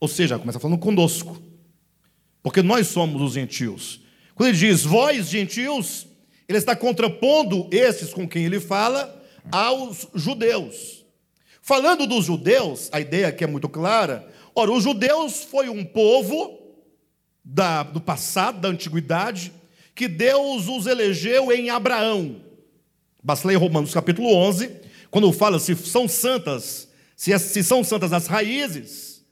ou 0.00 0.08
seja, 0.08 0.38
começa 0.38 0.58
falando 0.58 0.78
conosco, 0.78 1.36
porque 2.42 2.62
nós 2.62 2.86
somos 2.86 3.20
os 3.20 3.34
gentios. 3.34 4.00
Quando 4.34 4.48
ele 4.48 4.56
diz 4.56 4.82
vós 4.82 5.28
gentios, 5.28 6.06
ele 6.48 6.56
está 6.56 6.74
contrapondo 6.74 7.68
esses 7.70 8.14
com 8.14 8.26
quem 8.26 8.46
ele 8.46 8.58
fala 8.58 9.15
aos 9.50 10.08
judeus. 10.14 11.04
Falando 11.62 12.06
dos 12.06 12.24
judeus, 12.24 12.88
a 12.92 13.00
ideia 13.00 13.28
aqui 13.28 13.44
é 13.44 13.46
muito 13.46 13.68
clara. 13.68 14.26
Ora, 14.54 14.70
os 14.70 14.84
judeus 14.84 15.44
foi 15.44 15.68
um 15.68 15.84
povo 15.84 16.60
da, 17.44 17.82
do 17.82 18.00
passado, 18.00 18.60
da 18.60 18.68
antiguidade, 18.68 19.52
que 19.94 20.08
Deus 20.08 20.68
os 20.68 20.86
elegeu 20.86 21.52
em 21.52 21.70
Abraão. 21.70 22.40
Basta 23.22 23.48
ler 23.48 23.56
Romanos 23.56 23.92
capítulo 23.92 24.32
11, 24.34 24.70
quando 25.10 25.32
fala 25.32 25.58
se 25.58 25.74
são 25.74 26.06
santas, 26.06 26.88
se, 27.16 27.32
é, 27.32 27.38
se 27.38 27.64
são 27.64 27.82
santas 27.82 28.12
as 28.12 28.26
raízes, 28.26 29.24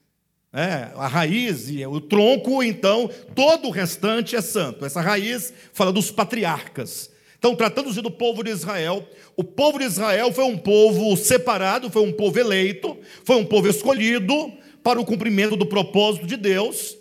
é, 0.52 0.90
a 0.96 1.06
raiz 1.06 1.68
e 1.68 1.84
o 1.84 2.00
tronco, 2.00 2.62
então 2.62 3.10
todo 3.34 3.68
o 3.68 3.70
restante 3.70 4.36
é 4.36 4.40
santo. 4.40 4.84
Essa 4.84 5.00
raiz 5.00 5.52
fala 5.72 5.92
dos 5.92 6.10
patriarcas. 6.10 7.10
Então, 7.44 7.54
tratando-se 7.54 8.00
do 8.00 8.10
povo 8.10 8.42
de 8.42 8.50
Israel, 8.50 9.06
o 9.36 9.44
povo 9.44 9.78
de 9.78 9.84
Israel 9.84 10.32
foi 10.32 10.44
um 10.44 10.56
povo 10.56 11.14
separado, 11.14 11.90
foi 11.90 12.00
um 12.00 12.10
povo 12.10 12.40
eleito, 12.40 12.96
foi 13.22 13.36
um 13.36 13.44
povo 13.44 13.68
escolhido 13.68 14.50
para 14.82 14.98
o 14.98 15.04
cumprimento 15.04 15.54
do 15.54 15.66
propósito 15.66 16.26
de 16.26 16.38
Deus. 16.38 16.96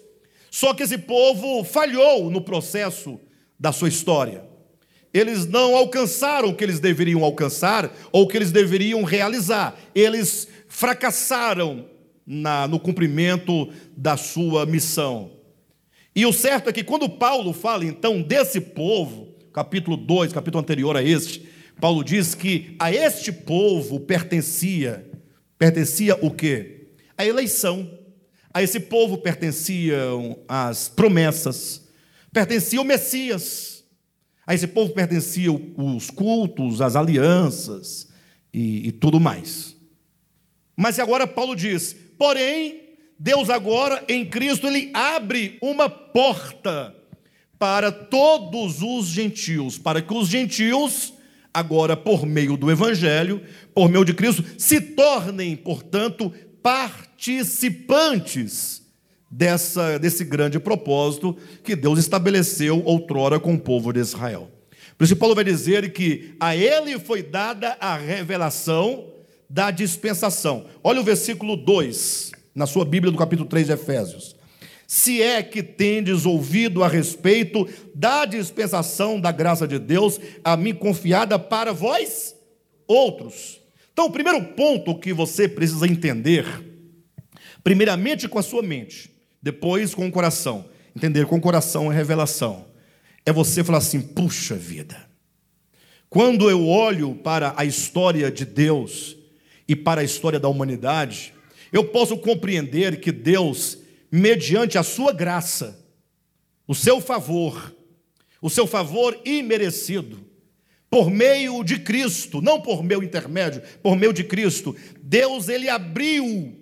Só 0.51 0.73
que 0.73 0.83
esse 0.83 0.97
povo 0.97 1.63
falhou 1.63 2.29
no 2.29 2.41
processo 2.41 3.17
da 3.57 3.71
sua 3.71 3.87
história. 3.87 4.43
Eles 5.13 5.45
não 5.45 5.77
alcançaram 5.77 6.49
o 6.49 6.53
que 6.53 6.65
eles 6.65 6.81
deveriam 6.81 7.23
alcançar 7.23 7.89
ou 8.11 8.23
o 8.23 8.27
que 8.27 8.35
eles 8.35 8.51
deveriam 8.51 9.01
realizar. 9.05 9.79
Eles 9.95 10.49
fracassaram 10.67 11.85
na, 12.27 12.67
no 12.67 12.81
cumprimento 12.81 13.69
da 13.95 14.17
sua 14.17 14.65
missão. 14.65 15.31
E 16.13 16.25
o 16.25 16.33
certo 16.33 16.69
é 16.69 16.73
que 16.73 16.83
quando 16.83 17.07
Paulo 17.07 17.53
fala 17.53 17.85
então 17.85 18.21
desse 18.21 18.59
povo, 18.59 19.32
capítulo 19.53 19.95
2, 19.95 20.33
capítulo 20.33 20.61
anterior 20.61 20.97
a 20.97 21.03
este, 21.03 21.47
Paulo 21.79 22.03
diz 22.03 22.33
que 22.33 22.75
a 22.79 22.91
este 22.91 23.31
povo 23.31 23.99
pertencia, 23.99 25.09
pertencia 25.57 26.17
o 26.21 26.31
quê? 26.31 26.87
A 27.17 27.25
eleição. 27.25 27.99
A 28.53 28.61
esse 28.61 28.79
povo 28.79 29.17
pertenciam 29.17 30.37
as 30.47 30.87
promessas, 30.87 31.87
pertencia 32.31 32.79
o 32.79 32.83
Messias. 32.83 33.83
A 34.45 34.53
esse 34.53 34.67
povo 34.67 34.93
pertenciam 34.93 35.73
os 35.75 36.11
cultos, 36.11 36.81
as 36.81 36.95
alianças 36.95 38.09
e, 38.53 38.89
e 38.89 38.91
tudo 38.91 39.19
mais. 39.19 39.75
Mas 40.75 40.99
agora 40.99 41.25
Paulo 41.25 41.55
diz: 41.55 41.95
porém, 42.17 42.81
Deus 43.17 43.49
agora 43.49 44.03
em 44.07 44.23
Cristo, 44.23 44.67
ele 44.67 44.91
abre 44.93 45.57
uma 45.61 45.89
porta 45.89 46.95
para 47.63 47.93
todos 47.93 48.81
os 48.81 49.05
gentios, 49.05 49.77
para 49.77 50.01
que 50.01 50.13
os 50.13 50.27
gentios, 50.27 51.13
agora 51.53 51.95
por 51.95 52.25
meio 52.25 52.57
do 52.57 52.69
Evangelho, 52.69 53.41
por 53.73 53.87
meio 53.87 54.03
de 54.03 54.13
Cristo, 54.13 54.43
se 54.57 54.81
tornem, 54.81 55.55
portanto, 55.55 56.29
participantes 56.61 58.81
dessa, 59.31 59.97
desse 59.97 60.25
grande 60.25 60.59
propósito 60.59 61.37
que 61.63 61.73
Deus 61.73 61.99
estabeleceu 61.99 62.83
outrora 62.83 63.39
com 63.39 63.53
o 63.53 63.59
povo 63.59 63.93
de 63.93 64.01
Israel. 64.01 64.51
Por 64.97 65.05
isso, 65.05 65.15
Paulo 65.15 65.33
vai 65.33 65.45
dizer 65.45 65.93
que 65.93 66.35
a 66.41 66.57
ele 66.57 66.99
foi 66.99 67.23
dada 67.23 67.77
a 67.79 67.95
revelação 67.95 69.05
da 69.49 69.71
dispensação. 69.71 70.65
Olha 70.83 70.99
o 70.99 71.03
versículo 71.05 71.55
2, 71.55 72.33
na 72.53 72.67
sua 72.67 72.83
Bíblia, 72.83 73.09
do 73.09 73.17
capítulo 73.17 73.47
3 73.47 73.67
de 73.67 73.71
Efésios. 73.71 74.35
Se 74.87 75.21
é 75.21 75.41
que 75.41 75.63
tendes 75.63 76.25
ouvido 76.25 76.83
a 76.83 76.87
respeito 76.87 77.67
da 77.95 78.25
dispensação 78.25 79.19
da 79.19 79.31
graça 79.31 79.67
de 79.67 79.79
Deus, 79.79 80.19
a 80.43 80.55
mim 80.55 80.73
confiada 80.73 81.39
para 81.39 81.73
vós 81.73 82.35
outros. 82.87 83.61
Então, 83.91 84.05
o 84.05 84.11
primeiro 84.11 84.43
ponto 84.53 84.99
que 84.99 85.13
você 85.13 85.47
precisa 85.47 85.87
entender, 85.87 86.45
primeiramente 87.63 88.27
com 88.27 88.39
a 88.39 88.43
sua 88.43 88.61
mente, 88.61 89.11
depois 89.41 89.95
com 89.95 90.07
o 90.07 90.11
coração. 90.11 90.65
Entender 90.95 91.25
com 91.25 91.37
o 91.37 91.41
coração 91.41 91.91
é 91.91 91.95
revelação 91.95 92.73
é 93.25 93.31
você 93.31 93.63
falar 93.63 93.79
assim: 93.79 94.01
puxa 94.01 94.55
vida. 94.55 94.97
Quando 96.09 96.49
eu 96.49 96.67
olho 96.67 97.15
para 97.15 97.53
a 97.57 97.65
história 97.65 98.31
de 98.31 98.45
Deus 98.45 99.17
e 99.67 99.75
para 99.75 100.01
a 100.01 100.03
história 100.03 100.39
da 100.39 100.47
humanidade, 100.47 101.33
eu 101.71 101.85
posso 101.85 102.17
compreender 102.17 102.99
que 102.99 103.11
Deus, 103.11 103.79
mediante 104.15 104.77
a 104.77 104.83
sua 104.83 105.11
graça, 105.11 105.83
o 106.67 106.75
seu 106.75 107.01
favor, 107.01 107.75
o 108.39 108.47
seu 108.47 108.67
favor 108.67 109.19
imerecido, 109.25 110.23
por 110.87 111.09
meio 111.09 111.63
de 111.63 111.79
Cristo, 111.79 112.39
não 112.39 112.61
por 112.61 112.83
meu 112.83 113.01
intermédio, 113.01 113.63
por 113.81 113.95
meio 113.95 114.13
de 114.13 114.23
Cristo, 114.23 114.75
Deus 115.01 115.49
ele 115.49 115.67
abriu 115.67 116.55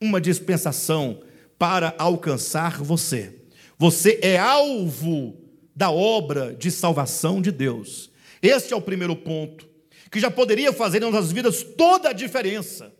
uma 0.00 0.20
dispensação 0.20 1.20
para 1.58 1.92
alcançar 1.98 2.80
você. 2.80 3.34
Você 3.76 4.20
é 4.22 4.38
alvo 4.38 5.36
da 5.74 5.90
obra 5.90 6.54
de 6.54 6.70
salvação 6.70 7.42
de 7.42 7.50
Deus. 7.50 8.12
Este 8.40 8.74
é 8.74 8.76
o 8.76 8.80
primeiro 8.80 9.16
ponto, 9.16 9.68
que 10.08 10.20
já 10.20 10.30
poderia 10.30 10.72
fazer 10.72 11.00
nas 11.00 11.10
nossas 11.10 11.32
vidas 11.32 11.64
toda 11.64 12.10
a 12.10 12.12
diferença. 12.12 12.94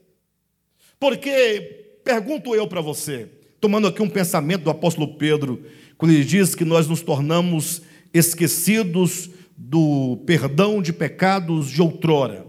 Porque, 0.98 2.00
pergunto 2.02 2.52
eu 2.52 2.66
para 2.66 2.80
você, 2.80 3.30
tomando 3.62 3.86
aqui 3.86 4.02
um 4.02 4.08
pensamento 4.08 4.64
do 4.64 4.70
apóstolo 4.70 5.14
Pedro, 5.14 5.64
quando 5.96 6.10
ele 6.10 6.24
diz 6.24 6.52
que 6.52 6.64
nós 6.64 6.88
nos 6.88 7.00
tornamos 7.00 7.80
esquecidos 8.12 9.30
do 9.56 10.20
perdão 10.26 10.82
de 10.82 10.92
pecados 10.92 11.70
de 11.70 11.80
outrora. 11.80 12.44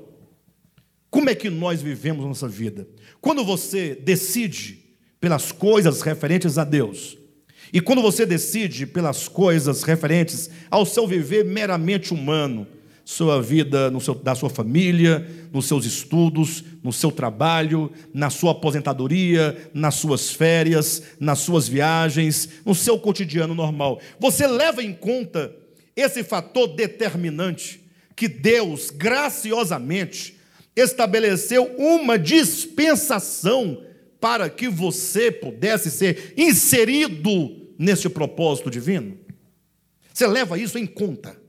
Como 1.11 1.29
é 1.29 1.35
que 1.35 1.51
nós 1.51 1.83
vivemos 1.83 2.25
nossa 2.25 2.47
vida? 2.47 2.87
Quando 3.21 3.45
você 3.45 3.93
decide 3.93 4.79
pelas 5.21 5.51
coisas 5.51 6.01
referentes 6.01 6.57
a 6.57 6.63
Deus, 6.63 7.15
e 7.71 7.79
quando 7.79 8.01
você 8.01 8.25
decide 8.25 8.87
pelas 8.87 9.27
coisas 9.27 9.83
referentes 9.83 10.49
ao 10.71 10.83
seu 10.83 11.05
viver 11.05 11.45
meramente 11.45 12.11
humano, 12.11 12.65
sua 13.05 13.41
vida 13.41 13.91
no 13.91 13.99
seu, 13.99 14.15
da 14.15 14.33
sua 14.33 14.49
família, 14.49 15.29
nos 15.51 15.67
seus 15.67 15.85
estudos, 15.85 16.63
no 16.81 16.93
seu 16.93 17.11
trabalho, 17.11 17.91
na 18.13 18.29
sua 18.29 18.51
aposentadoria, 18.51 19.69
nas 19.73 19.95
suas 19.95 20.31
férias, 20.31 21.03
nas 21.19 21.39
suas 21.39 21.67
viagens, 21.67 22.49
no 22.65 22.73
seu 22.73 22.97
cotidiano 22.97 23.53
normal. 23.53 23.99
Você 24.19 24.47
leva 24.47 24.81
em 24.81 24.93
conta 24.93 25.53
esse 25.95 26.23
fator 26.23 26.67
determinante 26.75 27.81
que 28.15 28.27
Deus 28.27 28.89
graciosamente 28.89 30.37
estabeleceu 30.75 31.65
uma 31.77 32.17
dispensação 32.17 33.83
para 34.19 34.49
que 34.49 34.69
você 34.69 35.29
pudesse 35.29 35.91
ser 35.91 36.33
inserido 36.37 37.73
nesse 37.77 38.07
propósito 38.07 38.71
divino? 38.71 39.17
Você 40.13 40.25
leva 40.25 40.57
isso 40.57 40.77
em 40.77 40.85
conta? 40.85 41.42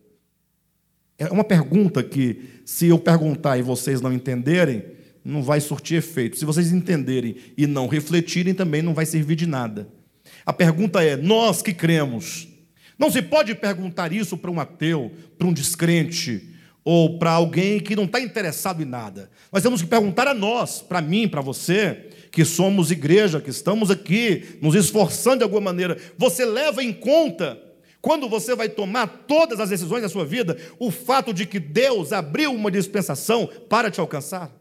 É 1.26 1.32
uma 1.32 1.44
pergunta 1.44 2.02
que, 2.02 2.60
se 2.64 2.86
eu 2.86 2.98
perguntar 2.98 3.58
e 3.58 3.62
vocês 3.62 4.00
não 4.00 4.12
entenderem, 4.12 4.84
não 5.24 5.42
vai 5.42 5.60
surtir 5.60 5.98
efeito. 5.98 6.38
Se 6.38 6.44
vocês 6.44 6.72
entenderem 6.72 7.36
e 7.56 7.66
não 7.66 7.86
refletirem, 7.86 8.54
também 8.54 8.82
não 8.82 8.94
vai 8.94 9.06
servir 9.06 9.36
de 9.36 9.46
nada. 9.46 9.88
A 10.44 10.52
pergunta 10.52 11.02
é: 11.02 11.16
nós 11.16 11.62
que 11.62 11.72
cremos, 11.72 12.48
não 12.98 13.10
se 13.10 13.22
pode 13.22 13.54
perguntar 13.54 14.12
isso 14.12 14.36
para 14.36 14.50
um 14.50 14.60
ateu, 14.60 15.12
para 15.38 15.46
um 15.46 15.52
descrente, 15.52 16.48
ou 16.84 17.18
para 17.18 17.30
alguém 17.30 17.80
que 17.80 17.96
não 17.96 18.04
está 18.04 18.20
interessado 18.20 18.82
em 18.82 18.86
nada. 18.86 19.30
Nós 19.50 19.62
temos 19.62 19.80
que 19.80 19.88
perguntar 19.88 20.28
a 20.28 20.34
nós, 20.34 20.82
para 20.82 21.00
mim, 21.00 21.26
para 21.26 21.40
você, 21.40 22.10
que 22.30 22.44
somos 22.44 22.90
igreja, 22.90 23.40
que 23.40 23.48
estamos 23.48 23.90
aqui 23.90 24.58
nos 24.60 24.74
esforçando 24.74 25.38
de 25.38 25.44
alguma 25.44 25.62
maneira, 25.62 25.96
você 26.18 26.44
leva 26.44 26.82
em 26.82 26.92
conta, 26.92 27.58
quando 28.05 28.28
você 28.28 28.55
vai 28.55 28.68
tomar 28.68 29.07
todas 29.26 29.59
as 29.59 29.70
decisões 29.70 30.02
da 30.02 30.11
sua 30.11 30.26
vida, 30.26 30.59
o 30.78 30.90
fato 30.90 31.32
de 31.32 31.46
que 31.46 31.59
Deus 31.59 32.12
abriu 32.12 32.52
uma 32.52 32.70
dispensação 32.70 33.46
para 33.66 33.90
te 33.90 33.98
alcançar? 33.98 34.55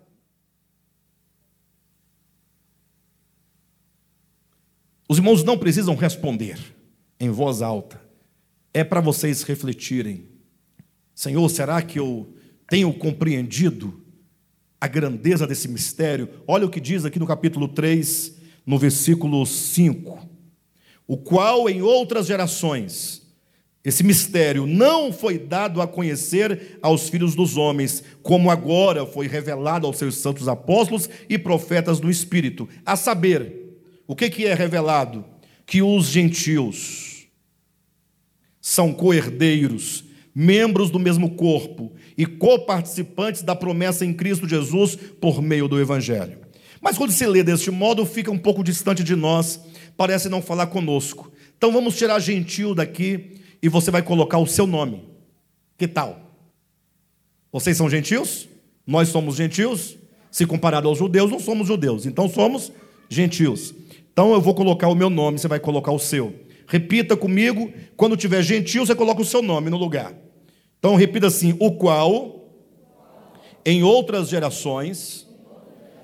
Os 5.09 5.17
irmãos 5.17 5.43
não 5.43 5.57
precisam 5.57 5.93
responder 5.93 6.57
em 7.19 7.29
voz 7.29 7.61
alta, 7.61 8.01
é 8.73 8.81
para 8.81 9.01
vocês 9.01 9.43
refletirem: 9.43 10.25
Senhor, 11.13 11.49
será 11.49 11.81
que 11.81 11.99
eu 11.99 12.33
tenho 12.69 12.93
compreendido 12.93 14.01
a 14.79 14.87
grandeza 14.87 15.45
desse 15.45 15.67
mistério. 15.67 16.29
Olha 16.47 16.65
o 16.65 16.69
que 16.69 16.79
diz 16.79 17.03
aqui 17.03 17.19
no 17.19 17.27
capítulo 17.27 17.67
3, 17.67 18.37
no 18.65 18.77
versículo 18.77 19.45
5. 19.45 20.29
O 21.05 21.17
qual 21.17 21.69
em 21.69 21.81
outras 21.81 22.25
gerações 22.25 23.22
esse 23.83 24.01
mistério 24.01 24.65
não 24.65 25.11
foi 25.11 25.37
dado 25.37 25.81
a 25.81 25.87
conhecer 25.87 26.79
aos 26.81 27.09
filhos 27.09 27.35
dos 27.35 27.57
homens, 27.57 28.01
como 28.21 28.49
agora 28.49 29.05
foi 29.05 29.27
revelado 29.27 29.85
aos 29.85 29.97
seus 29.97 30.15
santos 30.15 30.47
apóstolos 30.47 31.09
e 31.27 31.37
profetas 31.37 31.99
do 31.99 32.09
Espírito. 32.09 32.67
A 32.85 32.95
saber, 32.95 33.77
o 34.07 34.15
que 34.15 34.45
é 34.45 34.53
revelado? 34.53 35.25
Que 35.65 35.81
os 35.81 36.05
gentios 36.05 37.27
são 38.61 38.93
coerdeiros, 38.93 40.05
membros 40.33 40.89
do 40.89 40.97
mesmo 40.97 41.31
corpo 41.31 41.91
e 42.17 42.25
coparticipantes 42.25 43.41
da 43.41 43.53
promessa 43.53 44.05
em 44.05 44.13
Cristo 44.13 44.47
Jesus 44.47 44.95
por 44.95 45.41
meio 45.41 45.67
do 45.67 45.79
Evangelho. 45.79 46.39
Mas 46.81 46.97
quando 46.97 47.11
se 47.11 47.25
lê 47.25 47.43
deste 47.43 47.69
modo, 47.69 48.05
fica 48.05 48.31
um 48.31 48.37
pouco 48.37 48.63
distante 48.63 49.03
de 49.03 49.15
nós, 49.15 49.59
parece 49.97 50.29
não 50.29 50.41
falar 50.41 50.67
conosco. 50.67 51.29
Então 51.57 51.71
vamos 51.71 51.97
tirar 51.97 52.19
gentil 52.19 52.73
daqui 52.73 53.42
e 53.63 53.69
você 53.69 53.89
vai 53.89 54.01
colocar 54.01 54.37
o 54.39 54.45
seu 54.45 54.67
nome. 54.67 55.07
Que 55.77 55.87
tal? 55.87 56.19
Vocês 57.49 57.77
são 57.77 57.89
gentios? 57.89 58.49
Nós 58.85 59.07
somos 59.07 59.37
gentios? 59.37 59.97
Se 60.29 60.45
comparado 60.45 60.89
aos 60.89 60.97
judeus, 60.97 61.31
não 61.31 61.39
somos 61.39 61.67
judeus, 61.67 62.05
então 62.05 62.27
somos 62.27 62.73
gentios. 63.07 63.73
Então 64.11 64.33
eu 64.33 64.41
vou 64.41 64.53
colocar 64.53 64.89
o 64.89 64.95
meu 64.95 65.09
nome, 65.09 65.39
você 65.39 65.47
vai 65.47 65.61
colocar 65.61 65.93
o 65.93 65.99
seu. 65.99 66.35
Repita 66.67 67.15
comigo, 67.15 67.71
quando 67.95 68.17
tiver 68.17 68.41
gentil, 68.41 68.85
você 68.85 68.93
coloca 68.93 69.21
o 69.21 69.25
seu 69.25 69.41
nome 69.41 69.69
no 69.69 69.77
lugar. 69.77 70.13
Então 70.77 70.95
repita 70.95 71.27
assim: 71.27 71.55
o 71.57 71.71
qual 71.71 72.43
em 73.65 73.81
outras 73.81 74.27
gerações 74.27 75.25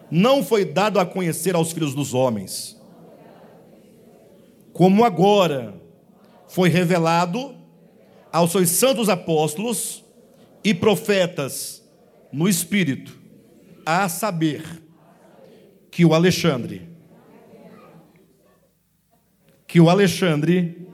não 0.10 0.43
foi 0.43 0.64
dado 0.64 0.97
a 0.97 1.05
conhecer 1.05 1.55
aos 1.55 1.74
filhos 1.74 1.93
dos 1.93 2.14
homens, 2.14 2.80
como 4.72 5.03
agora 5.03 5.79
foi 6.50 6.68
revelado 6.68 7.56
aos 8.32 8.52
seus 8.52 8.70
santos 8.70 9.08
apóstolos 9.08 10.04
e 10.64 10.74
profetas 10.74 11.82
no 12.32 12.50
Espírito, 12.50 13.18
a 13.86 14.10
saber 14.10 14.64
que 15.89 16.04
o 16.04 16.14
Alexandre, 16.14 16.89
que 19.66 19.80
o 19.80 19.89
Alexandre, 19.89 20.88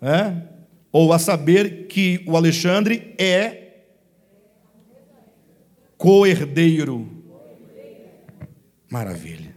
é, 0.00 0.34
ou 0.90 1.12
a 1.12 1.18
saber 1.18 1.86
que 1.86 2.22
o 2.26 2.36
Alexandre 2.36 3.14
é 3.18 3.82
coerdeiro. 5.96 7.10
Maravilha. 8.90 9.54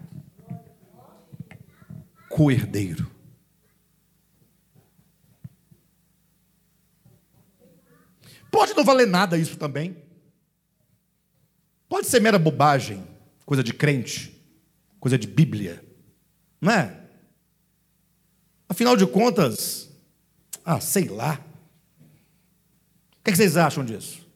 Coerdeiro. 2.30 3.17
Pode 8.52 8.74
não 8.74 8.84
valer 8.84 9.08
nada 9.08 9.38
isso 9.38 9.58
também. 9.58 9.98
Pode 11.90 12.08
ser 12.08 12.20
mera 12.22 12.38
bobagem, 12.38 13.06
coisa 13.46 13.64
de 13.64 13.74
crente, 13.74 14.36
coisa 15.00 15.18
de 15.18 15.28
Bíblia, 15.28 15.84
não 16.60 16.72
é? 16.72 17.00
Afinal 18.68 18.98
de 18.98 19.06
contas, 19.08 19.90
Ah, 20.66 20.82
sei 20.82 21.06
lá. 21.06 21.40
O 23.20 23.24
que, 23.24 23.30
é 23.30 23.32
que 23.32 23.38
vocês 23.38 23.56
acham 23.56 23.86
disso? 23.86 24.28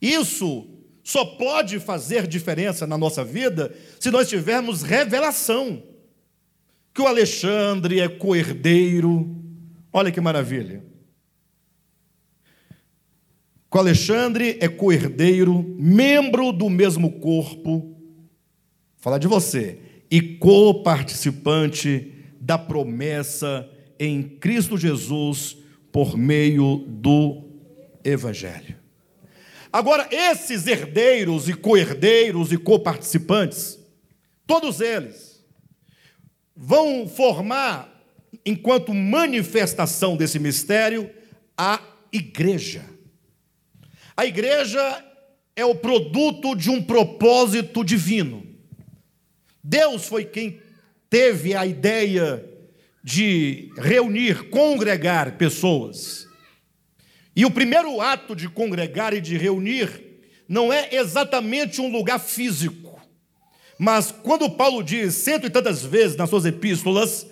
Isso 0.00 0.68
só 1.02 1.24
pode 1.24 1.80
fazer 1.80 2.26
diferença 2.26 2.86
na 2.86 2.96
nossa 2.96 3.24
vida 3.24 3.76
se 3.98 4.10
nós 4.10 4.28
tivermos 4.28 4.82
revelação. 4.82 5.82
Que 6.92 7.02
o 7.02 7.06
Alexandre 7.06 8.00
é 8.00 8.08
coerdeiro. 8.08 9.43
Olha 9.96 10.10
que 10.10 10.20
maravilha. 10.20 10.84
O 13.72 13.78
Alexandre 13.78 14.58
é 14.60 14.68
coerdeiro, 14.68 15.64
membro 15.78 16.50
do 16.50 16.68
mesmo 16.68 17.20
corpo. 17.20 17.96
Fala 18.96 19.18
de 19.18 19.28
você. 19.28 19.78
E 20.10 20.20
coparticipante 20.38 22.12
da 22.40 22.58
promessa 22.58 23.70
em 23.96 24.22
Cristo 24.22 24.76
Jesus 24.76 25.56
por 25.92 26.16
meio 26.16 26.84
do 26.88 27.44
Evangelho. 28.04 28.76
Agora, 29.72 30.08
esses 30.10 30.66
herdeiros 30.66 31.48
e 31.48 31.54
co-herdeiros 31.54 32.50
e 32.50 32.56
coparticipantes, 32.56 33.78
todos 34.44 34.80
eles, 34.80 35.44
vão 36.54 37.08
formar, 37.08 37.93
enquanto 38.44 38.92
manifestação 38.92 40.16
desse 40.16 40.38
mistério, 40.38 41.10
a 41.56 41.80
igreja. 42.12 42.84
A 44.16 44.26
igreja 44.26 45.04
é 45.56 45.64
o 45.64 45.74
produto 45.74 46.54
de 46.54 46.70
um 46.70 46.82
propósito 46.82 47.84
divino. 47.84 48.46
Deus 49.62 50.06
foi 50.06 50.24
quem 50.24 50.60
teve 51.08 51.54
a 51.54 51.64
ideia 51.64 52.44
de 53.02 53.70
reunir, 53.76 54.50
congregar 54.50 55.36
pessoas. 55.36 56.26
E 57.36 57.44
o 57.44 57.50
primeiro 57.50 58.00
ato 58.00 58.36
de 58.36 58.48
congregar 58.48 59.12
e 59.14 59.20
de 59.20 59.36
reunir 59.36 60.22
não 60.48 60.72
é 60.72 60.94
exatamente 60.94 61.80
um 61.80 61.90
lugar 61.90 62.20
físico. 62.20 63.00
Mas 63.78 64.12
quando 64.12 64.50
Paulo 64.50 64.82
diz 64.82 65.14
cento 65.14 65.46
e 65.46 65.50
tantas 65.50 65.82
vezes 65.82 66.16
nas 66.16 66.30
suas 66.30 66.44
epístolas 66.44 67.26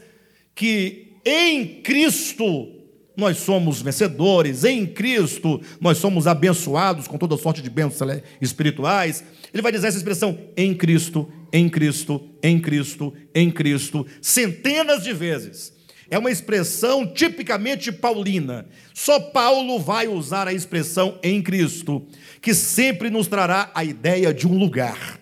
que 0.55 1.13
em 1.25 1.81
Cristo 1.83 2.83
nós 3.17 3.39
somos 3.39 3.83
vencedores, 3.83 4.65
em 4.65 4.87
Cristo 4.87 5.61
nós 5.81 5.99
somos 5.99 6.27
abençoados 6.27 7.07
com 7.07 7.19
toda 7.19 7.37
sorte 7.37 7.63
de 7.63 7.71
bênçãos 7.71 8.23
espirituais, 8.41 9.23
ele 9.53 9.63
vai 9.63 9.71
dizer 9.71 9.89
essa 9.89 9.99
expressão 9.99 10.39
em 10.57 10.75
Cristo, 10.75 11.31
em 11.53 11.69
Cristo, 11.69 12.23
em 12.43 12.59
Cristo, 12.59 13.13
em 13.35 13.51
Cristo, 13.51 14.07
centenas 14.21 15.03
de 15.03 15.13
vezes. 15.13 15.73
É 16.11 16.19
uma 16.19 16.31
expressão 16.31 17.07
tipicamente 17.07 17.91
paulina. 17.91 18.67
Só 18.93 19.19
Paulo 19.19 19.79
vai 19.79 20.09
usar 20.09 20.47
a 20.47 20.53
expressão 20.53 21.19
em 21.23 21.41
Cristo, 21.43 22.07
que 22.41 22.53
sempre 22.53 23.09
nos 23.09 23.27
trará 23.27 23.71
a 23.75 23.83
ideia 23.83 24.33
de 24.33 24.47
um 24.47 24.59
lugar. 24.59 25.19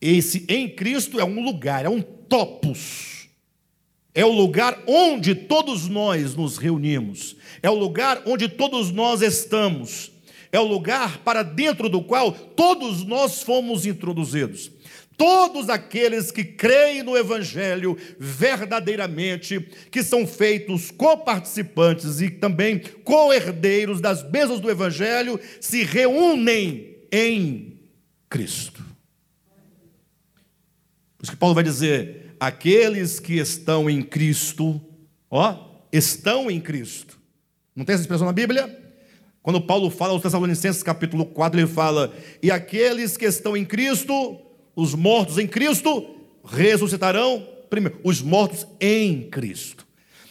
Esse 0.00 0.44
em 0.48 0.68
Cristo 0.68 1.20
é 1.20 1.24
um 1.24 1.42
lugar, 1.42 1.84
é 1.84 1.88
um 1.88 2.02
topos. 2.02 3.11
É 4.14 4.24
o 4.24 4.32
lugar 4.32 4.78
onde 4.86 5.34
todos 5.34 5.88
nós 5.88 6.34
nos 6.34 6.58
reunimos. 6.58 7.36
É 7.62 7.70
o 7.70 7.74
lugar 7.74 8.22
onde 8.26 8.48
todos 8.48 8.90
nós 8.90 9.22
estamos. 9.22 10.12
É 10.50 10.60
o 10.60 10.66
lugar 10.66 11.18
para 11.18 11.42
dentro 11.42 11.88
do 11.88 12.02
qual 12.02 12.32
todos 12.32 13.04
nós 13.04 13.42
fomos 13.42 13.86
introduzidos 13.86 14.70
todos 15.22 15.68
aqueles 15.68 16.32
que 16.32 16.42
creem 16.42 17.04
no 17.04 17.16
Evangelho 17.16 17.96
verdadeiramente, 18.18 19.60
que 19.88 20.02
são 20.02 20.26
feitos 20.26 20.90
coparticipantes 20.90 22.20
e 22.20 22.28
também 22.28 22.80
co-herdeiros 23.04 24.00
das 24.00 24.20
bênçãos 24.22 24.58
do 24.58 24.68
Evangelho, 24.68 25.38
se 25.60 25.84
reúnem 25.84 26.96
em 27.12 27.78
Cristo. 28.28 28.82
Por 31.16 31.22
isso 31.22 31.32
que 31.32 31.38
Paulo 31.38 31.54
vai 31.54 31.62
dizer: 31.62 32.31
aqueles 32.42 33.20
que 33.20 33.34
estão 33.34 33.88
em 33.88 34.02
Cristo, 34.02 34.80
ó, 35.30 35.56
estão 35.92 36.50
em 36.50 36.60
Cristo. 36.60 37.16
Não 37.74 37.84
tem 37.84 37.94
essa 37.94 38.02
expressão 38.02 38.26
na 38.26 38.32
Bíblia? 38.32 38.80
Quando 39.40 39.60
Paulo 39.60 39.88
fala 39.90 40.12
aos 40.12 40.22
Tessalonicenses, 40.22 40.82
capítulo 40.82 41.24
4, 41.24 41.60
ele 41.60 41.68
fala: 41.68 42.12
E 42.42 42.50
aqueles 42.50 43.16
que 43.16 43.26
estão 43.26 43.56
em 43.56 43.64
Cristo 43.64 44.40
os 44.74 44.92
mortos 44.92 45.38
em 45.38 45.46
Cristo 45.46 46.16
ressuscitarão 46.44 47.46
primeiro. 47.70 48.00
Os 48.02 48.20
mortos 48.20 48.66
em 48.80 49.30
Cristo. 49.30 49.86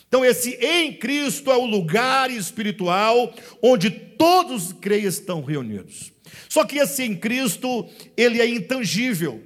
Então, 0.09 0.25
esse 0.25 0.55
em 0.55 0.91
Cristo 0.91 1.49
é 1.49 1.55
o 1.55 1.65
lugar 1.65 2.29
espiritual 2.29 3.33
onde 3.61 3.89
todos 3.89 4.67
os 4.67 4.73
crentes 4.73 5.13
estão 5.13 5.41
reunidos. 5.41 6.11
Só 6.49 6.65
que 6.65 6.77
esse 6.77 7.03
em 7.03 7.15
Cristo, 7.15 7.87
ele 8.17 8.41
é 8.41 8.49
intangível, 8.49 9.41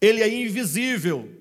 ele 0.00 0.22
é 0.22 0.28
invisível. 0.42 1.35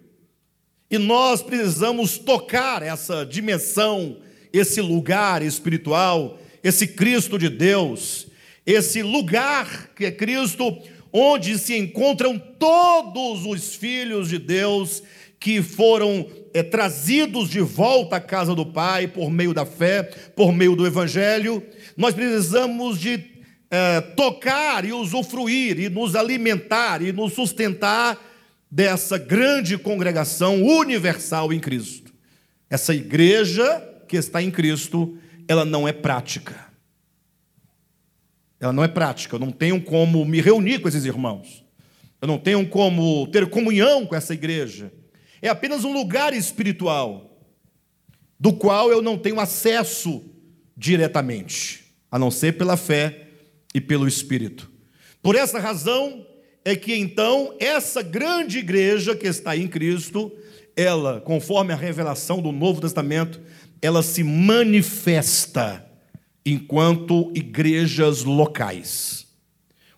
E 0.90 0.98
nós 0.98 1.42
precisamos 1.42 2.18
tocar 2.18 2.84
essa 2.84 3.26
dimensão, 3.26 4.18
esse 4.54 4.82
lugar 4.82 5.42
espiritual, 5.42 6.40
esse 6.64 6.88
Cristo 6.88 7.38
de 7.38 7.50
Deus, 7.50 8.28
esse 8.66 9.02
lugar 9.02 9.92
que 9.96 10.06
é 10.06 10.12
Cristo, 10.12 10.78
onde 11.12 11.58
se 11.58 11.78
encontram 11.78 12.38
todos 12.38 13.46
os 13.46 13.76
filhos 13.76 14.30
de 14.30 14.38
Deus 14.38 15.02
que 15.40 15.62
foram 15.62 16.28
é, 16.54 16.64
trazidos 16.64 17.50
de 17.50 17.60
volta 17.60 18.16
à 18.16 18.20
casa 18.20 18.56
do 18.56 18.66
Pai 18.66 19.08
por 19.08 19.30
meio 19.30 19.54
da 19.54 19.66
fé, 19.66 20.04
por 20.36 20.52
meio 20.52 20.76
do 20.76 20.86
Evangelho. 20.86 21.64
Nós 21.96 22.14
precisamos 22.14 23.00
de 23.00 23.24
é, 23.70 24.02
tocar 24.02 24.86
e 24.86 24.94
usufruir, 24.94 25.80
e 25.80 25.90
nos 25.90 26.16
alimentar 26.16 27.02
e 27.02 27.12
nos 27.12 27.34
sustentar 27.34 28.20
dessa 28.76 29.18
grande 29.18 29.78
congregação 29.78 30.62
universal 30.62 31.54
em 31.54 31.62
Cristo. 31.62 32.14
Essa 32.70 32.94
igreja 32.94 33.64
que 34.06 34.18
está 34.18 34.44
em 34.44 34.52
Cristo, 34.52 35.18
ela 35.48 35.64
não 35.64 35.88
é 35.88 35.94
prática. 35.94 36.66
Ela 38.60 38.74
não 38.74 38.84
é 38.84 38.90
prática. 38.90 39.38
Eu 39.38 39.40
não 39.40 39.50
tenho 39.50 39.82
como 39.82 40.26
me 40.26 40.42
reunir 40.42 40.80
com 40.80 40.90
esses 40.90 41.06
irmãos. 41.06 41.64
Eu 42.22 42.28
não 42.28 42.38
tenho 42.38 42.68
como 42.68 43.26
ter 43.28 43.50
comunhão 43.50 44.06
com 44.06 44.14
essa 44.14 44.34
igreja. 44.34 44.92
É 45.42 45.48
apenas 45.48 45.86
um 45.86 45.94
lugar 45.94 46.34
espiritual 46.34 47.48
do 48.38 48.52
qual 48.52 48.92
eu 48.92 49.02
não 49.02 49.18
tenho 49.18 49.40
acesso 49.40 50.22
diretamente, 50.76 51.96
a 52.12 52.20
não 52.20 52.30
ser 52.30 52.58
pela 52.58 52.76
fé 52.76 53.30
e 53.74 53.80
pelo 53.80 54.06
Espírito. 54.06 54.70
Por 55.22 55.34
essa 55.34 55.60
razão 55.60 56.28
é 56.66 56.76
que 56.76 56.96
então 56.96 57.54
essa 57.60 58.02
grande 58.02 58.58
igreja 58.58 59.16
que 59.16 59.28
está 59.28 59.56
em 59.56 59.68
Cristo, 59.68 60.32
ela, 60.76 61.22
conforme 61.22 61.72
a 61.72 61.76
revelação 61.76 62.42
do 62.42 62.52
Novo 62.52 62.82
Testamento, 62.82 63.40
ela 63.80 64.02
se 64.02 64.24
manifesta 64.24 65.86
enquanto 66.44 67.32
igrejas 67.36 68.24
locais. 68.24 69.28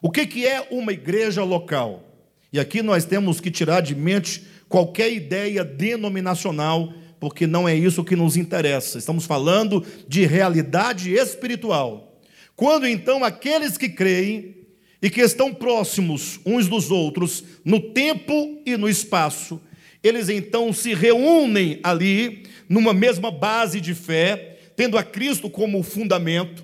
O 0.02 0.12
que, 0.12 0.46
é 0.46 0.68
uma 0.70 0.92
igreja 0.92 1.42
local? 1.44 2.04
E 2.52 2.60
aqui 2.60 2.82
nós 2.82 3.06
temos 3.06 3.40
que 3.40 3.50
tirar 3.50 3.82
de 3.82 3.96
mente 3.96 4.46
qualquer 4.68 5.12
ideia 5.12 5.64
denominacional, 5.64 6.94
porque 7.18 7.48
não 7.48 7.68
é 7.68 7.76
isso 7.76 8.04
que 8.04 8.16
nos 8.16 8.36
interessa. 8.36 8.98
Estamos 8.98 9.26
falando 9.26 9.86
de 10.08 10.26
realidade 10.26 11.14
espiritual. 11.14 12.20
Quando 12.58 12.86
então 12.86 13.24
aqueles 13.24 13.78
que 13.78 13.88
creem 13.88 14.67
e 15.02 15.10
que 15.10 15.22
estão 15.22 15.54
próximos 15.54 16.40
uns 16.46 16.68
dos 16.68 16.90
outros 16.92 17.44
no 17.64 17.80
tempo 17.80 18.62
e 18.66 18.76
no 18.78 18.90
espaço, 18.90 19.62
eles 20.04 20.30
então 20.30 20.74
se 20.74 20.94
reúnem 20.94 21.80
ali 21.84 22.44
numa 22.68 22.94
mesma 22.94 23.32
base 23.32 23.80
de 23.80 23.94
fé 23.94 24.58
tendo 24.76 24.98
a 24.98 25.04
Cristo 25.04 25.50
como 25.50 25.82
fundamento, 25.82 26.64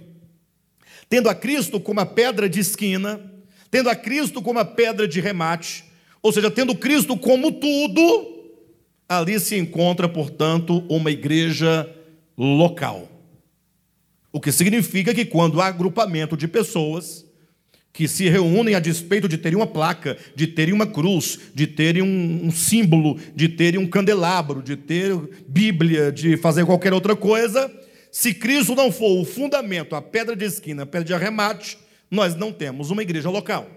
tendo 1.10 1.30
a 1.30 1.36
Cristo 1.36 1.80
como 1.80 2.00
a 2.00 2.06
pedra 2.06 2.48
de 2.48 2.60
esquina, 2.60 3.20
tendo 3.72 3.90
a 3.90 3.96
Cristo 3.96 4.42
como 4.42 4.60
a 4.60 4.66
pedra 4.66 5.08
de 5.08 5.20
remate, 5.20 5.84
ou 6.22 6.32
seja, 6.32 6.52
tendo 6.52 6.76
Cristo 6.76 7.18
como 7.18 7.52
tudo, 7.52 8.52
ali 9.10 9.40
se 9.40 9.58
encontra, 9.58 10.08
portanto, 10.08 10.86
uma 10.88 11.10
igreja 11.10 11.90
local. 12.38 13.10
O 14.32 14.40
que 14.40 14.52
significa 14.52 15.14
que 15.14 15.26
quando 15.26 15.60
há 15.60 15.68
agrupamento 15.68 16.38
de 16.38 16.48
pessoas 16.48 17.26
que 17.94 18.08
se 18.08 18.28
reúnem 18.28 18.74
a 18.74 18.80
despeito 18.80 19.30
de 19.30 19.38
terem 19.38 19.56
uma 19.56 19.68
placa, 19.68 20.18
de 20.36 20.48
terem 20.48 20.74
uma 20.74 20.88
cruz, 20.88 21.40
de 21.54 21.68
terem 21.68 22.02
um, 22.02 22.48
um 22.48 22.52
símbolo, 22.52 23.20
de 23.36 23.48
terem 23.48 23.80
um 23.80 23.88
candelabro, 23.88 24.64
de 24.64 24.76
ter 24.76 25.16
Bíblia, 25.48 26.12
de 26.12 26.36
fazer 26.36 26.66
qualquer 26.66 26.92
outra 26.92 27.16
coisa, 27.16 27.72
se 28.12 28.34
Cristo 28.34 28.74
não 28.76 28.92
for 28.92 29.22
o 29.22 29.26
fundamento, 29.26 29.96
a 29.96 30.02
pedra 30.02 30.36
de 30.36 30.44
esquina, 30.44 30.84
a 30.84 30.86
pedra 30.88 31.06
de 31.06 31.14
arremate, 31.14 31.78
nós 32.10 32.36
não 32.36 32.52
temos 32.52 32.90
uma 32.90 33.04
igreja 33.04 33.30
local. 33.30 33.70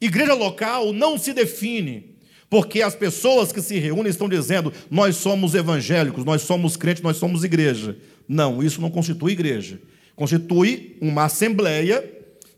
Igreja 0.00 0.34
local 0.34 0.92
não 0.92 1.16
se 1.16 1.32
define 1.32 2.14
Porque 2.54 2.82
as 2.82 2.94
pessoas 2.94 3.50
que 3.50 3.60
se 3.60 3.80
reúnem 3.80 4.10
estão 4.10 4.28
dizendo: 4.28 4.72
nós 4.88 5.16
somos 5.16 5.56
evangélicos, 5.56 6.24
nós 6.24 6.42
somos 6.42 6.76
crentes, 6.76 7.02
nós 7.02 7.16
somos 7.16 7.42
igreja. 7.42 7.96
Não, 8.28 8.62
isso 8.62 8.80
não 8.80 8.90
constitui 8.90 9.32
igreja. 9.32 9.80
Constitui 10.14 10.96
uma 11.00 11.24
assembleia. 11.24 12.13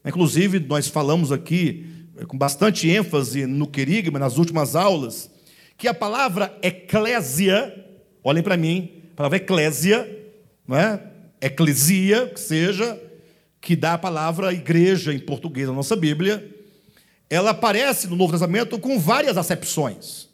Inclusive, 0.06 0.60
nós 0.60 0.86
falamos 0.86 1.32
aqui 1.32 1.86
eh, 2.16 2.24
com 2.24 2.38
bastante 2.38 2.88
ênfase 2.88 3.44
no 3.44 3.66
querigma, 3.66 4.18
nas 4.18 4.38
últimas 4.38 4.76
aulas, 4.76 5.30
que 5.76 5.88
a 5.88 5.94
palavra 5.94 6.56
eclésia, 6.62 7.74
olhem 8.22 8.42
para 8.42 8.56
mim, 8.56 9.02
a 9.12 9.16
palavra 9.16 9.38
eclésia, 9.38 10.08
não 10.66 10.76
é? 10.76 11.02
eclesia, 11.40 12.28
que 12.28 12.40
seja, 12.40 13.00
que 13.60 13.74
dá 13.74 13.94
a 13.94 13.98
palavra 13.98 14.52
igreja 14.52 15.12
em 15.12 15.18
português 15.18 15.68
na 15.68 15.74
nossa 15.74 15.96
Bíblia, 15.96 16.54
ela 17.28 17.50
aparece 17.50 18.06
no 18.06 18.16
Novo 18.16 18.32
Testamento 18.32 18.78
com 18.78 18.98
várias 18.98 19.36
acepções. 19.36 20.28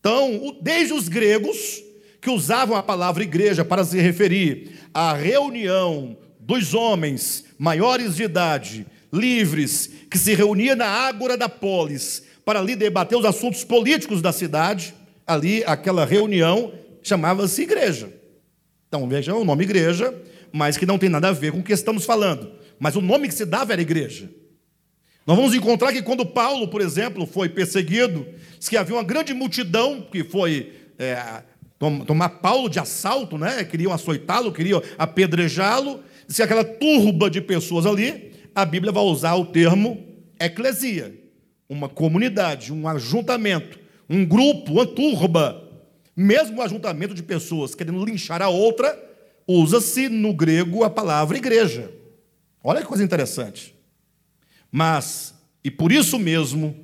Então, 0.00 0.56
desde 0.60 0.94
os 0.94 1.08
gregos, 1.08 1.82
que 2.20 2.30
usavam 2.30 2.76
a 2.76 2.82
palavra 2.82 3.22
igreja 3.22 3.64
para 3.64 3.84
se 3.84 4.00
referir 4.00 4.80
à 4.92 5.12
reunião 5.12 6.16
dos 6.46 6.74
homens 6.74 7.44
maiores 7.58 8.14
de 8.14 8.22
idade, 8.22 8.86
livres, 9.12 9.90
que 10.08 10.16
se 10.16 10.32
reunia 10.32 10.76
na 10.76 10.86
ágora 10.86 11.36
da 11.36 11.48
polis 11.48 12.22
para 12.44 12.60
ali 12.60 12.76
debater 12.76 13.18
os 13.18 13.24
assuntos 13.24 13.64
políticos 13.64 14.22
da 14.22 14.30
cidade, 14.30 14.94
ali 15.26 15.64
aquela 15.66 16.04
reunião 16.04 16.72
chamava-se 17.02 17.62
igreja. 17.62 18.08
Então, 18.86 19.08
veja, 19.08 19.34
o 19.34 19.44
nome 19.44 19.64
igreja, 19.64 20.14
mas 20.52 20.76
que 20.76 20.86
não 20.86 20.98
tem 20.98 21.08
nada 21.08 21.28
a 21.28 21.32
ver 21.32 21.50
com 21.50 21.58
o 21.58 21.62
que 21.64 21.72
estamos 21.72 22.04
falando. 22.04 22.52
Mas 22.78 22.94
o 22.94 23.00
nome 23.00 23.26
que 23.26 23.34
se 23.34 23.44
dava 23.44 23.72
era 23.72 23.82
igreja. 23.82 24.30
Nós 25.26 25.36
vamos 25.36 25.52
encontrar 25.52 25.92
que 25.92 26.02
quando 26.02 26.24
Paulo, 26.24 26.68
por 26.68 26.80
exemplo, 26.80 27.26
foi 27.26 27.48
perseguido, 27.48 28.24
diz 28.56 28.68
que 28.68 28.76
havia 28.76 28.94
uma 28.94 29.02
grande 29.02 29.34
multidão 29.34 30.06
que 30.12 30.22
foi 30.22 30.72
é, 30.96 31.42
tomar 31.78 32.28
Paulo 32.28 32.68
de 32.68 32.78
assalto, 32.78 33.36
né? 33.36 33.64
queriam 33.64 33.92
açoitá-lo, 33.92 34.52
queriam 34.52 34.80
apedrejá-lo. 34.96 36.00
Se 36.28 36.42
aquela 36.42 36.64
turba 36.64 37.30
de 37.30 37.40
pessoas 37.40 37.86
ali, 37.86 38.32
a 38.54 38.64
Bíblia 38.64 38.92
vai 38.92 39.02
usar 39.02 39.34
o 39.34 39.46
termo 39.46 40.02
eclesia, 40.40 41.14
uma 41.68 41.88
comunidade, 41.88 42.72
um 42.72 42.88
ajuntamento, 42.88 43.78
um 44.08 44.24
grupo, 44.24 44.72
uma 44.72 44.86
turba. 44.86 45.62
Mesmo 46.16 46.58
o 46.58 46.62
ajuntamento 46.62 47.14
de 47.14 47.22
pessoas 47.22 47.74
querendo 47.74 48.04
linchar 48.04 48.40
a 48.42 48.48
outra, 48.48 48.98
usa-se 49.46 50.08
no 50.08 50.32
grego 50.32 50.84
a 50.84 50.90
palavra 50.90 51.36
igreja. 51.36 51.92
Olha 52.64 52.80
que 52.80 52.86
coisa 52.86 53.04
interessante. 53.04 53.74
Mas, 54.72 55.34
e 55.62 55.70
por 55.70 55.92
isso 55.92 56.18
mesmo, 56.18 56.74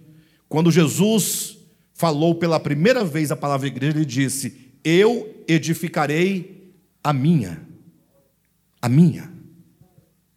quando 0.48 0.70
Jesus 0.70 1.56
falou 1.94 2.34
pela 2.34 2.60
primeira 2.60 3.04
vez 3.04 3.32
a 3.32 3.36
palavra 3.36 3.66
igreja, 3.66 3.96
ele 3.96 4.04
disse: 4.04 4.72
Eu 4.84 5.42
edificarei 5.48 6.74
a 7.02 7.12
minha, 7.12 7.66
a 8.80 8.88
minha 8.88 9.31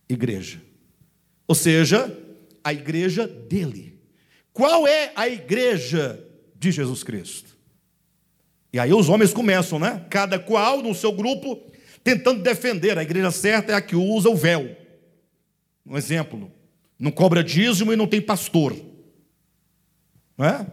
igreja. 0.09 0.61
Ou 1.47 1.55
seja, 1.55 2.15
a 2.63 2.73
igreja 2.73 3.27
dele. 3.27 3.99
Qual 4.51 4.87
é 4.87 5.11
a 5.15 5.27
igreja 5.27 6.23
de 6.55 6.71
Jesus 6.71 7.03
Cristo? 7.03 7.55
E 8.71 8.79
aí 8.79 8.93
os 8.93 9.09
homens 9.09 9.33
começam, 9.33 9.79
né? 9.79 10.05
Cada 10.09 10.39
qual 10.39 10.81
no 10.81 10.93
seu 10.93 11.11
grupo 11.11 11.71
tentando 12.03 12.43
defender. 12.43 12.97
A 12.97 13.03
igreja 13.03 13.31
certa 13.31 13.71
é 13.71 13.75
a 13.75 13.81
que 13.81 13.95
usa 13.95 14.29
o 14.29 14.35
véu. 14.35 14.75
Um 15.85 15.97
exemplo. 15.97 16.51
Não 16.97 17.11
cobra 17.11 17.43
dízimo 17.43 17.91
e 17.91 17.95
não 17.95 18.07
tem 18.07 18.21
pastor. 18.21 18.75
Não 20.37 20.45
é? 20.45 20.67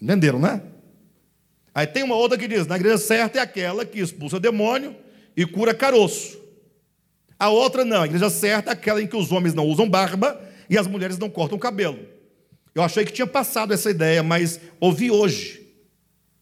Entenderam, 0.00 0.38
né? 0.38 0.62
Aí 1.74 1.86
tem 1.86 2.02
uma 2.02 2.16
outra 2.16 2.38
que 2.38 2.48
diz: 2.48 2.66
na 2.66 2.76
igreja 2.76 2.98
certa 2.98 3.38
é 3.38 3.42
aquela 3.42 3.84
que 3.84 3.98
expulsa 3.98 4.40
demônio 4.40 4.94
e 5.36 5.46
cura 5.46 5.74
caroço. 5.74 6.40
A 7.38 7.50
outra 7.50 7.84
não, 7.84 8.02
a 8.02 8.06
igreja 8.06 8.30
certa 8.30 8.70
é 8.70 8.72
aquela 8.72 9.02
em 9.02 9.06
que 9.06 9.16
os 9.16 9.30
homens 9.30 9.54
não 9.54 9.66
usam 9.66 9.88
barba 9.88 10.40
e 10.70 10.78
as 10.78 10.86
mulheres 10.86 11.18
não 11.18 11.28
cortam 11.28 11.58
cabelo. 11.58 11.98
Eu 12.74 12.82
achei 12.82 13.04
que 13.04 13.12
tinha 13.12 13.26
passado 13.26 13.72
essa 13.72 13.90
ideia, 13.90 14.22
mas 14.22 14.60
ouvi 14.80 15.10
hoje, 15.10 15.66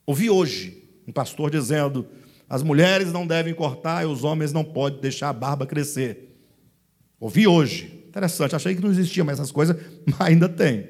ouvi 0.07 0.31
hoje, 0.31 0.83
um 1.07 1.13
pastor 1.13 1.51
dizendo: 1.51 2.07
as 2.49 2.63
mulheres 2.63 3.13
não 3.13 3.27
devem 3.27 3.55
cortar 3.55 4.03
e 4.03 4.07
os 4.07 4.25
homens 4.25 4.53
não 4.53 4.65
podem 4.65 5.01
deixar 5.01 5.29
a 5.29 5.33
barba 5.33 5.67
crescer. 5.67 6.37
Ouvi 7.21 7.47
hoje. 7.47 8.03
Interessante, 8.09 8.55
achei 8.55 8.77
que 8.77 8.83
não 8.83 8.91
existia 8.91 9.25
mais 9.25 9.39
essas 9.39 9.51
coisas, 9.51 9.77
mas 10.07 10.21
ainda 10.21 10.49
tem. 10.49 10.89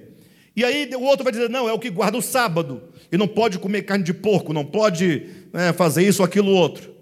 E 0.56 0.62
aí 0.62 0.88
o 0.94 1.02
outro 1.02 1.24
vai 1.24 1.32
dizer: 1.32 1.48
não, 1.48 1.68
é 1.68 1.72
o 1.72 1.78
que 1.78 1.90
guarda 1.90 2.16
o 2.18 2.22
sábado, 2.22 2.82
e 3.10 3.16
não 3.16 3.26
pode 3.26 3.58
comer 3.58 3.82
carne 3.82 4.04
de 4.04 4.14
porco, 4.14 4.52
não 4.52 4.64
pode 4.64 5.26
né, 5.52 5.72
fazer 5.72 6.06
isso, 6.06 6.22
aquilo, 6.22 6.50
outro. 6.50 6.93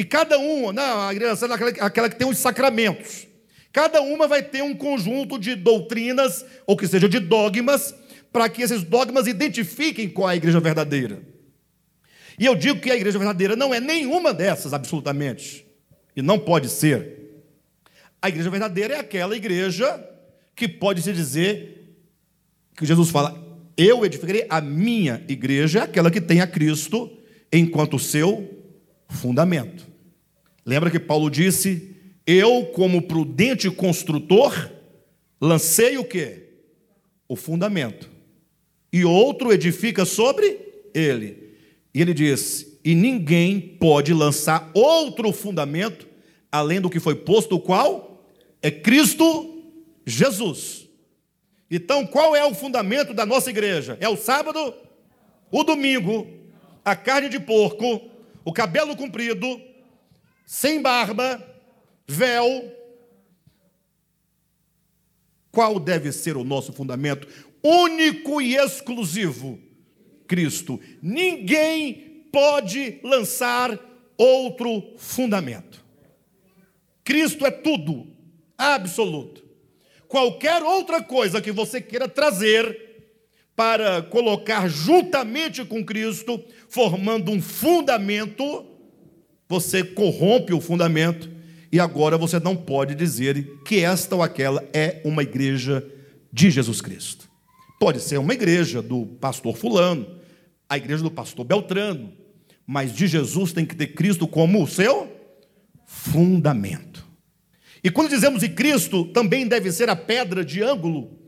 E 0.00 0.04
cada 0.04 0.38
um, 0.38 0.72
não, 0.72 1.02
a 1.02 1.12
igreja 1.12 1.46
é 1.46 1.52
aquela, 1.52 1.70
aquela 1.72 2.08
que 2.08 2.16
tem 2.16 2.26
os 2.26 2.38
sacramentos. 2.38 3.26
Cada 3.70 4.00
uma 4.00 4.26
vai 4.26 4.42
ter 4.42 4.62
um 4.62 4.74
conjunto 4.74 5.38
de 5.38 5.54
doutrinas, 5.54 6.42
ou 6.66 6.74
que 6.74 6.88
seja, 6.88 7.06
de 7.06 7.18
dogmas, 7.18 7.94
para 8.32 8.48
que 8.48 8.62
esses 8.62 8.82
dogmas 8.82 9.26
identifiquem 9.26 10.08
qual 10.08 10.30
é 10.30 10.32
a 10.32 10.36
igreja 10.36 10.58
verdadeira. 10.58 11.20
E 12.38 12.46
eu 12.46 12.54
digo 12.54 12.80
que 12.80 12.90
a 12.90 12.96
igreja 12.96 13.18
verdadeira 13.18 13.54
não 13.54 13.74
é 13.74 13.78
nenhuma 13.78 14.32
dessas, 14.32 14.72
absolutamente. 14.72 15.66
E 16.16 16.22
não 16.22 16.38
pode 16.38 16.70
ser. 16.70 17.42
A 18.22 18.30
igreja 18.30 18.48
verdadeira 18.48 18.94
é 18.94 19.00
aquela 19.00 19.36
igreja 19.36 20.02
que 20.56 20.66
pode 20.66 21.02
se 21.02 21.12
dizer 21.12 21.94
que 22.74 22.86
Jesus 22.86 23.10
fala: 23.10 23.38
Eu 23.76 24.02
edificarei 24.06 24.46
a 24.48 24.62
minha 24.62 25.22
igreja, 25.28 25.80
é 25.80 25.82
aquela 25.82 26.10
que 26.10 26.22
tem 26.22 26.40
a 26.40 26.46
Cristo 26.46 27.18
enquanto 27.52 27.98
seu 27.98 28.48
fundamento. 29.10 29.89
Lembra 30.64 30.90
que 30.90 30.98
Paulo 30.98 31.30
disse: 31.30 31.96
Eu, 32.26 32.66
como 32.66 33.02
prudente 33.02 33.70
construtor, 33.70 34.70
lancei 35.40 35.98
o 35.98 36.04
que? 36.04 36.48
O 37.28 37.36
fundamento. 37.36 38.10
E 38.92 39.04
outro 39.04 39.52
edifica 39.52 40.04
sobre 40.04 40.58
ele. 40.94 41.54
E 41.94 42.00
ele 42.00 42.14
diz: 42.14 42.78
E 42.84 42.94
ninguém 42.94 43.60
pode 43.60 44.12
lançar 44.12 44.70
outro 44.74 45.32
fundamento 45.32 46.08
além 46.52 46.80
do 46.80 46.90
que 46.90 46.98
foi 46.98 47.14
posto, 47.14 47.56
o 47.56 47.60
qual? 47.60 48.10
é 48.62 48.70
Cristo 48.70 49.62
Jesus. 50.06 50.88
Então, 51.70 52.06
qual 52.06 52.34
é 52.34 52.44
o 52.44 52.54
fundamento 52.54 53.14
da 53.14 53.24
nossa 53.24 53.50
igreja? 53.50 53.96
É 54.00 54.08
o 54.08 54.16
sábado, 54.16 54.74
o 55.50 55.62
domingo, 55.62 56.26
a 56.84 56.96
carne 56.96 57.28
de 57.28 57.38
porco, 57.38 58.10
o 58.44 58.52
cabelo 58.52 58.96
comprido, 58.96 59.60
sem 60.50 60.82
barba, 60.82 61.40
véu. 62.08 62.76
Qual 65.52 65.78
deve 65.78 66.10
ser 66.10 66.36
o 66.36 66.42
nosso 66.42 66.72
fundamento? 66.72 67.28
Único 67.62 68.42
e 68.42 68.56
exclusivo: 68.56 69.60
Cristo. 70.26 70.80
Ninguém 71.00 72.26
pode 72.32 72.98
lançar 73.04 73.78
outro 74.18 74.92
fundamento. 74.96 75.84
Cristo 77.04 77.46
é 77.46 77.52
tudo 77.52 78.08
absoluto. 78.58 79.44
Qualquer 80.08 80.64
outra 80.64 81.00
coisa 81.00 81.40
que 81.40 81.52
você 81.52 81.80
queira 81.80 82.08
trazer 82.08 82.88
para 83.54 84.02
colocar 84.02 84.66
juntamente 84.66 85.64
com 85.64 85.84
Cristo, 85.84 86.42
formando 86.68 87.30
um 87.30 87.40
fundamento, 87.40 88.69
você 89.50 89.82
corrompe 89.82 90.54
o 90.54 90.60
fundamento 90.60 91.28
e 91.72 91.80
agora 91.80 92.16
você 92.16 92.38
não 92.38 92.54
pode 92.54 92.94
dizer 92.94 93.58
que 93.64 93.80
esta 93.80 94.14
ou 94.14 94.22
aquela 94.22 94.64
é 94.72 95.00
uma 95.04 95.24
igreja 95.24 95.84
de 96.32 96.52
Jesus 96.52 96.80
Cristo. 96.80 97.28
Pode 97.80 97.98
ser 97.98 98.18
uma 98.18 98.32
igreja 98.32 98.80
do 98.80 99.04
pastor 99.04 99.56
Fulano, 99.56 100.06
a 100.68 100.76
igreja 100.76 101.02
do 101.02 101.10
pastor 101.10 101.44
Beltrano, 101.44 102.12
mas 102.64 102.94
de 102.94 103.08
Jesus 103.08 103.52
tem 103.52 103.66
que 103.66 103.74
ter 103.74 103.88
Cristo 103.88 104.28
como 104.28 104.62
o 104.62 104.68
seu 104.68 105.10
fundamento. 105.84 107.04
E 107.82 107.90
quando 107.90 108.10
dizemos 108.10 108.44
em 108.44 108.54
Cristo, 108.54 109.06
também 109.06 109.48
deve 109.48 109.72
ser 109.72 109.88
a 109.88 109.96
pedra 109.96 110.44
de 110.44 110.62
ângulo, 110.62 111.18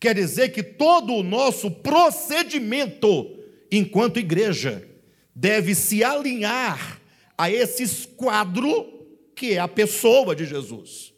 quer 0.00 0.14
dizer 0.14 0.52
que 0.52 0.62
todo 0.62 1.12
o 1.12 1.22
nosso 1.22 1.70
procedimento 1.70 3.30
enquanto 3.70 4.18
igreja 4.18 4.88
deve 5.34 5.74
se 5.74 6.02
alinhar 6.02 6.97
a 7.38 7.50
esse 7.50 7.84
esquadro 7.84 8.86
que 9.34 9.52
é 9.52 9.60
a 9.60 9.68
pessoa 9.68 10.34
de 10.34 10.44
Jesus. 10.44 11.14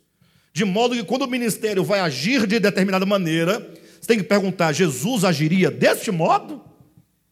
De 0.52 0.64
modo 0.64 0.94
que 0.94 1.02
quando 1.02 1.22
o 1.22 1.28
ministério 1.28 1.82
vai 1.82 2.00
agir 2.00 2.46
de 2.46 2.60
determinada 2.60 3.06
maneira, 3.06 3.58
você 4.00 4.06
tem 4.06 4.18
que 4.18 4.24
perguntar: 4.24 4.72
Jesus 4.72 5.24
agiria 5.24 5.70
deste 5.70 6.10
modo? 6.10 6.62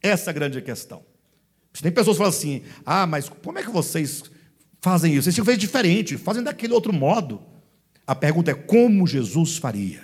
Essa 0.03 0.30
é 0.30 0.32
a 0.32 0.34
grande 0.34 0.62
questão. 0.62 1.05
Tem 1.80 1.93
pessoas 1.93 2.16
que 2.16 2.18
falam 2.18 2.34
assim: 2.34 2.62
ah, 2.86 3.07
mas 3.07 3.28
como 3.28 3.59
é 3.59 3.62
que 3.62 3.70
vocês 3.70 4.24
fazem 4.80 5.14
isso. 5.14 5.28
Eles 5.28 5.34
tinham 5.34 5.57
diferente, 5.57 6.16
fazem 6.16 6.43
daquele 6.43 6.72
outro 6.72 6.93
modo. 6.93 7.41
A 8.07 8.14
pergunta 8.14 8.51
é 8.51 8.55
como 8.55 9.07
Jesus 9.07 9.59
faria. 9.59 10.01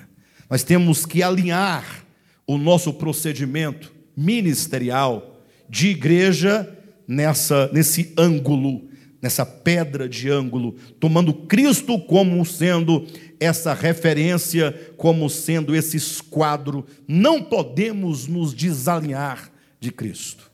Nós 0.50 0.62
temos 0.62 1.06
que 1.06 1.22
alinhar 1.22 2.04
o 2.46 2.58
nosso 2.58 2.92
procedimento 2.92 3.92
ministerial 4.16 5.40
de 5.68 5.88
igreja 5.88 6.78
nessa 7.06 7.70
nesse 7.72 8.12
ângulo, 8.16 8.88
nessa 9.20 9.46
pedra 9.46 10.08
de 10.08 10.28
ângulo, 10.28 10.76
tomando 11.00 11.32
Cristo 11.32 11.98
como 11.98 12.44
sendo 12.44 13.06
essa 13.40 13.72
referência, 13.72 14.72
como 14.96 15.28
sendo 15.30 15.74
esse 15.74 15.96
esquadro. 15.96 16.86
Não 17.08 17.42
podemos 17.42 18.26
nos 18.26 18.52
desalinhar 18.52 19.50
de 19.80 19.90
Cristo. 19.90 20.50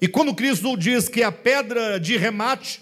E 0.00 0.08
quando 0.08 0.34
Cristo 0.34 0.76
diz 0.76 1.08
que 1.08 1.22
a 1.22 1.30
pedra 1.30 1.98
de 1.98 2.16
remate, 2.16 2.80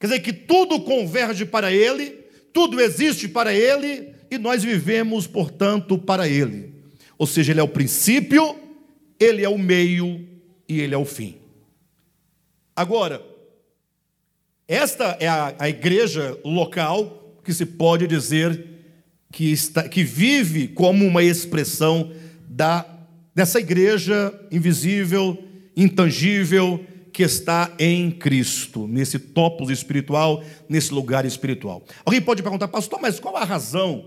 quer 0.00 0.08
dizer 0.08 0.20
que 0.20 0.32
tudo 0.32 0.80
converge 0.80 1.44
para 1.44 1.72
Ele, 1.72 2.24
tudo 2.52 2.80
existe 2.80 3.28
para 3.28 3.54
Ele 3.54 4.14
e 4.30 4.36
nós 4.36 4.64
vivemos, 4.64 5.26
portanto, 5.26 5.96
para 5.96 6.28
Ele. 6.28 6.74
Ou 7.16 7.26
seja, 7.26 7.52
Ele 7.52 7.60
é 7.60 7.62
o 7.62 7.68
princípio, 7.68 8.56
Ele 9.18 9.44
é 9.44 9.48
o 9.48 9.58
meio 9.58 10.26
e 10.68 10.80
Ele 10.80 10.94
é 10.94 10.98
o 10.98 11.04
fim. 11.04 11.36
Agora, 12.76 13.24
esta 14.68 15.16
é 15.18 15.26
a, 15.26 15.54
a 15.58 15.68
igreja 15.68 16.38
local 16.44 17.40
que 17.42 17.54
se 17.54 17.64
pode 17.64 18.06
dizer 18.06 18.76
que, 19.32 19.50
está, 19.50 19.88
que 19.88 20.04
vive 20.04 20.68
como 20.68 21.06
uma 21.06 21.22
expressão 21.22 22.12
da, 22.46 22.84
dessa 23.34 23.60
igreja 23.60 24.32
invisível, 24.52 25.42
intangível, 25.74 26.84
que 27.12 27.22
está 27.22 27.74
em 27.78 28.10
Cristo, 28.10 28.86
nesse 28.86 29.18
topos 29.18 29.70
espiritual, 29.70 30.44
nesse 30.68 30.92
lugar 30.92 31.24
espiritual. 31.24 31.82
Alguém 32.04 32.20
pode 32.20 32.42
perguntar, 32.42 32.68
pastor, 32.68 33.00
mas 33.00 33.18
qual 33.18 33.38
a 33.38 33.44
razão 33.44 34.06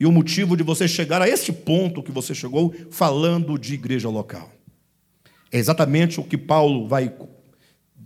e 0.00 0.06
o 0.06 0.12
motivo 0.12 0.56
de 0.56 0.62
você 0.62 0.88
chegar 0.88 1.20
a 1.20 1.28
este 1.28 1.52
ponto 1.52 2.02
que 2.02 2.10
você 2.10 2.34
chegou 2.34 2.74
falando 2.90 3.58
de 3.58 3.74
igreja 3.74 4.08
local? 4.08 4.50
É 5.52 5.58
exatamente 5.58 6.20
o 6.20 6.24
que 6.24 6.38
Paulo 6.38 6.88
vai 6.88 7.12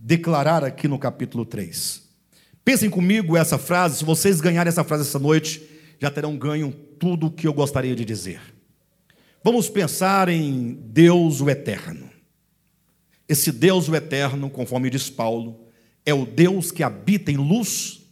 declarar 0.04 0.64
aqui 0.64 0.88
no 0.88 0.98
capítulo 0.98 1.46
3. 1.46 2.02
Pensem 2.64 2.90
comigo 2.90 3.36
essa 3.36 3.56
frase, 3.56 3.98
se 3.98 4.04
vocês 4.04 4.40
ganharem 4.40 4.68
essa 4.68 4.82
frase 4.82 5.08
essa 5.08 5.18
noite, 5.18 5.62
já 6.00 6.10
terão 6.10 6.36
ganho 6.36 6.72
tudo 6.98 7.26
o 7.26 7.30
que 7.30 7.46
eu 7.46 7.54
gostaria 7.54 7.94
de 7.94 8.04
dizer. 8.04 8.40
Vamos 9.44 9.68
pensar 9.68 10.28
em 10.28 10.72
Deus 10.88 11.40
o 11.40 11.48
Eterno. 11.48 12.10
Esse 13.28 13.52
Deus 13.52 13.88
o 13.88 13.94
eterno, 13.94 14.50
conforme 14.50 14.90
diz 14.90 15.08
Paulo, 15.08 15.68
é 16.04 16.12
o 16.12 16.26
Deus 16.26 16.70
que 16.70 16.82
habita 16.82 17.30
em 17.30 17.36
luz 17.36 18.02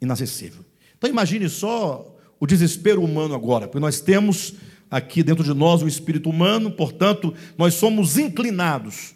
inacessível. 0.00 0.64
Então 0.98 1.08
imagine 1.08 1.48
só 1.48 2.18
o 2.38 2.46
desespero 2.46 3.02
humano 3.02 3.34
agora, 3.34 3.66
porque 3.66 3.80
nós 3.80 4.00
temos 4.00 4.54
aqui 4.90 5.22
dentro 5.22 5.44
de 5.44 5.54
nós 5.54 5.82
o 5.82 5.88
espírito 5.88 6.28
humano, 6.28 6.70
portanto, 6.72 7.32
nós 7.56 7.74
somos 7.74 8.18
inclinados 8.18 9.14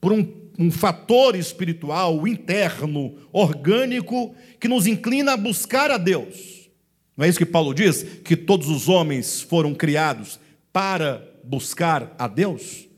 por 0.00 0.12
um, 0.12 0.43
um 0.58 0.70
fator 0.70 1.34
espiritual 1.34 2.26
interno, 2.26 3.16
orgânico, 3.32 4.34
que 4.60 4.68
nos 4.68 4.86
inclina 4.86 5.32
a 5.32 5.36
buscar 5.36 5.90
a 5.90 5.98
Deus. 5.98 6.70
Não 7.16 7.24
é 7.24 7.28
isso 7.28 7.38
que 7.38 7.46
Paulo 7.46 7.74
diz? 7.74 8.02
Que 8.24 8.36
todos 8.36 8.68
os 8.68 8.88
homens 8.88 9.40
foram 9.40 9.74
criados 9.74 10.38
para 10.72 11.22
buscar 11.44 12.14
a 12.18 12.26
Deus? 12.26 12.88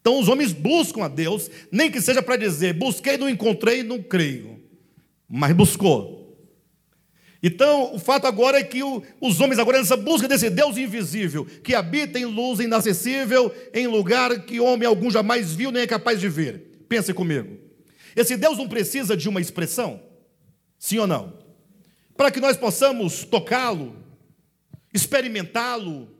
Então 0.00 0.20
os 0.20 0.28
homens 0.28 0.52
buscam 0.52 1.04
a 1.04 1.08
Deus, 1.08 1.50
nem 1.70 1.90
que 1.90 2.00
seja 2.00 2.22
para 2.22 2.36
dizer, 2.36 2.74
busquei, 2.74 3.16
não 3.16 3.28
encontrei, 3.28 3.82
não 3.82 4.02
creio, 4.02 4.60
mas 5.28 5.54
buscou. 5.54 6.24
Então, 7.42 7.94
o 7.94 7.98
fato 7.98 8.26
agora 8.26 8.58
é 8.58 8.64
que 8.64 8.82
o, 8.82 9.02
os 9.20 9.38
homens, 9.38 9.58
agora 9.58 9.78
nessa 9.78 9.98
busca 9.98 10.26
desse 10.26 10.48
Deus 10.48 10.78
invisível, 10.78 11.46
que 11.62 11.74
habita 11.74 12.18
em 12.18 12.24
luz 12.24 12.58
inacessível, 12.58 13.54
em 13.72 13.86
lugar 13.86 14.46
que 14.46 14.60
homem 14.60 14.88
algum 14.88 15.10
jamais 15.10 15.54
viu 15.54 15.70
nem 15.70 15.82
é 15.82 15.86
capaz 15.86 16.18
de 16.18 16.28
ver. 16.28 16.73
Pense 16.94 17.12
comigo. 17.12 17.58
Esse 18.14 18.36
Deus 18.36 18.56
não 18.56 18.68
precisa 18.68 19.16
de 19.16 19.28
uma 19.28 19.40
expressão? 19.40 20.00
Sim 20.78 20.98
ou 20.98 21.06
não? 21.06 21.36
Para 22.16 22.30
que 22.30 22.38
nós 22.38 22.56
possamos 22.56 23.24
tocá-lo, 23.24 23.96
experimentá-lo, 24.92 26.14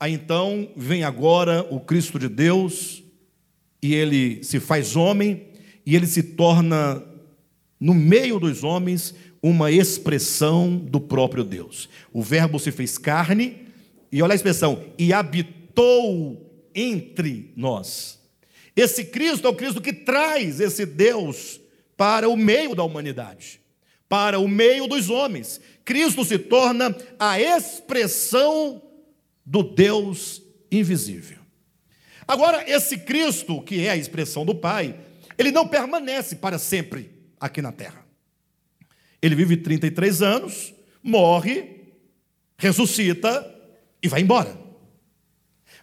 Aí 0.00 0.14
então 0.14 0.70
vem 0.74 1.04
agora 1.04 1.66
o 1.70 1.78
Cristo 1.78 2.18
de 2.18 2.26
Deus, 2.26 3.02
e 3.82 3.94
ele 3.94 4.42
se 4.42 4.58
faz 4.58 4.96
homem, 4.96 5.48
e 5.84 5.94
ele 5.94 6.06
se 6.06 6.22
torna, 6.22 7.04
no 7.78 7.92
meio 7.92 8.40
dos 8.40 8.64
homens, 8.64 9.14
uma 9.42 9.70
expressão 9.70 10.74
do 10.74 11.00
próprio 11.00 11.44
Deus. 11.44 11.86
O 12.14 12.22
Verbo 12.22 12.58
se 12.58 12.72
fez 12.72 12.96
carne, 12.96 13.66
e 14.10 14.22
olha 14.22 14.32
a 14.32 14.36
expressão, 14.36 14.82
e 14.96 15.12
habitou 15.12 16.50
entre 16.74 17.52
nós. 17.54 18.19
Esse 18.80 19.04
Cristo 19.04 19.46
é 19.46 19.50
o 19.50 19.54
Cristo 19.54 19.78
que 19.78 19.92
traz 19.92 20.58
esse 20.58 20.86
Deus 20.86 21.60
para 21.98 22.30
o 22.30 22.34
meio 22.34 22.74
da 22.74 22.82
humanidade, 22.82 23.60
para 24.08 24.38
o 24.38 24.48
meio 24.48 24.86
dos 24.86 25.10
homens. 25.10 25.60
Cristo 25.84 26.24
se 26.24 26.38
torna 26.38 26.96
a 27.18 27.38
expressão 27.38 28.80
do 29.44 29.62
Deus 29.62 30.40
invisível. 30.72 31.36
Agora, 32.26 32.64
esse 32.66 32.96
Cristo, 32.96 33.60
que 33.60 33.84
é 33.84 33.90
a 33.90 33.96
expressão 33.98 34.46
do 34.46 34.54
Pai, 34.54 34.98
ele 35.36 35.50
não 35.50 35.68
permanece 35.68 36.36
para 36.36 36.58
sempre 36.58 37.10
aqui 37.38 37.60
na 37.60 37.72
terra. 37.72 38.02
Ele 39.20 39.34
vive 39.34 39.58
33 39.58 40.22
anos, 40.22 40.72
morre, 41.02 41.82
ressuscita 42.56 43.46
e 44.02 44.08
vai 44.08 44.22
embora. 44.22 44.58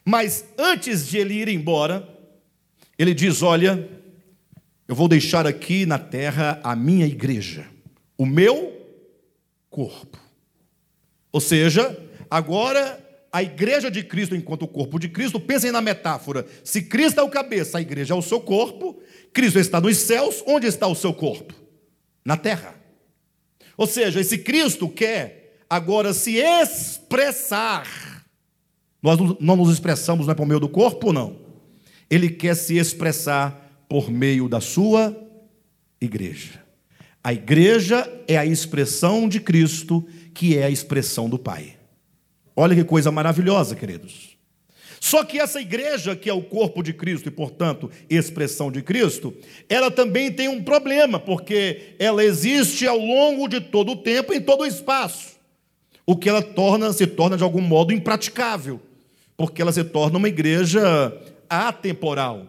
Mas 0.03 0.45
antes 0.57 1.07
de 1.07 1.19
ele 1.19 1.35
ir 1.35 1.47
embora, 1.47 2.16
ele 2.97 3.13
diz: 3.13 3.41
Olha, 3.41 3.87
eu 4.87 4.95
vou 4.95 5.07
deixar 5.07 5.45
aqui 5.45 5.85
na 5.85 5.99
terra 5.99 6.59
a 6.63 6.75
minha 6.75 7.05
igreja, 7.05 7.65
o 8.17 8.25
meu 8.25 8.73
corpo. 9.69 10.17
Ou 11.31 11.41
seja, 11.41 11.95
agora 12.29 13.03
a 13.31 13.43
igreja 13.43 13.91
de 13.91 14.03
Cristo 14.03 14.35
enquanto 14.35 14.63
o 14.63 14.67
corpo 14.67 14.97
de 14.97 15.09
Cristo, 15.09 15.39
pensem 15.39 15.71
na 15.71 15.81
metáfora. 15.81 16.45
Se 16.63 16.81
Cristo 16.81 17.19
é 17.19 17.23
o 17.23 17.29
cabeça, 17.29 17.77
a 17.77 17.81
igreja 17.81 18.13
é 18.13 18.17
o 18.17 18.21
seu 18.21 18.39
corpo, 18.39 18.99
Cristo 19.33 19.59
está 19.59 19.79
nos 19.79 19.97
céus, 19.97 20.43
onde 20.47 20.65
está 20.65 20.87
o 20.87 20.95
seu 20.95 21.13
corpo? 21.13 21.53
Na 22.25 22.35
terra. 22.35 22.75
Ou 23.77 23.85
seja, 23.85 24.19
esse 24.19 24.39
Cristo 24.39 24.89
quer 24.89 25.61
agora 25.69 26.13
se 26.13 26.37
expressar. 26.37 27.85
Nós 29.03 29.19
não 29.39 29.55
nos 29.55 29.71
expressamos 29.71 30.25
não 30.25 30.31
é 30.31 30.35
por 30.35 30.47
meio 30.47 30.59
do 30.59 30.69
corpo, 30.69 31.13
não. 31.13 31.46
Ele 32.09 32.29
quer 32.29 32.55
se 32.55 32.77
expressar 32.77 33.85
por 33.89 34.09
meio 34.09 34.47
da 34.47 34.61
sua 34.61 35.15
igreja. 35.99 36.61
A 37.23 37.33
igreja 37.33 38.09
é 38.27 38.37
a 38.37 38.45
expressão 38.45 39.27
de 39.27 39.39
Cristo, 39.39 40.05
que 40.33 40.57
é 40.57 40.63
a 40.63 40.69
expressão 40.69 41.29
do 41.29 41.37
Pai. 41.37 41.75
Olha 42.55 42.75
que 42.75 42.83
coisa 42.83 43.11
maravilhosa, 43.11 43.75
queridos. 43.75 44.37
Só 44.99 45.23
que 45.23 45.39
essa 45.39 45.61
igreja, 45.61 46.15
que 46.15 46.29
é 46.29 46.33
o 46.33 46.41
corpo 46.41 46.81
de 46.81 46.91
Cristo 46.93 47.27
e, 47.27 47.31
portanto, 47.31 47.89
expressão 48.09 48.71
de 48.71 48.81
Cristo, 48.81 49.33
ela 49.69 49.91
também 49.91 50.31
tem 50.31 50.47
um 50.47 50.63
problema, 50.63 51.19
porque 51.19 51.95
ela 51.99 52.23
existe 52.23 52.87
ao 52.87 52.97
longo 52.97 53.47
de 53.47 53.61
todo 53.61 53.91
o 53.91 53.95
tempo, 53.95 54.33
em 54.33 54.41
todo 54.41 54.61
o 54.61 54.65
espaço. 54.65 55.37
O 56.05 56.15
que 56.15 56.29
ela 56.29 56.41
torna, 56.41 56.91
se 56.93 57.05
torna 57.05 57.37
de 57.37 57.43
algum 57.43 57.61
modo 57.61 57.93
impraticável, 57.93 58.81
porque 59.35 59.61
ela 59.61 59.71
se 59.71 59.83
torna 59.83 60.17
uma 60.17 60.29
igreja 60.29 61.13
atemporal. 61.49 62.47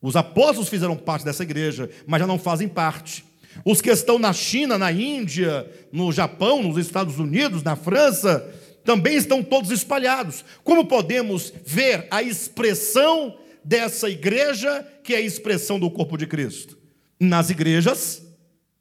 Os 0.00 0.16
apóstolos 0.16 0.68
fizeram 0.68 0.96
parte 0.96 1.24
dessa 1.24 1.42
igreja, 1.42 1.88
mas 2.06 2.20
já 2.20 2.26
não 2.26 2.38
fazem 2.38 2.68
parte. 2.68 3.24
Os 3.64 3.80
que 3.80 3.90
estão 3.90 4.18
na 4.18 4.32
China, 4.32 4.76
na 4.76 4.90
Índia, 4.92 5.70
no 5.92 6.12
Japão, 6.12 6.62
nos 6.62 6.76
Estados 6.76 7.18
Unidos, 7.18 7.62
na 7.62 7.76
França, 7.76 8.46
também 8.84 9.16
estão 9.16 9.42
todos 9.42 9.70
espalhados. 9.70 10.44
Como 10.62 10.84
podemos 10.84 11.52
ver 11.64 12.06
a 12.10 12.22
expressão 12.22 13.36
dessa 13.64 14.10
igreja, 14.10 14.86
que 15.02 15.14
é 15.14 15.18
a 15.18 15.22
expressão 15.22 15.80
do 15.80 15.90
corpo 15.90 16.18
de 16.18 16.26
Cristo? 16.26 16.76
Nas 17.18 17.48
igrejas 17.48 18.22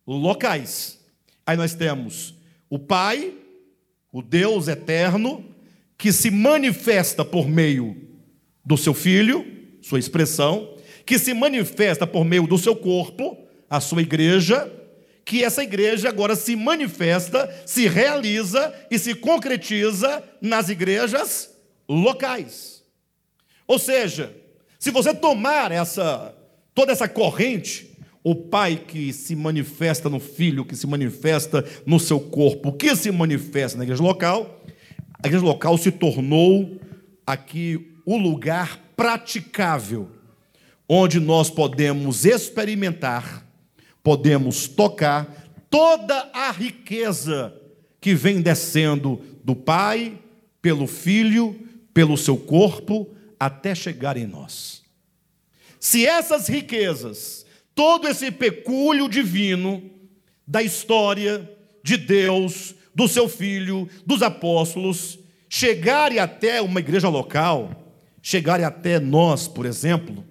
locais. 0.06 1.00
Aí 1.46 1.56
nós 1.56 1.74
temos 1.74 2.36
o 2.70 2.78
Pai, 2.78 3.34
o 4.12 4.22
Deus 4.22 4.68
eterno, 4.68 5.46
que 5.98 6.12
se 6.12 6.30
manifesta 6.30 7.24
por 7.24 7.48
meio 7.48 8.03
do 8.66 8.78
seu 8.78 8.94
filho, 8.94 9.46
sua 9.82 10.00
expressão, 10.00 10.76
que 11.06 11.20
se 11.20 11.34
manifesta 11.34 12.08
por 12.08 12.24
meio 12.24 12.48
do 12.48 12.58
seu 12.58 12.76
corpo, 12.76 13.38
a 13.70 13.80
sua 13.80 14.02
igreja, 14.02 14.72
que 15.26 15.44
essa 15.44 15.64
igreja 15.64 16.10
agora 16.10 16.36
se 16.36 16.56
manifesta, 16.56 17.50
se 17.66 17.88
realiza 17.88 18.74
e 18.90 18.98
se 19.00 19.16
concretiza 19.16 20.24
nas 20.42 20.70
igrejas 20.70 21.50
locais. 21.88 22.84
Ou 23.68 23.80
seja, 23.80 24.36
se 24.80 24.92
você 24.92 25.14
tomar 25.14 25.72
essa 25.72 26.36
toda 26.74 26.92
essa 26.92 27.08
corrente, 27.08 27.96
o 28.24 28.34
pai 28.36 28.82
que 28.88 29.14
se 29.14 29.36
manifesta 29.36 30.10
no 30.10 30.20
filho, 30.20 30.66
que 30.66 30.76
se 30.76 30.88
manifesta 30.88 31.64
no 31.86 32.00
seu 32.00 32.20
corpo, 32.20 32.74
que 32.74 32.96
se 32.96 33.12
manifesta 33.12 33.78
na 33.78 33.84
igreja 33.84 34.02
local, 34.02 34.64
a 35.22 35.28
igreja 35.28 35.46
local 35.46 35.78
se 35.78 35.92
tornou 35.92 36.80
aqui 37.26 37.93
o 38.06 38.18
lugar 38.18 38.80
praticável 38.96 40.10
onde 40.88 41.20
nós 41.20 41.50
podemos 41.50 42.26
experimentar, 42.26 43.46
podemos 44.04 44.68
tocar 44.68 45.50
toda 45.70 46.30
a 46.34 46.52
riqueza 46.52 47.54
que 48.00 48.14
vem 48.14 48.42
descendo 48.42 49.22
do 49.44 49.56
Pai, 49.56 50.20
pelo 50.62 50.86
Filho, 50.86 51.60
pelo 51.94 52.18
seu 52.18 52.38
corpo, 52.38 53.14
até 53.40 53.74
chegar 53.74 54.18
em 54.18 54.28
nós. 54.28 54.84
Se 55.80 56.06
essas 56.06 56.48
riquezas, 56.48 57.46
todo 57.74 58.08
esse 58.08 58.32
pecúlio 58.32 59.10
divino 59.10 59.90
da 60.46 60.62
história 60.62 61.50
de 61.84 61.98
Deus, 61.98 62.76
do 62.94 63.08
seu 63.08 63.28
Filho, 63.28 63.90
dos 64.06 64.22
apóstolos, 64.22 65.20
chegarem 65.50 66.20
até 66.20 66.62
uma 66.62 66.80
igreja 66.80 67.10
local, 67.10 67.83
chegarem 68.24 68.66
até 68.66 69.02
nós, 69.02 69.50
por 69.50 69.66
exemplo, 69.66 70.24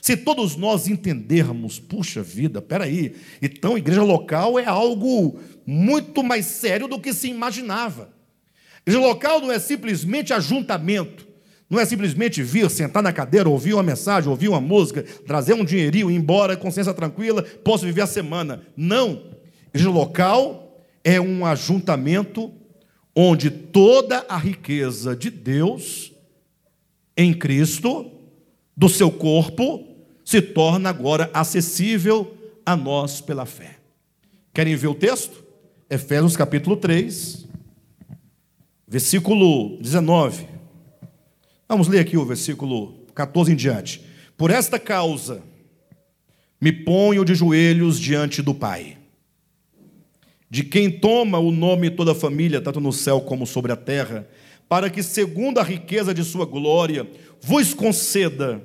se 0.00 0.16
todos 0.16 0.56
nós 0.56 0.86
entendermos, 0.86 1.78
puxa 1.80 2.22
vida, 2.22 2.62
peraí, 2.62 3.16
então 3.42 3.76
igreja 3.76 4.02
local 4.02 4.58
é 4.58 4.64
algo 4.64 5.38
muito 5.66 6.22
mais 6.22 6.46
sério 6.46 6.88
do 6.88 6.98
que 6.98 7.12
se 7.12 7.28
imaginava. 7.28 8.08
Igreja 8.86 9.04
local 9.04 9.40
não 9.40 9.52
é 9.52 9.58
simplesmente 9.58 10.32
ajuntamento, 10.32 11.26
não 11.68 11.78
é 11.78 11.84
simplesmente 11.84 12.42
vir, 12.42 12.70
sentar 12.70 13.02
na 13.02 13.12
cadeira, 13.12 13.48
ouvir 13.48 13.74
uma 13.74 13.82
mensagem, 13.82 14.30
ouvir 14.30 14.48
uma 14.48 14.60
música, 14.60 15.04
trazer 15.26 15.52
um 15.52 15.64
dinheirinho, 15.64 16.10
ir 16.10 16.14
embora, 16.14 16.56
consciência 16.56 16.94
tranquila, 16.94 17.42
posso 17.42 17.84
viver 17.84 18.02
a 18.02 18.06
semana. 18.06 18.62
Não. 18.76 19.34
Igreja 19.68 19.90
local 19.90 20.84
é 21.04 21.20
um 21.20 21.44
ajuntamento 21.44 22.52
onde 23.14 23.50
toda 23.50 24.24
a 24.28 24.36
riqueza 24.36 25.14
de 25.14 25.30
Deus 25.30 26.09
em 27.16 27.34
Cristo, 27.34 28.10
do 28.76 28.88
seu 28.88 29.10
corpo, 29.10 29.86
se 30.24 30.40
torna 30.40 30.88
agora 30.88 31.30
acessível 31.34 32.36
a 32.64 32.76
nós 32.76 33.20
pela 33.20 33.44
fé. 33.44 33.78
Querem 34.54 34.76
ver 34.76 34.88
o 34.88 34.94
texto? 34.94 35.44
Efésios 35.88 36.36
capítulo 36.36 36.76
3, 36.76 37.46
versículo 38.86 39.76
19. 39.80 40.46
Vamos 41.68 41.88
ler 41.88 42.00
aqui 42.00 42.16
o 42.16 42.24
versículo 42.24 43.04
14 43.14 43.52
em 43.52 43.56
diante. 43.56 44.04
Por 44.36 44.50
esta 44.50 44.78
causa 44.78 45.42
me 46.60 46.72
ponho 46.72 47.24
de 47.24 47.34
joelhos 47.34 47.98
diante 47.98 48.42
do 48.42 48.54
Pai, 48.54 48.98
de 50.48 50.64
quem 50.64 50.90
toma 50.90 51.38
o 51.38 51.50
nome 51.50 51.90
toda 51.90 52.12
a 52.12 52.14
família, 52.14 52.60
tanto 52.60 52.80
no 52.80 52.92
céu 52.92 53.20
como 53.20 53.46
sobre 53.46 53.72
a 53.72 53.76
terra, 53.76 54.28
para 54.70 54.88
que, 54.88 55.02
segundo 55.02 55.58
a 55.58 55.64
riqueza 55.64 56.14
de 56.14 56.22
sua 56.22 56.46
glória, 56.46 57.04
vos 57.40 57.74
conceda 57.74 58.64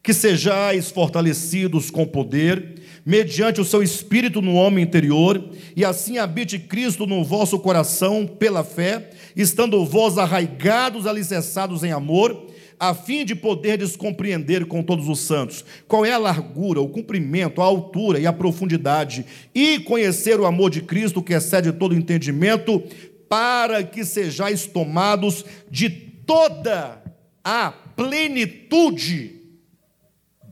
que 0.00 0.14
sejais 0.14 0.92
fortalecidos 0.92 1.90
com 1.90 2.06
poder, 2.06 2.80
mediante 3.04 3.60
o 3.60 3.64
seu 3.64 3.82
espírito 3.82 4.40
no 4.40 4.54
homem 4.54 4.84
interior, 4.84 5.50
e 5.74 5.84
assim 5.84 6.18
habite 6.18 6.56
Cristo 6.56 7.04
no 7.04 7.24
vosso 7.24 7.58
coração 7.58 8.28
pela 8.28 8.62
fé, 8.62 9.10
estando 9.34 9.84
vós 9.84 10.18
arraigados, 10.18 11.04
alicerçados 11.04 11.82
em 11.82 11.90
amor, 11.90 12.46
a 12.80 12.94
fim 12.94 13.26
de 13.26 13.34
poderdes 13.34 13.94
compreender 13.94 14.64
com 14.64 14.82
todos 14.82 15.06
os 15.06 15.20
santos 15.20 15.62
qual 15.86 16.06
é 16.06 16.12
a 16.12 16.18
largura, 16.18 16.80
o 16.80 16.88
comprimento, 16.88 17.60
a 17.60 17.64
altura 17.66 18.18
e 18.18 18.26
a 18.26 18.32
profundidade, 18.32 19.26
e 19.54 19.80
conhecer 19.80 20.40
o 20.40 20.46
amor 20.46 20.70
de 20.70 20.80
Cristo 20.80 21.22
que 21.22 21.34
excede 21.34 21.72
todo 21.72 21.94
entendimento, 21.94 22.82
para 23.30 23.84
que 23.84 24.04
sejais 24.04 24.66
tomados 24.66 25.44
de 25.70 25.88
toda 25.88 27.00
a 27.44 27.70
plenitude 27.70 29.40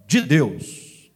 de 0.07 0.20
Deus. 0.20 1.11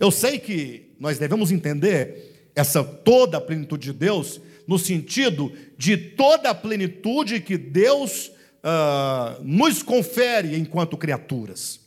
Eu 0.00 0.10
sei 0.10 0.38
que 0.38 0.94
nós 0.98 1.18
devemos 1.18 1.52
entender 1.52 2.50
essa 2.54 2.82
toda 2.82 3.36
a 3.36 3.40
plenitude 3.40 3.92
de 3.92 3.98
Deus 3.98 4.40
no 4.66 4.78
sentido 4.78 5.52
de 5.76 5.98
toda 5.98 6.48
a 6.48 6.54
plenitude 6.54 7.40
que 7.40 7.58
Deus 7.58 8.28
uh, 8.28 9.42
nos 9.44 9.82
confere 9.82 10.56
enquanto 10.56 10.96
criaturas. 10.96 11.80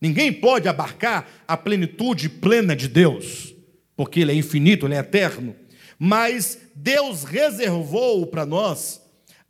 Ninguém 0.00 0.32
pode 0.32 0.68
abarcar 0.68 1.28
a 1.46 1.56
plenitude 1.56 2.28
plena 2.28 2.74
de 2.74 2.88
Deus, 2.88 3.54
porque 3.96 4.20
Ele 4.20 4.32
é 4.32 4.34
infinito, 4.34 4.86
Ele 4.86 4.96
é 4.96 4.98
eterno. 4.98 5.54
Mas 5.98 6.58
Deus 6.74 7.24
reservou 7.24 8.26
para 8.26 8.44
nós 8.44 9.00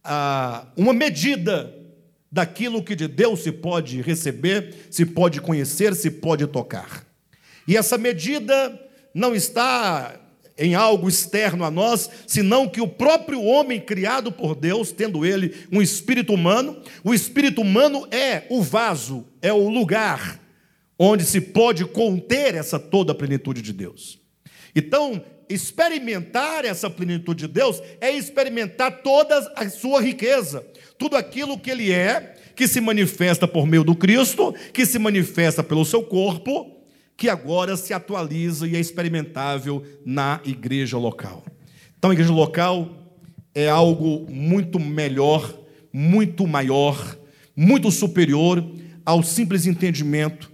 uh, 0.05 0.67
uma 0.77 0.93
medida 0.93 1.75
daquilo 2.31 2.83
que 2.83 2.97
de 2.97 3.07
Deus 3.07 3.41
se 3.41 3.53
pode 3.53 4.03
receber, 4.03 4.75
se 4.91 5.07
pode 5.07 5.41
conhecer, 5.41 5.95
se 5.95 6.11
pode 6.11 6.47
tocar. 6.47 7.07
E 7.67 7.77
essa 7.77 7.97
medida 7.97 8.79
não 9.15 9.35
está 9.35 10.21
em 10.57 10.75
algo 10.75 11.09
externo 11.09 11.65
a 11.65 11.71
nós, 11.71 12.09
senão 12.27 12.69
que 12.69 12.81
o 12.81 12.89
próprio 12.89 13.43
homem 13.43 13.81
criado 13.81 14.31
por 14.31 14.55
Deus, 14.55 14.93
tendo 14.93 15.25
ele 15.25 15.55
um 15.71 15.83
espírito 15.83 16.33
humano, 16.33 16.81
o 17.03 17.13
espírito 17.13 17.61
humano 17.61 18.07
é 18.11 18.45
o 18.51 18.63
vaso, 18.63 19.25
é 19.43 19.53
o 19.53 19.69
lugar 19.69 20.41
onde 20.99 21.25
se 21.25 21.41
pode 21.41 21.85
conter 21.85 22.55
essa 22.55 22.79
toda 22.79 23.13
a 23.13 23.15
plenitude 23.15 23.61
de 23.63 23.73
Deus. 23.73 24.21
Então, 24.75 25.25
experimentar 25.49 26.65
essa 26.65 26.89
plenitude 26.89 27.47
de 27.47 27.53
Deus 27.53 27.81
é 28.01 28.11
experimentar 28.11 29.03
toda 29.03 29.53
a 29.57 29.69
sua 29.69 30.01
riqueza, 30.01 30.65
tudo 30.99 31.17
aquilo 31.17 31.59
que 31.59 31.71
ele 31.71 31.93
é, 31.93 32.35
que 32.55 32.69
se 32.69 32.81
manifesta 32.81 33.47
por 33.49 33.67
meio 33.67 33.85
do 33.85 33.95
Cristo, 33.95 34.55
que 34.73 34.87
se 34.87 34.99
manifesta 34.99 35.63
pelo 35.63 35.85
seu 35.85 36.03
corpo, 36.03 36.75
que 37.17 37.29
agora 37.29 37.77
se 37.77 37.93
atualiza 37.93 38.67
e 38.67 38.77
é 38.77 38.81
experimentável 38.81 39.83
na 40.05 40.41
igreja 40.45 40.99
local. 40.99 41.45
Então, 41.99 42.11
a 42.11 42.15
igreja 42.15 42.33
local 42.33 42.91
é 43.55 43.69
algo 43.69 44.31
muito 44.31 44.81
melhor, 44.81 45.57
muito 45.93 46.47
maior, 46.47 47.17
muito 47.57 47.91
superior 47.91 48.65
ao 49.05 49.23
simples 49.23 49.67
entendimento 49.67 50.51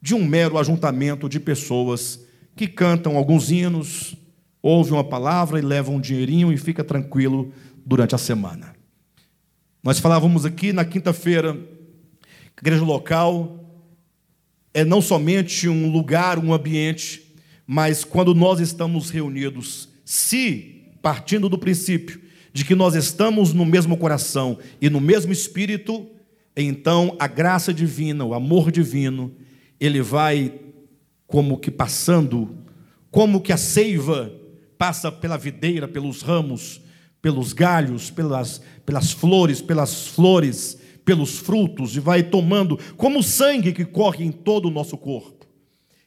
de 0.00 0.14
um 0.14 0.24
mero 0.24 0.58
ajuntamento 0.58 1.28
de 1.28 1.40
pessoas 1.40 2.20
que 2.54 2.66
cantam 2.66 3.16
alguns 3.16 3.50
hinos, 3.50 4.16
ouvem 4.62 4.92
uma 4.92 5.04
palavra 5.04 5.58
e 5.58 5.62
levam 5.62 5.96
um 5.96 6.00
dinheirinho 6.00 6.52
e 6.52 6.56
fica 6.56 6.84
tranquilo 6.84 7.52
durante 7.84 8.14
a 8.14 8.18
semana. 8.18 8.74
Nós 9.82 9.98
falávamos 9.98 10.44
aqui 10.44 10.72
na 10.72 10.84
quinta-feira 10.84 11.54
que 12.56 12.62
igreja 12.62 12.84
local 12.84 13.58
é 14.72 14.84
não 14.84 15.02
somente 15.02 15.68
um 15.68 15.90
lugar, 15.90 16.38
um 16.38 16.54
ambiente, 16.54 17.34
mas 17.66 18.04
quando 18.04 18.34
nós 18.34 18.60
estamos 18.60 19.10
reunidos, 19.10 19.88
se 20.04 20.84
partindo 21.02 21.48
do 21.48 21.58
princípio 21.58 22.20
de 22.52 22.64
que 22.64 22.74
nós 22.74 22.94
estamos 22.94 23.52
no 23.52 23.64
mesmo 23.64 23.96
coração 23.96 24.58
e 24.80 24.88
no 24.88 25.00
mesmo 25.00 25.32
espírito, 25.32 26.06
então 26.56 27.16
a 27.18 27.26
graça 27.26 27.72
divina, 27.72 28.24
o 28.24 28.34
amor 28.34 28.70
divino, 28.70 29.34
ele 29.80 30.00
vai 30.00 30.54
como 31.26 31.58
que 31.58 31.70
passando, 31.70 32.56
como 33.10 33.40
que 33.40 33.52
a 33.52 33.56
seiva 33.56 34.32
passa 34.82 35.12
pela 35.12 35.36
videira, 35.36 35.86
pelos 35.86 36.22
ramos, 36.22 36.80
pelos 37.20 37.52
galhos, 37.52 38.10
pelas, 38.10 38.60
pelas 38.84 39.12
flores, 39.12 39.62
pelas 39.62 40.08
flores, 40.08 40.76
pelos 41.04 41.38
frutos, 41.38 41.94
e 41.94 42.00
vai 42.00 42.20
tomando, 42.20 42.76
como 42.96 43.20
o 43.20 43.22
sangue 43.22 43.72
que 43.72 43.84
corre 43.84 44.24
em 44.24 44.32
todo 44.32 44.66
o 44.66 44.72
nosso 44.72 44.96
corpo. 44.96 45.46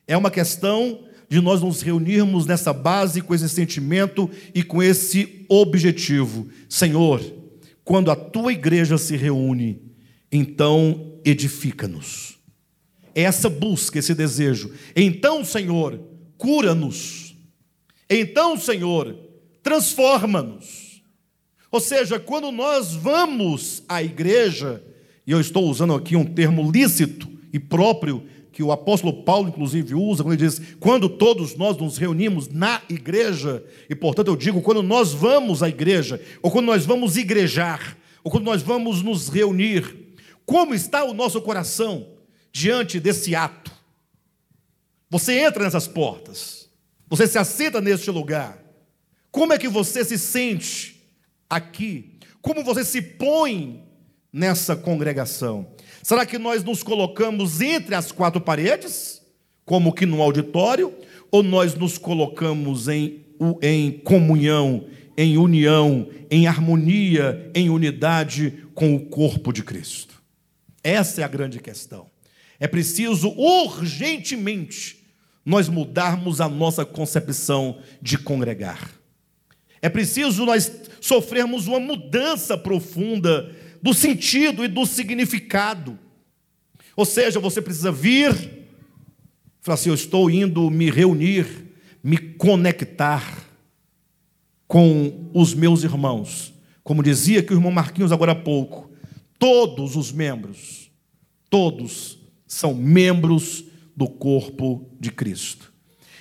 É 0.05 0.17
uma 0.17 0.29
questão 0.29 1.05
de 1.29 1.39
nós 1.39 1.61
nos 1.61 1.81
reunirmos 1.81 2.45
nessa 2.45 2.73
base, 2.73 3.21
com 3.21 3.33
esse 3.33 3.47
sentimento 3.47 4.29
e 4.53 4.61
com 4.61 4.83
esse 4.83 5.45
objetivo. 5.47 6.49
Senhor, 6.67 7.21
quando 7.81 8.11
a 8.11 8.15
tua 8.17 8.51
igreja 8.51 8.97
se 8.97 9.15
reúne, 9.15 9.83
então 10.29 11.13
edifica-nos. 11.23 12.37
É 13.15 13.21
essa 13.21 13.49
busca, 13.49 13.99
esse 13.99 14.13
desejo. 14.13 14.69
Então, 14.93 15.45
Senhor, 15.45 15.97
cura-nos. 16.37 17.24
Então, 18.09 18.57
Senhor, 18.57 19.17
transforma-nos. 19.63 21.01
Ou 21.71 21.79
seja, 21.79 22.19
quando 22.19 22.51
nós 22.51 22.93
vamos 22.93 23.83
à 23.89 24.01
igreja, 24.01 24.83
e 25.25 25.31
eu 25.31 25.41
estou 25.41 25.69
usando 25.69 25.93
aqui 25.93 26.15
um 26.15 26.23
termo 26.23 26.71
lícito 26.71 27.27
e 27.51 27.59
próprio, 27.59 28.23
que 28.55 28.63
o 28.63 28.71
apóstolo 28.71 29.23
Paulo, 29.23 29.49
inclusive, 29.49 29.93
usa, 29.93 30.23
quando 30.23 30.33
ele 30.33 30.47
diz: 30.47 30.61
quando 30.79 31.09
todos 31.09 31.57
nós 31.57 31.75
nos 31.75 31.97
reunimos 31.97 32.47
na 32.47 32.81
igreja, 32.87 33.61
e 33.89 33.93
portanto 33.93 34.29
eu 34.29 34.35
digo, 34.37 34.61
quando 34.61 34.81
nós 34.81 35.11
vamos 35.11 35.61
à 35.61 35.67
igreja, 35.67 36.21
ou 36.41 36.49
quando 36.49 36.67
nós 36.67 36.85
vamos 36.85 37.17
igrejar, 37.17 37.97
ou 38.23 38.31
quando 38.31 38.45
nós 38.45 38.61
vamos 38.61 39.01
nos 39.01 39.27
reunir, 39.27 40.15
como 40.45 40.73
está 40.73 41.03
o 41.03 41.13
nosso 41.13 41.41
coração 41.41 42.07
diante 42.53 42.97
desse 42.97 43.35
ato? 43.35 43.73
Você 45.09 45.37
entra 45.37 45.65
nessas 45.65 45.85
portas, 45.85 46.54
você 47.07 47.27
se 47.27 47.37
assenta 47.37 47.79
neste 47.79 48.09
lugar, 48.11 48.63
como 49.31 49.53
é 49.53 49.57
que 49.57 49.67
você 49.67 50.03
se 50.03 50.17
sente? 50.17 50.95
aqui, 51.49 52.19
como 52.41 52.63
você 52.63 52.83
se 52.83 53.01
põe 53.01 53.83
nessa 54.31 54.75
congregação? 54.75 55.67
Será 56.03 56.25
que 56.25 56.37
nós 56.37 56.63
nos 56.63 56.83
colocamos 56.83 57.61
entre 57.61 57.95
as 57.95 58.11
quatro 58.11 58.41
paredes, 58.41 59.21
como 59.65 59.93
que 59.93 60.05
no 60.05 60.21
auditório, 60.21 60.93
ou 61.31 61.41
nós 61.41 61.73
nos 61.73 61.97
colocamos 61.97 62.87
em, 62.87 63.25
em 63.61 63.91
comunhão, 63.91 64.87
em 65.17 65.37
união, 65.37 66.07
em 66.29 66.45
harmonia, 66.47 67.49
em 67.55 67.69
unidade 67.69 68.65
com 68.73 68.93
o 68.93 69.05
corpo 69.05 69.51
de 69.51 69.63
Cristo? 69.63 70.21
Essa 70.83 71.21
é 71.21 71.23
a 71.23 71.27
grande 71.29 71.59
questão. 71.59 72.07
É 72.59 72.67
preciso 72.67 73.29
urgentemente 73.29 75.04
nós 75.45 75.69
mudarmos 75.69 76.41
a 76.41 76.49
nossa 76.49 76.83
concepção 76.83 77.77
de 78.01 78.17
congregar. 78.17 78.91
É 79.81 79.87
preciso 79.87 80.45
nós 80.45 80.71
sofrermos 80.99 81.67
uma 81.67 81.79
mudança 81.79 82.57
profunda 82.57 83.53
do 83.81 83.93
sentido 83.93 84.65
e 84.65 84.67
do 84.67 84.83
significado. 84.85 85.99
Ou 86.95 87.05
seja, 87.05 87.39
você 87.39 87.61
precisa 87.61 87.91
vir, 87.91 88.33
falar 89.61 89.75
assim: 89.75 89.89
eu 89.89 89.95
estou 89.95 90.29
indo 90.31 90.71
me 90.71 90.89
reunir, 90.89 91.45
me 92.03 92.17
conectar 92.17 93.45
com 94.67 95.29
os 95.33 95.53
meus 95.53 95.83
irmãos. 95.83 96.53
Como 96.83 97.03
dizia 97.03 97.43
que 97.43 97.53
o 97.53 97.57
irmão 97.57 97.71
Marquinhos 97.71 98.11
agora 98.11 98.31
há 98.31 98.35
pouco, 98.35 98.91
todos 99.37 99.95
os 99.95 100.11
membros, 100.11 100.89
todos 101.49 102.17
são 102.47 102.73
membros 102.73 103.65
do 103.95 104.07
corpo 104.07 104.89
de 104.99 105.11
Cristo. 105.11 105.71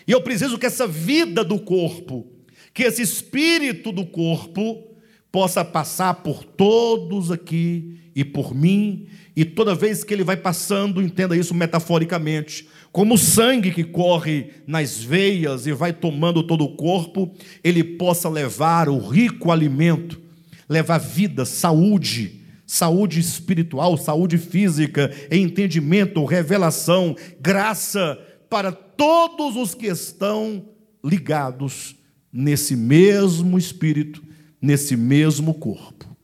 E 0.06 0.12
eu 0.12 0.20
preciso 0.20 0.58
que 0.58 0.66
essa 0.66 0.86
vida 0.86 1.42
do 1.42 1.58
corpo, 1.58 2.26
que 2.72 2.82
esse 2.82 3.02
espírito 3.02 3.90
do 3.90 4.04
corpo, 4.04 4.94
possa 5.32 5.64
passar 5.64 6.14
por 6.22 6.44
todos 6.44 7.32
aqui 7.32 7.98
e 8.14 8.24
por 8.24 8.54
mim, 8.54 9.08
e 9.34 9.44
toda 9.44 9.74
vez 9.74 10.04
que 10.04 10.14
ele 10.14 10.22
vai 10.22 10.36
passando, 10.36 11.02
entenda 11.02 11.36
isso 11.36 11.52
metaforicamente, 11.52 12.68
como 12.92 13.14
o 13.14 13.18
sangue 13.18 13.72
que 13.72 13.82
corre 13.82 14.50
nas 14.68 15.02
veias 15.02 15.66
e 15.66 15.72
vai 15.72 15.92
tomando 15.92 16.44
todo 16.44 16.62
o 16.62 16.76
corpo, 16.76 17.34
ele 17.64 17.82
possa 17.82 18.28
levar 18.28 18.88
o 18.88 18.98
rico 18.98 19.50
alimento, 19.50 20.20
levar 20.68 20.98
vida, 20.98 21.44
saúde, 21.44 22.43
saúde 22.74 23.20
espiritual, 23.20 23.96
saúde 23.96 24.36
física, 24.36 25.08
entendimento, 25.30 26.24
revelação, 26.24 27.14
graça 27.40 28.18
para 28.50 28.72
todos 28.72 29.54
os 29.54 29.76
que 29.76 29.86
estão 29.86 30.70
ligados 31.04 31.94
nesse 32.32 32.74
mesmo 32.74 33.56
espírito, 33.56 34.24
nesse 34.60 34.96
mesmo 34.96 35.54
corpo. 35.54 36.16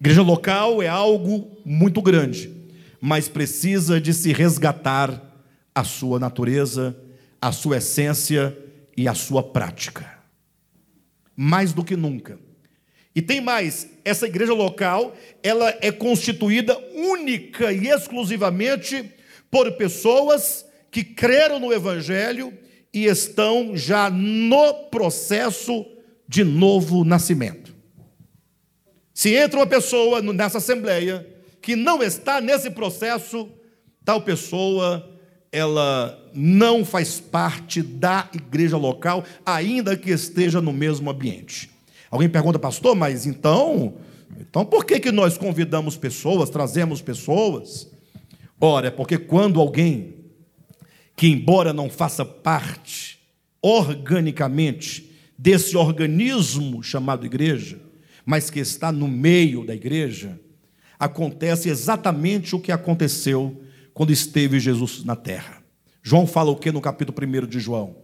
Igreja 0.00 0.22
local 0.22 0.82
é 0.82 0.88
algo 0.88 1.56
muito 1.64 2.02
grande, 2.02 2.50
mas 3.00 3.28
precisa 3.28 4.00
de 4.00 4.12
se 4.12 4.32
resgatar 4.32 5.32
a 5.72 5.84
sua 5.84 6.18
natureza, 6.18 6.96
a 7.40 7.52
sua 7.52 7.76
essência 7.76 8.58
e 8.96 9.06
a 9.06 9.14
sua 9.14 9.44
prática. 9.44 10.18
Mais 11.36 11.72
do 11.72 11.84
que 11.84 11.96
nunca 11.96 12.36
e 13.14 13.20
tem 13.20 13.40
mais, 13.40 13.88
essa 14.04 14.26
igreja 14.26 14.52
local, 14.52 15.16
ela 15.42 15.76
é 15.80 15.92
constituída 15.92 16.76
única 16.94 17.72
e 17.72 17.88
exclusivamente 17.88 19.10
por 19.50 19.70
pessoas 19.72 20.64
que 20.90 21.04
creram 21.04 21.58
no 21.60 21.72
evangelho 21.72 22.52
e 22.92 23.06
estão 23.06 23.76
já 23.76 24.10
no 24.10 24.74
processo 24.90 25.86
de 26.28 26.44
novo 26.44 27.04
nascimento. 27.04 27.74
Se 29.14 29.34
entra 29.34 29.58
uma 29.58 29.66
pessoa 29.66 30.20
nessa 30.20 30.58
assembleia 30.58 31.26
que 31.60 31.76
não 31.76 32.02
está 32.02 32.40
nesse 32.40 32.70
processo, 32.70 33.48
tal 34.04 34.22
pessoa 34.22 35.08
ela 35.52 36.18
não 36.34 36.84
faz 36.84 37.20
parte 37.20 37.82
da 37.82 38.28
igreja 38.32 38.78
local, 38.78 39.22
ainda 39.44 39.96
que 39.96 40.10
esteja 40.10 40.62
no 40.62 40.72
mesmo 40.72 41.10
ambiente. 41.10 41.71
Alguém 42.12 42.28
pergunta, 42.28 42.58
pastor, 42.58 42.94
mas 42.94 43.24
então, 43.24 43.94
então 44.38 44.66
por 44.66 44.84
que, 44.84 45.00
que 45.00 45.10
nós 45.10 45.38
convidamos 45.38 45.96
pessoas, 45.96 46.50
trazemos 46.50 47.00
pessoas? 47.00 47.90
Ora, 48.60 48.88
é 48.88 48.90
porque 48.90 49.16
quando 49.16 49.58
alguém 49.58 50.16
que, 51.16 51.28
embora 51.28 51.72
não 51.72 51.88
faça 51.88 52.22
parte 52.22 53.18
organicamente 53.62 55.10
desse 55.38 55.74
organismo 55.74 56.82
chamado 56.82 57.24
igreja, 57.24 57.80
mas 58.26 58.50
que 58.50 58.60
está 58.60 58.92
no 58.92 59.08
meio 59.08 59.64
da 59.64 59.74
igreja, 59.74 60.38
acontece 60.98 61.70
exatamente 61.70 62.54
o 62.54 62.60
que 62.60 62.70
aconteceu 62.70 63.62
quando 63.94 64.12
esteve 64.12 64.60
Jesus 64.60 65.02
na 65.02 65.16
terra. 65.16 65.62
João 66.02 66.26
fala 66.26 66.50
o 66.50 66.56
que 66.56 66.70
no 66.70 66.82
capítulo 66.82 67.16
1 67.26 67.46
de 67.46 67.58
João? 67.58 67.96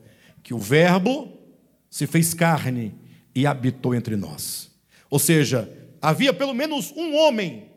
Que 0.42 0.54
o 0.54 0.58
Verbo 0.58 1.30
se 1.90 2.06
fez 2.06 2.32
carne 2.32 2.94
e 3.34 3.46
habitou 3.46 3.94
entre 3.94 4.16
nós. 4.16 4.70
Ou 5.10 5.18
seja, 5.18 5.70
havia 6.00 6.32
pelo 6.32 6.54
menos 6.54 6.92
um 6.96 7.14
homem 7.16 7.68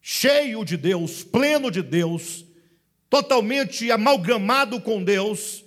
cheio 0.00 0.64
de 0.64 0.76
Deus, 0.76 1.22
pleno 1.22 1.70
de 1.70 1.82
Deus, 1.82 2.44
totalmente 3.08 3.90
amalgamado 3.90 4.80
com 4.80 5.02
Deus, 5.02 5.64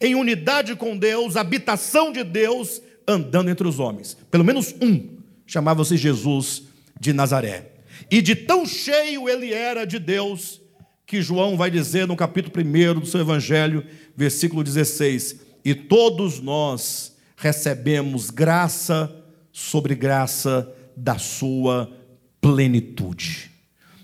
em 0.00 0.14
unidade 0.14 0.74
com 0.76 0.96
Deus, 0.96 1.36
habitação 1.36 2.12
de 2.12 2.24
Deus, 2.24 2.80
andando 3.06 3.50
entre 3.50 3.66
os 3.66 3.78
homens. 3.78 4.16
Pelo 4.30 4.44
menos 4.44 4.74
um 4.80 5.18
chamava-se 5.46 5.96
Jesus 5.96 6.64
de 6.98 7.12
Nazaré. 7.12 7.72
E 8.10 8.20
de 8.20 8.34
tão 8.34 8.66
cheio 8.66 9.28
ele 9.28 9.52
era 9.52 9.84
de 9.84 9.98
Deus, 9.98 10.60
que 11.06 11.22
João 11.22 11.56
vai 11.56 11.70
dizer 11.70 12.06
no 12.06 12.16
capítulo 12.16 12.54
1 12.56 13.00
do 13.00 13.06
seu 13.06 13.20
evangelho, 13.20 13.86
versículo 14.16 14.64
16: 14.64 15.40
E 15.64 15.74
todos 15.74 16.40
nós 16.40 17.13
recebemos 17.36 18.30
graça 18.30 19.14
sobre 19.52 19.94
graça 19.94 20.72
da 20.96 21.18
sua 21.18 21.90
plenitude. 22.40 23.50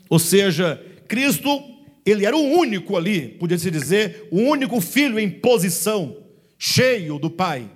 Ou 0.09 0.19
seja, 0.19 0.83
Cristo, 1.07 1.63
ele 2.05 2.25
era 2.25 2.37
o 2.37 2.53
único 2.59 2.97
ali, 2.97 3.29
podia-se 3.29 3.71
dizer, 3.71 4.29
o 4.31 4.41
único 4.41 4.81
filho 4.81 5.19
em 5.19 5.31
posição, 5.31 6.17
cheio 6.59 7.19
do 7.19 7.31
Pai. 7.31 7.71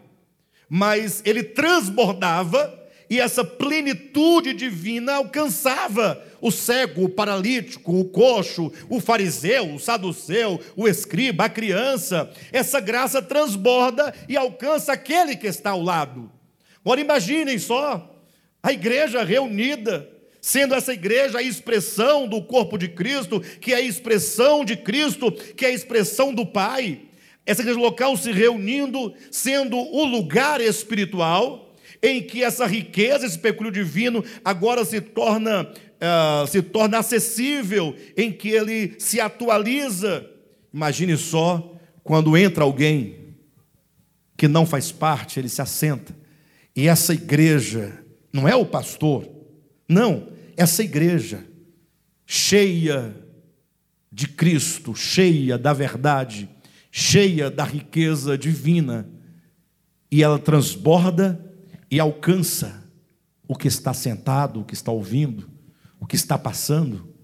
Mas 0.69 1.23
ele 1.25 1.43
transbordava 1.43 2.84
e 3.15 3.21
essa 3.21 3.45
plenitude 3.45 4.53
divina 4.53 5.15
alcançava 5.15 6.21
o 6.41 6.51
cego, 6.51 7.05
o 7.05 7.09
paralítico, 7.09 8.01
o 8.01 8.05
coxo, 8.07 8.73
o 8.89 8.99
fariseu, 8.99 9.73
o 9.73 9.79
saduceu, 9.79 10.61
o 10.75 10.89
escriba, 10.89 11.45
a 11.45 11.49
criança. 11.49 12.29
Essa 12.51 12.81
graça 12.81 13.23
transborda 13.23 14.13
e 14.29 14.37
alcança 14.37 14.93
aquele 14.93 15.37
que 15.37 15.47
está 15.47 15.71
ao 15.71 15.81
lado. 15.81 16.29
Agora 16.85 17.01
imaginem 17.01 17.57
só 17.57 18.19
a 18.61 18.73
igreja 18.73 19.23
reunida, 19.23 20.11
sendo 20.41 20.75
essa 20.75 20.93
igreja 20.93 21.39
a 21.39 21.43
expressão 21.43 22.27
do 22.27 22.43
corpo 22.43 22.77
de 22.77 22.89
Cristo, 22.89 23.39
que 23.61 23.73
é 23.73 23.77
a 23.77 23.81
expressão 23.81 24.65
de 24.65 24.77
Cristo, 24.77 25.31
que 25.31 25.65
é 25.65 25.69
a 25.69 25.73
expressão 25.73 26.35
do 26.35 26.45
Pai. 26.45 27.03
Essa 27.47 27.63
igreja 27.63 27.79
local 27.79 28.17
se 28.17 28.33
reunindo, 28.33 29.15
sendo 29.31 29.77
o 29.77 30.05
lugar 30.05 30.61
espiritual 30.61 31.65
em 32.05 32.23
que 32.23 32.45
essa 32.45 32.67
riqueza, 32.67 33.25
esse 33.25 33.39
peculio 33.39 33.73
divino, 33.73 34.23
agora 34.45 34.85
se 34.85 35.01
torna, 35.01 35.63
uh, 35.63 36.47
se 36.47 36.61
torna 36.61 36.99
acessível, 36.99 37.97
em 38.15 38.31
que 38.31 38.51
ele 38.51 38.95
se 38.99 39.19
atualiza. 39.19 40.31
Imagine 40.73 41.17
só 41.17 41.81
quando 42.03 42.37
entra 42.37 42.63
alguém 42.63 43.37
que 44.37 44.47
não 44.47 44.67
faz 44.67 44.93
parte, 44.93 45.41
ele 45.41 45.49
se 45.49 45.63
assenta, 45.63 46.15
e 46.77 46.89
essa 46.89 47.15
igreja, 47.15 48.05
não 48.31 48.47
é 48.47 48.55
o 48.55 48.67
pastor, 48.67 49.27
não, 49.89 50.29
essa 50.59 50.83
igreja, 50.83 51.47
cheia 52.27 53.17
de 54.13 54.29
Cristo, 54.29 54.95
cheia 54.95 55.57
da 55.57 55.73
verdade, 55.73 56.51
cheia 56.93 57.51
da 57.51 57.65
riqueza 57.65 58.37
divina, 58.37 59.09
e 60.11 60.23
ela 60.23 60.39
transborda 60.39 61.44
e 61.95 62.01
alcança 62.01 62.83
o 63.47 63.55
que 63.55 63.69
está 63.69 63.95
sentado, 63.95 64.61
o 64.61 64.65
que 64.65 64.75
está 64.75 64.91
ouvindo, 64.91 65.49
o 66.01 66.07
que 66.07 66.17
está 66.17 66.37
passando. 66.37 67.15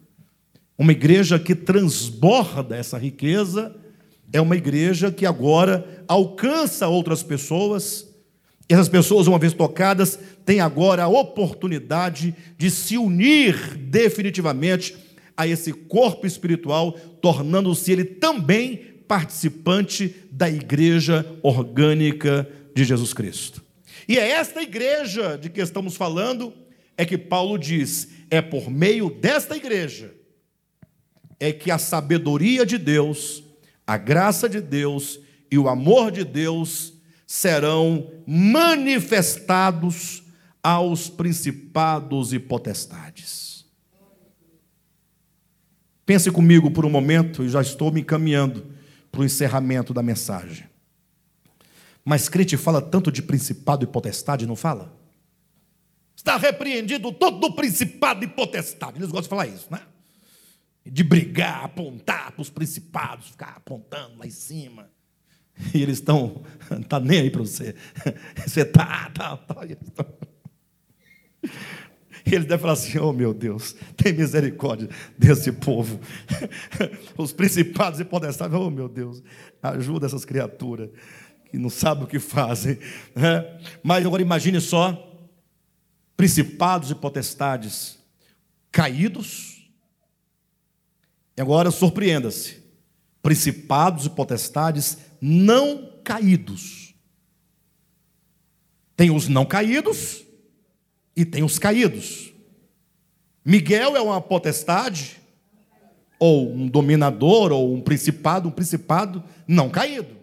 Uma 0.79 0.93
igreja 0.93 1.41
que 1.41 1.57
transborda 1.57 2.77
essa 2.77 2.97
riqueza 2.97 3.75
é 4.33 4.41
uma 4.41 4.57
igreja 4.57 5.11
que 5.11 5.27
agora 5.27 6.05
alcança 6.07 6.87
outras 6.87 7.21
pessoas. 7.21 8.07
Essas 8.69 8.89
pessoas, 8.89 9.27
uma 9.27 9.41
vez 9.41 9.53
tocadas, 9.53 10.17
têm 10.47 10.61
agora 10.61 11.03
a 11.03 11.09
oportunidade 11.09 12.33
de 12.57 12.71
se 12.71 12.97
unir 12.97 13.77
definitivamente 13.77 14.97
a 15.37 15.49
esse 15.49 15.73
corpo 15.73 16.29
espiritual, 16.29 16.93
tornando-se 17.21 17.91
ele 17.91 18.05
também 18.05 18.77
participante 19.09 20.15
da 20.31 20.49
igreja 20.49 21.27
orgânica 21.43 22.49
de 22.73 22.85
Jesus 22.85 23.13
Cristo. 23.13 23.69
E 24.09 24.19
é 24.19 24.31
esta 24.31 24.63
igreja 24.63 25.37
de 25.37 25.49
que 25.49 25.61
estamos 25.61 25.97
falando 25.97 26.53
é 26.97 27.05
que 27.05 27.19
Paulo 27.19 27.59
diz: 27.59 28.09
é 28.31 28.41
por 28.41 28.71
meio 28.71 29.11
desta 29.11 29.57
igreja 29.57 30.15
é 31.41 31.53
que 31.53 31.71
a 31.71 31.79
sabedoria 31.79 32.67
de 32.67 32.77
Deus, 32.77 33.43
a 33.87 33.97
graça 33.97 34.47
de 34.47 34.61
Deus 34.61 35.19
e 35.51 35.57
o 35.57 35.69
amor 35.69 36.13
de 36.13 36.23
Deus 36.23 36.93
serão 37.27 38.13
manifestados 38.27 40.23
aos 40.63 41.09
principados 41.09 42.35
e 42.35 42.39
potestades. 42.39 43.65
Pense 46.05 46.31
comigo 46.31 46.71
por 46.71 46.85
um 46.85 46.91
momento, 46.91 47.43
e 47.43 47.49
já 47.49 47.63
estou 47.63 47.91
me 47.91 48.01
encaminhando 48.01 48.67
para 49.11 49.23
o 49.23 49.25
encerramento 49.25 49.95
da 49.95 50.03
mensagem. 50.03 50.70
Mas 52.05 52.29
crente 52.29 52.57
fala 52.57 52.81
tanto 52.81 53.13
de 53.13 53.23
principado 53.23 53.85
e 53.85 53.87
potestade, 53.87 54.47
não 54.47 54.57
fala? 54.57 54.99
Está 56.17 56.37
repreendido 56.37 57.13
todo 57.13 57.53
principado 57.55 58.25
e 58.25 58.29
potestade. 58.29 58.99
Eles 58.99 59.11
gostam 59.11 59.23
de 59.23 59.29
falar 59.29 59.47
isso, 59.47 59.69
né? 59.71 59.81
De 60.85 61.03
brigar, 61.03 61.65
apontar 61.65 62.33
para 62.33 62.43
os 62.43 62.51
principados, 62.51 63.29
ficar 63.29 63.55
apontando 63.57 64.19
lá 64.19 64.27
em 64.27 64.31
cima. 64.31 64.91
E 65.75 65.83
eles 65.83 65.99
estão, 65.99 66.43
não 66.71 66.81
está 66.81 66.99
nem 67.01 67.21
aí 67.21 67.31
para 67.31 67.43
você. 67.43 67.75
Você 68.47 68.63
está, 68.63 69.11
tá, 69.11 69.37
tá. 69.37 69.67
E 72.27 72.35
ele 72.35 72.45
deve 72.45 72.61
falar 72.61 72.75
assim: 72.75 72.99
Oh 72.99 73.13
meu 73.13 73.33
Deus, 73.33 73.75
tem 73.97 74.13
misericórdia 74.13 74.89
desse 75.19 75.53
povo. 75.53 76.01
Os 77.17 77.33
principados 77.33 78.01
e 78.01 78.05
podestades, 78.05 78.57
oh 78.57 78.71
meu 78.71 78.89
Deus, 78.89 79.23
ajuda 79.63 80.07
essas 80.07 80.25
criaturas 80.25 80.91
que 81.51 81.59
não 81.59 81.69
sabem 81.69 82.05
o 82.05 82.07
que 82.07 82.19
fazem. 82.19 82.79
Né? 83.15 83.61
Mas 83.83 84.07
agora 84.07 84.23
imagine 84.23 84.61
só: 84.61 85.19
principados 86.17 86.91
e 86.91 86.95
potestades 86.95 87.99
caídos. 88.71 89.69
E 91.37 91.41
agora 91.41 91.71
surpreenda-se: 91.71 92.63
principados 93.23 94.07
e 94.07 94.11
potestades 94.11 94.99
não 95.21 95.93
caídos. 96.05 96.95
Tem 98.97 99.11
os 99.11 99.29
não 99.29 99.45
caídos 99.45 100.25
e 101.17 101.25
tem 101.25 101.43
os 101.43 101.59
caídos. 101.59 102.33
Miguel 103.45 103.97
é 103.97 104.01
uma 104.01 104.21
potestade, 104.21 105.19
ou 106.19 106.53
um 106.53 106.69
dominador, 106.69 107.51
ou 107.51 107.75
um 107.75 107.81
principado, 107.81 108.49
um 108.49 108.53
principado 108.53 109.25
não 109.49 109.71
caído. 109.71 110.20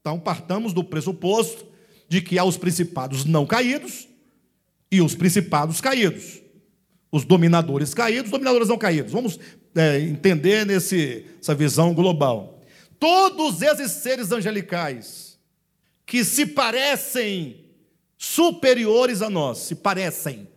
Então 0.00 0.18
partamos 0.18 0.72
do 0.72 0.82
pressuposto 0.82 1.66
de 2.08 2.20
que 2.20 2.38
há 2.38 2.44
os 2.44 2.56
principados 2.56 3.24
não 3.24 3.46
caídos 3.46 4.08
e 4.90 5.00
os 5.00 5.14
principados 5.14 5.80
caídos. 5.80 6.40
Os 7.12 7.24
dominadores 7.24 7.92
caídos, 7.92 8.26
os 8.26 8.30
dominadores 8.30 8.68
não 8.68 8.78
caídos. 8.78 9.12
Vamos 9.12 9.38
é, 9.74 10.00
entender 10.00 10.64
nesse, 10.64 11.26
essa 11.40 11.54
visão 11.54 11.94
global. 11.94 12.60
Todos 12.98 13.62
esses 13.62 13.92
seres 13.92 14.32
angelicais 14.32 15.38
que 16.04 16.24
se 16.24 16.46
parecem 16.46 17.64
superiores 18.18 19.22
a 19.22 19.30
nós, 19.30 19.58
se 19.58 19.74
parecem, 19.74 20.48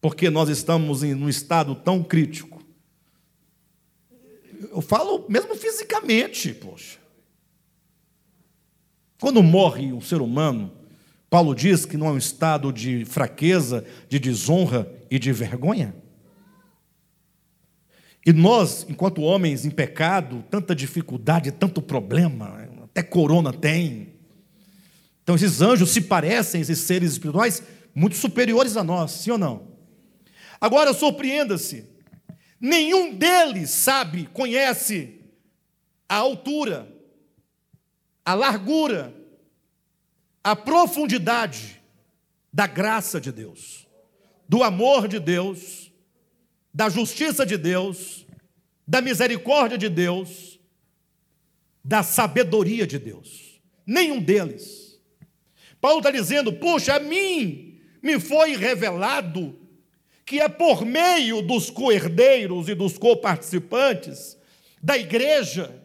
porque 0.00 0.28
nós 0.28 0.48
estamos 0.48 1.02
em 1.02 1.14
um 1.14 1.28
estado 1.28 1.74
tão 1.74 2.02
crítico. 2.02 2.62
Eu 4.70 4.82
falo 4.82 5.24
mesmo 5.28 5.54
fisicamente, 5.54 6.52
poxa. 6.52 7.03
Quando 9.20 9.42
morre 9.42 9.92
um 9.92 10.00
ser 10.00 10.20
humano, 10.20 10.72
Paulo 11.30 11.54
diz 11.54 11.84
que 11.84 11.96
não 11.96 12.08
é 12.08 12.10
um 12.10 12.18
estado 12.18 12.72
de 12.72 13.04
fraqueza, 13.04 13.84
de 14.08 14.18
desonra 14.18 14.90
e 15.10 15.18
de 15.18 15.32
vergonha. 15.32 15.94
E 18.26 18.32
nós, 18.32 18.86
enquanto 18.88 19.22
homens 19.22 19.64
em 19.64 19.70
pecado, 19.70 20.44
tanta 20.50 20.74
dificuldade, 20.74 21.52
tanto 21.52 21.82
problema, 21.82 22.68
até 22.84 23.02
corona 23.02 23.52
tem, 23.52 24.14
então, 25.24 25.34
esses 25.34 25.62
anjos 25.62 25.90
se 25.90 26.02
parecem, 26.02 26.60
esses 26.60 26.80
seres 26.80 27.12
espirituais, 27.12 27.62
muito 27.94 28.14
superiores 28.14 28.76
a 28.76 28.84
nós, 28.84 29.10
sim 29.10 29.30
ou 29.30 29.38
não? 29.38 29.68
Agora, 30.60 30.92
surpreenda-se, 30.92 31.86
nenhum 32.60 33.16
deles 33.16 33.70
sabe, 33.70 34.28
conhece 34.34 35.20
a 36.06 36.16
altura, 36.16 36.86
a 38.24 38.34
largura, 38.34 39.14
a 40.42 40.56
profundidade 40.56 41.82
da 42.52 42.66
graça 42.66 43.20
de 43.20 43.30
Deus, 43.30 43.86
do 44.48 44.62
amor 44.62 45.08
de 45.08 45.18
Deus, 45.18 45.92
da 46.72 46.88
justiça 46.88 47.44
de 47.44 47.56
Deus, 47.56 48.26
da 48.86 49.00
misericórdia 49.00 49.76
de 49.76 49.88
Deus, 49.88 50.58
da 51.84 52.02
sabedoria 52.02 52.86
de 52.86 52.98
Deus. 52.98 53.60
Nenhum 53.86 54.20
deles. 54.20 54.98
Paulo 55.80 55.98
está 55.98 56.10
dizendo: 56.10 56.52
puxa, 56.52 56.96
a 56.96 57.00
mim 57.00 57.78
me 58.02 58.18
foi 58.18 58.56
revelado 58.56 59.58
que 60.24 60.40
é 60.40 60.48
por 60.48 60.84
meio 60.86 61.42
dos 61.42 61.68
coerdeiros 61.70 62.68
e 62.68 62.74
dos 62.74 62.96
coparticipantes 62.96 64.38
da 64.82 64.96
igreja, 64.96 65.82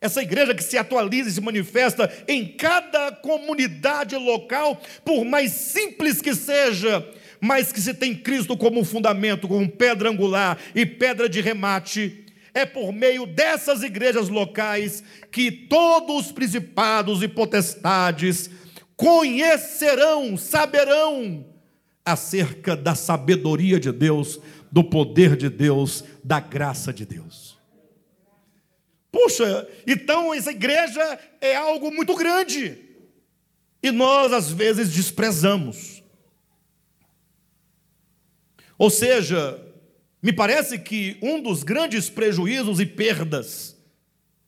essa 0.00 0.22
igreja 0.22 0.54
que 0.54 0.62
se 0.62 0.76
atualiza 0.76 1.28
e 1.28 1.32
se 1.32 1.40
manifesta 1.40 2.12
em 2.28 2.46
cada 2.46 3.12
comunidade 3.12 4.16
local, 4.16 4.80
por 5.04 5.24
mais 5.24 5.52
simples 5.52 6.20
que 6.20 6.34
seja, 6.34 7.06
mas 7.40 7.72
que 7.72 7.80
se 7.80 7.94
tem 7.94 8.14
Cristo 8.14 8.56
como 8.56 8.84
fundamento, 8.84 9.48
como 9.48 9.68
pedra 9.68 10.10
angular 10.10 10.58
e 10.74 10.84
pedra 10.84 11.28
de 11.28 11.40
remate, 11.40 12.24
é 12.52 12.64
por 12.64 12.92
meio 12.92 13.26
dessas 13.26 13.82
igrejas 13.82 14.28
locais 14.28 15.02
que 15.30 15.50
todos 15.50 16.26
os 16.26 16.32
principados 16.32 17.22
e 17.22 17.28
potestades 17.28 18.50
conhecerão, 18.96 20.36
saberão 20.36 21.44
acerca 22.04 22.74
da 22.74 22.94
sabedoria 22.94 23.78
de 23.78 23.92
Deus, 23.92 24.40
do 24.72 24.82
poder 24.82 25.36
de 25.36 25.50
Deus, 25.50 26.02
da 26.24 26.40
graça 26.40 26.92
de 26.92 27.04
Deus. 27.04 27.45
Puxa, 29.16 29.66
então 29.86 30.34
essa 30.34 30.50
igreja 30.50 31.18
é 31.40 31.56
algo 31.56 31.90
muito 31.90 32.14
grande 32.14 32.76
e 33.82 33.90
nós 33.90 34.30
às 34.30 34.50
vezes 34.52 34.92
desprezamos. 34.92 36.02
Ou 38.76 38.90
seja, 38.90 39.58
me 40.22 40.34
parece 40.34 40.78
que 40.78 41.16
um 41.22 41.40
dos 41.40 41.62
grandes 41.62 42.10
prejuízos 42.10 42.78
e 42.78 42.84
perdas 42.84 43.74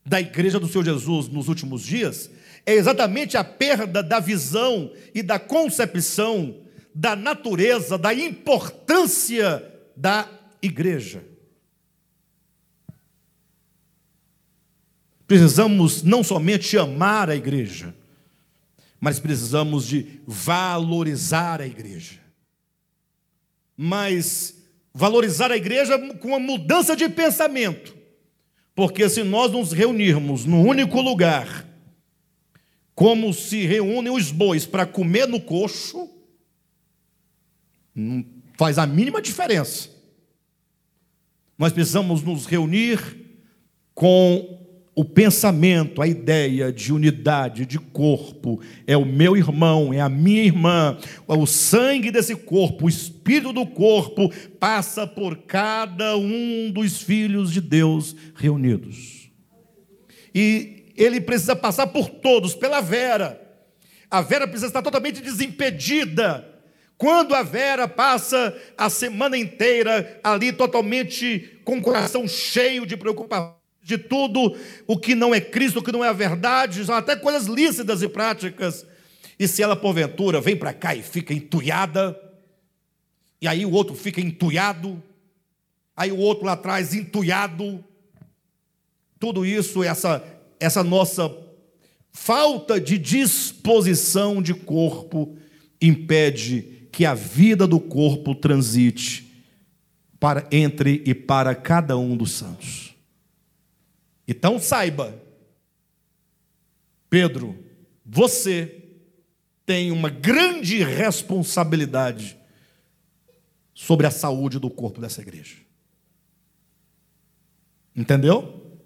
da 0.04 0.20
igreja 0.20 0.60
do 0.60 0.68
Senhor 0.68 0.84
Jesus 0.84 1.28
nos 1.28 1.48
últimos 1.48 1.82
dias 1.82 2.30
é 2.66 2.74
exatamente 2.74 3.38
a 3.38 3.44
perda 3.44 4.02
da 4.02 4.20
visão 4.20 4.92
e 5.14 5.22
da 5.22 5.38
concepção 5.38 6.60
da 6.94 7.16
natureza, 7.16 7.96
da 7.96 8.12
importância 8.12 9.64
da 9.96 10.28
igreja. 10.60 11.37
Precisamos 15.28 16.02
não 16.02 16.24
somente 16.24 16.78
amar 16.78 17.28
a 17.28 17.36
igreja, 17.36 17.94
mas 18.98 19.20
precisamos 19.20 19.86
de 19.86 20.22
valorizar 20.26 21.60
a 21.60 21.66
igreja. 21.66 22.18
Mas 23.76 24.56
valorizar 24.94 25.52
a 25.52 25.56
igreja 25.56 25.98
com 26.16 26.28
uma 26.28 26.40
mudança 26.40 26.96
de 26.96 27.10
pensamento. 27.10 27.94
Porque 28.74 29.06
se 29.10 29.22
nós 29.22 29.52
nos 29.52 29.70
reunirmos 29.70 30.46
num 30.46 30.66
único 30.66 30.98
lugar, 31.02 31.68
como 32.94 33.34
se 33.34 33.66
reúnem 33.66 34.10
os 34.10 34.30
bois 34.30 34.64
para 34.64 34.86
comer 34.86 35.28
no 35.28 35.42
coxo, 35.42 36.08
não 37.94 38.24
faz 38.56 38.78
a 38.78 38.86
mínima 38.86 39.20
diferença. 39.20 39.90
Nós 41.58 41.70
precisamos 41.70 42.22
nos 42.22 42.46
reunir 42.46 42.98
com 43.94 44.67
o 44.98 45.04
pensamento, 45.04 46.02
a 46.02 46.08
ideia 46.08 46.72
de 46.72 46.92
unidade, 46.92 47.64
de 47.64 47.78
corpo, 47.78 48.60
é 48.84 48.96
o 48.96 49.04
meu 49.04 49.36
irmão, 49.36 49.94
é 49.94 50.00
a 50.00 50.08
minha 50.08 50.42
irmã, 50.42 50.98
o 51.28 51.46
sangue 51.46 52.10
desse 52.10 52.34
corpo, 52.34 52.86
o 52.86 52.88
espírito 52.88 53.52
do 53.52 53.64
corpo 53.64 54.28
passa 54.58 55.06
por 55.06 55.36
cada 55.36 56.16
um 56.16 56.72
dos 56.72 57.00
filhos 57.00 57.52
de 57.52 57.60
Deus 57.60 58.16
reunidos. 58.34 59.30
E 60.34 60.92
ele 60.96 61.20
precisa 61.20 61.54
passar 61.54 61.86
por 61.86 62.08
todos, 62.08 62.56
pela 62.56 62.80
Vera. 62.80 63.40
A 64.10 64.20
Vera 64.20 64.48
precisa 64.48 64.66
estar 64.66 64.82
totalmente 64.82 65.22
desimpedida. 65.22 66.44
Quando 66.96 67.36
a 67.36 67.44
Vera 67.44 67.86
passa 67.86 68.52
a 68.76 68.90
semana 68.90 69.38
inteira 69.38 70.18
ali 70.24 70.52
totalmente 70.52 71.60
com 71.64 71.78
o 71.78 71.82
coração 71.82 72.26
cheio 72.26 72.84
de 72.84 72.96
preocupação 72.96 73.57
de 73.88 73.96
tudo 73.96 74.54
o 74.86 74.98
que 74.98 75.14
não 75.14 75.34
é 75.34 75.40
Cristo, 75.40 75.78
o 75.78 75.82
que 75.82 75.90
não 75.90 76.04
é 76.04 76.08
a 76.08 76.12
verdade, 76.12 76.82
até 76.92 77.16
coisas 77.16 77.46
lícitas 77.46 78.02
e 78.02 78.08
práticas. 78.08 78.84
E 79.38 79.48
se 79.48 79.62
ela 79.62 79.74
porventura 79.74 80.42
vem 80.42 80.54
para 80.54 80.74
cá 80.74 80.94
e 80.94 81.02
fica 81.02 81.32
entulhada, 81.32 82.14
e 83.40 83.48
aí 83.48 83.64
o 83.64 83.70
outro 83.70 83.94
fica 83.94 84.20
entulhado, 84.20 85.02
aí 85.96 86.12
o 86.12 86.18
outro 86.18 86.44
lá 86.44 86.52
atrás 86.52 86.92
entulhado. 86.92 87.82
Tudo 89.18 89.46
isso, 89.46 89.82
essa, 89.82 90.22
essa 90.60 90.84
nossa 90.84 91.34
falta 92.12 92.78
de 92.78 92.98
disposição 92.98 94.42
de 94.42 94.52
corpo, 94.52 95.34
impede 95.80 96.88
que 96.92 97.06
a 97.06 97.14
vida 97.14 97.66
do 97.66 97.80
corpo 97.80 98.34
transite 98.34 99.26
para 100.20 100.46
entre 100.52 101.02
e 101.06 101.14
para 101.14 101.54
cada 101.54 101.96
um 101.96 102.14
dos 102.14 102.32
santos. 102.32 102.87
Então 104.28 104.58
saiba, 104.58 105.18
Pedro, 107.08 107.64
você 108.04 108.84
tem 109.64 109.90
uma 109.90 110.10
grande 110.10 110.84
responsabilidade 110.84 112.38
sobre 113.72 114.06
a 114.06 114.10
saúde 114.10 114.58
do 114.58 114.68
corpo 114.68 115.00
dessa 115.00 115.22
igreja. 115.22 115.56
Entendeu? 117.96 118.78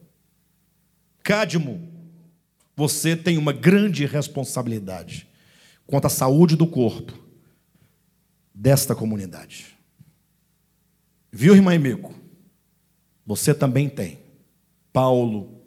Cádimo, 1.25 1.91
você 2.77 3.17
tem 3.17 3.37
uma 3.37 3.53
grande 3.53 4.07
responsabilidade 4.07 5.29
quanto 5.87 6.07
à 6.07 6.11
saúde 6.11 6.55
do 6.55 6.69
corpo 6.69 7.19
desta 8.55 8.95
comunidade. 8.95 9.77
Viu, 11.33 11.55
irmã 11.55 11.75
Emico? 11.75 12.15
Você 13.27 13.53
também 13.53 13.89
tem. 13.89 14.22
Paulo, 14.93 15.63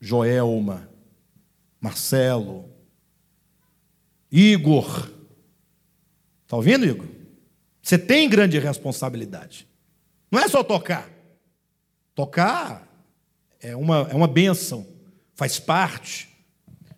Joelma, 0.00 0.90
Marcelo, 1.80 2.68
Igor. 4.30 5.10
Está 6.44 6.56
ouvindo, 6.56 6.84
Igor? 6.84 7.06
Você 7.80 7.96
tem 7.96 8.28
grande 8.28 8.58
responsabilidade. 8.58 9.68
Não 10.30 10.40
é 10.40 10.48
só 10.48 10.62
tocar. 10.62 11.08
Tocar 12.14 12.86
é 13.60 13.76
uma, 13.76 14.08
é 14.10 14.14
uma 14.14 14.26
bênção, 14.26 14.86
faz 15.34 15.58
parte. 15.58 16.28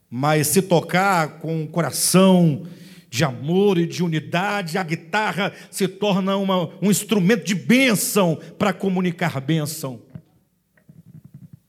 Mas 0.08 0.46
se 0.46 0.62
tocar 0.62 1.40
com 1.40 1.64
o 1.64 1.68
coração 1.68 2.66
de 3.10 3.24
amor 3.24 3.78
e 3.78 3.86
de 3.86 4.02
unidade, 4.02 4.78
a 4.78 4.82
guitarra 4.82 5.52
se 5.70 5.86
torna 5.88 6.36
uma, 6.36 6.70
um 6.82 6.90
instrumento 6.90 7.44
de 7.44 7.54
bênção 7.54 8.38
para 8.58 8.72
comunicar 8.72 9.40
bênção. 9.40 10.00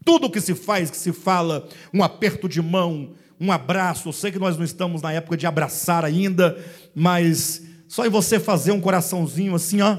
Tudo 0.09 0.27
que 0.27 0.41
se 0.41 0.55
faz, 0.55 0.89
que 0.89 0.97
se 0.97 1.13
fala, 1.13 1.69
um 1.93 2.01
aperto 2.01 2.49
de 2.49 2.59
mão, 2.63 3.11
um 3.39 3.51
abraço. 3.51 4.09
Eu 4.09 4.13
sei 4.13 4.31
que 4.31 4.39
nós 4.39 4.57
não 4.57 4.65
estamos 4.65 5.03
na 5.03 5.13
época 5.13 5.37
de 5.37 5.45
abraçar 5.45 6.03
ainda, 6.03 6.57
mas 6.95 7.61
só 7.87 8.07
em 8.07 8.09
você 8.09 8.39
fazer 8.39 8.71
um 8.71 8.81
coraçãozinho 8.81 9.53
assim, 9.53 9.83
ó, 9.83 9.97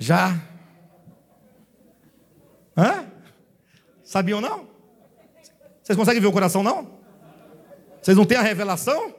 já. 0.00 0.36
Hã? 2.76 3.04
Sabiam 4.02 4.40
não? 4.40 4.66
Vocês 5.80 5.96
conseguem 5.96 6.20
ver 6.20 6.26
o 6.26 6.32
coração 6.32 6.64
não? 6.64 6.98
Vocês 8.02 8.16
não 8.16 8.24
têm 8.24 8.36
a 8.36 8.42
revelação? 8.42 9.14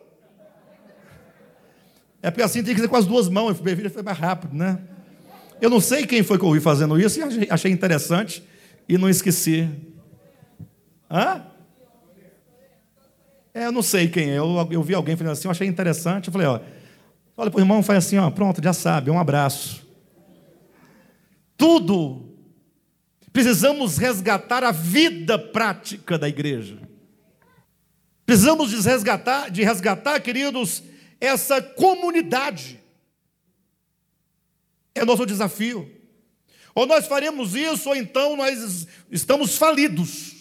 É 2.22 2.30
porque 2.30 2.44
assim 2.44 2.62
tem 2.62 2.76
que 2.76 2.82
ser 2.82 2.90
com 2.90 2.98
as 2.98 3.06
duas 3.06 3.30
mãos. 3.30 3.58
Filha 3.58 3.90
foi 3.90 4.04
mais 4.04 4.18
rápido, 4.18 4.54
né? 4.58 4.78
Eu 5.62 5.70
não 5.70 5.80
sei 5.80 6.06
quem 6.06 6.22
foi 6.22 6.38
que 6.38 6.44
eu 6.44 6.50
ouvi 6.50 6.60
fazendo 6.60 7.00
isso 7.00 7.18
e 7.18 7.48
achei 7.50 7.72
interessante 7.72 8.46
e 8.90 8.98
não 8.98 9.10
esqueci. 9.10 9.70
Hã? 11.12 11.46
É, 13.54 13.66
eu 13.66 13.72
não 13.72 13.82
sei 13.82 14.08
quem 14.08 14.32
é. 14.32 14.38
Eu, 14.38 14.68
eu 14.72 14.82
vi 14.82 14.94
alguém 14.94 15.18
fazendo 15.18 15.34
assim, 15.34 15.48
eu 15.48 15.52
achei 15.52 15.68
interessante. 15.68 16.28
Eu 16.28 16.32
falei, 16.32 16.48
ó, 16.48 16.62
olha 17.36 17.52
para 17.52 17.58
o 17.58 17.62
irmão, 17.62 17.84
faz 17.84 18.06
assim, 18.06 18.18
ó, 18.18 18.30
pronto, 18.32 18.64
já 18.64 18.72
sabe, 18.72 19.12
um 19.12 19.20
abraço. 19.20 19.86
Tudo. 21.58 22.30
Precisamos 23.34 23.98
resgatar 23.98 24.64
a 24.64 24.72
vida 24.72 25.38
prática 25.38 26.18
da 26.18 26.28
igreja. 26.30 26.78
Precisamos 28.26 28.70
de 28.70 28.80
resgatar, 28.82 29.50
de 29.50 29.64
resgatar, 29.64 30.20
queridos, 30.22 30.82
essa 31.20 31.62
comunidade. 31.62 32.80
É 34.96 35.04
nosso 35.04 35.26
desafio. 35.26 35.90
Ou 36.74 36.86
nós 36.86 37.08
faremos 37.08 37.54
isso, 37.56 37.90
ou 37.90 37.96
então 37.96 38.36
nós 38.38 38.88
estamos 39.10 39.58
falidos. 39.58 40.41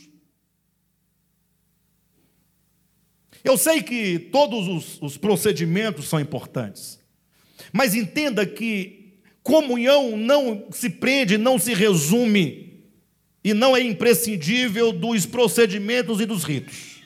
Eu 3.43 3.57
sei 3.57 3.83
que 3.83 4.19
todos 4.19 4.69
os, 4.69 5.03
os, 5.03 5.17
procedimentos 5.17 6.09
são 6.09 6.21
importantes, 6.21 6.99
mas 7.73 7.95
entenda 7.95 8.45
que 8.45 9.15
comunhão 9.43 10.17
não 10.17 10.67
se 10.71 10.91
prende, 10.91 11.39
não 11.39 11.59
se 11.59 11.73
resume 11.73 12.85
e 13.43 13.55
não 13.55 13.75
é 13.75 13.81
imprescindível 13.81 14.93
dos 14.93 15.25
procedimentos 15.25 16.21
e 16.21 16.27
dos 16.27 16.45
ritos. 16.45 17.01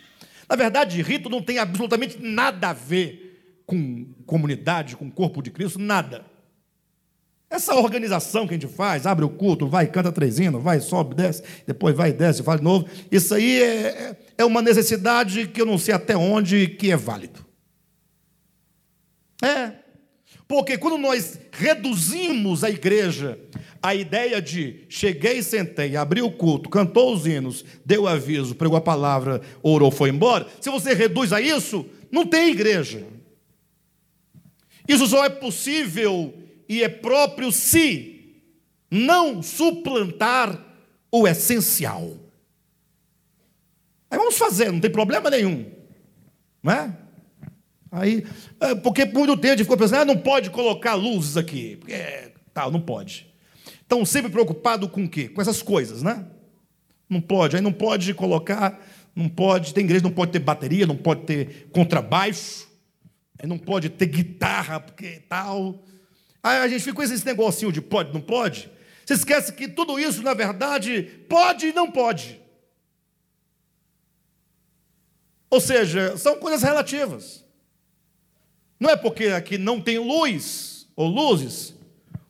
Na 0.48 0.56
verdade, 0.56 1.01
rito 1.02 1.31
não 1.31 1.40
tem 1.40 1.59
absolutamente 1.59 2.19
nada 2.20 2.70
a 2.70 2.73
ver 2.73 3.62
com 3.65 4.06
comunidade, 4.27 4.97
com 4.97 5.06
o 5.06 5.12
corpo 5.12 5.40
de 5.40 5.51
Cristo, 5.51 5.78
nada. 5.78 6.24
Essa 7.48 7.74
organização 7.77 8.47
que 8.48 8.55
a 8.55 8.59
gente 8.59 8.73
faz, 8.73 9.06
abre 9.06 9.24
o 9.24 9.28
culto, 9.28 9.69
vai, 9.69 9.86
canta 9.86 10.11
três 10.11 10.39
hinos, 10.40 10.62
vai, 10.62 10.81
sobe, 10.81 11.15
desce, 11.15 11.43
depois 11.66 11.94
vai, 11.94 12.12
desce, 12.12 12.43
faz 12.43 12.59
de 12.59 12.65
novo. 12.65 12.86
Isso 13.12 13.32
aí 13.32 13.62
é, 13.62 14.16
é, 14.36 14.44
uma 14.44 14.62
necessidade 14.62 15.48
que 15.48 15.61
eu 15.61 15.66
não 15.66 15.78
sei 15.78 15.94
até 15.94 16.16
onde 16.16 16.69
que 16.69 16.90
é 16.90 16.97
válido. 16.97 17.44
É. 19.43 19.73
Porque 20.47 20.77
quando 20.77 20.98
nós 20.98 21.39
reduzimos 21.52 22.62
a 22.62 22.70
igreja 22.70 23.39
a 23.85 23.94
ideia 23.94 24.40
de 24.40 24.86
cheguei, 24.89 25.43
sentei, 25.43 25.94
abri 25.94 26.23
o 26.23 26.31
culto, 26.31 26.70
cantou 26.70 27.12
os 27.12 27.27
hinos, 27.27 27.62
deu 27.85 28.09
aviso, 28.09 28.55
pregou 28.55 28.78
a 28.78 28.81
palavra, 28.81 29.43
orou, 29.62 29.90
foi 29.90 30.09
embora. 30.09 30.47
Se 30.59 30.70
você 30.70 30.94
reduz 30.94 31.35
a 31.35 31.40
isso, 31.43 31.85
não 32.11 32.24
tem 32.24 32.51
igreja. 32.51 33.06
Isso 34.89 35.06
só 35.06 35.23
é 35.27 35.28
possível 35.28 36.32
e 36.66 36.82
é 36.82 36.89
próprio 36.89 37.52
se 37.52 38.40
não 38.90 39.43
suplantar 39.43 40.59
o 41.12 41.28
essencial. 41.28 42.23
Aí 44.14 44.18
vamos 44.18 44.38
fazer, 44.38 44.70
não 44.70 44.78
tem 44.78 44.90
problema 44.90 45.28
nenhum. 45.28 45.66
Não 46.62 46.72
é? 46.72 46.96
Aí, 47.90 48.24
é, 48.60 48.74
porque 48.76 49.04
por 49.04 49.18
muito 49.18 49.36
tempo 49.36 49.58
ficou 49.58 49.76
pensando, 49.76 50.02
ah, 50.02 50.04
não 50.04 50.16
pode 50.16 50.50
colocar 50.50 50.94
luzes 50.94 51.36
aqui, 51.36 51.76
porque 51.76 52.30
tal, 52.52 52.70
não 52.70 52.80
pode. 52.80 53.26
Então, 53.84 54.04
sempre 54.04 54.30
preocupado 54.30 54.88
com 54.88 55.02
o 55.02 55.08
quê? 55.08 55.28
Com 55.28 55.42
essas 55.42 55.62
coisas, 55.62 56.00
né? 56.00 56.24
Não 57.10 57.20
pode, 57.20 57.56
aí 57.56 57.62
não 57.62 57.72
pode 57.72 58.14
colocar, 58.14 58.80
não 59.16 59.28
pode, 59.28 59.74
tem 59.74 59.84
igreja, 59.84 60.04
não 60.04 60.12
pode 60.12 60.30
ter 60.30 60.38
bateria, 60.38 60.86
não 60.86 60.96
pode 60.96 61.22
ter 61.22 61.68
contrabaixo, 61.72 62.68
não 63.42 63.58
pode 63.58 63.88
ter 63.88 64.06
guitarra, 64.06 64.78
porque 64.78 65.22
tal. 65.28 65.82
Aí 66.40 66.58
a 66.58 66.68
gente 66.68 66.84
fica 66.84 66.94
com 66.94 67.02
esse 67.02 67.26
negocinho 67.26 67.72
de 67.72 67.80
pode, 67.80 68.14
não 68.14 68.20
pode. 68.20 68.70
Você 69.04 69.14
esquece 69.14 69.52
que 69.52 69.66
tudo 69.66 69.98
isso, 69.98 70.22
na 70.22 70.34
verdade, 70.34 71.02
pode 71.28 71.66
e 71.66 71.72
não 71.72 71.90
pode. 71.90 72.43
Ou 75.55 75.60
seja, 75.60 76.16
são 76.16 76.36
coisas 76.40 76.64
relativas. 76.64 77.44
Não 78.81 78.90
é 78.90 78.97
porque 78.97 79.26
aqui 79.26 79.56
não 79.56 79.81
tem 79.81 80.01
luz 80.01 80.89
ou 80.97 81.06
luzes, 81.06 81.76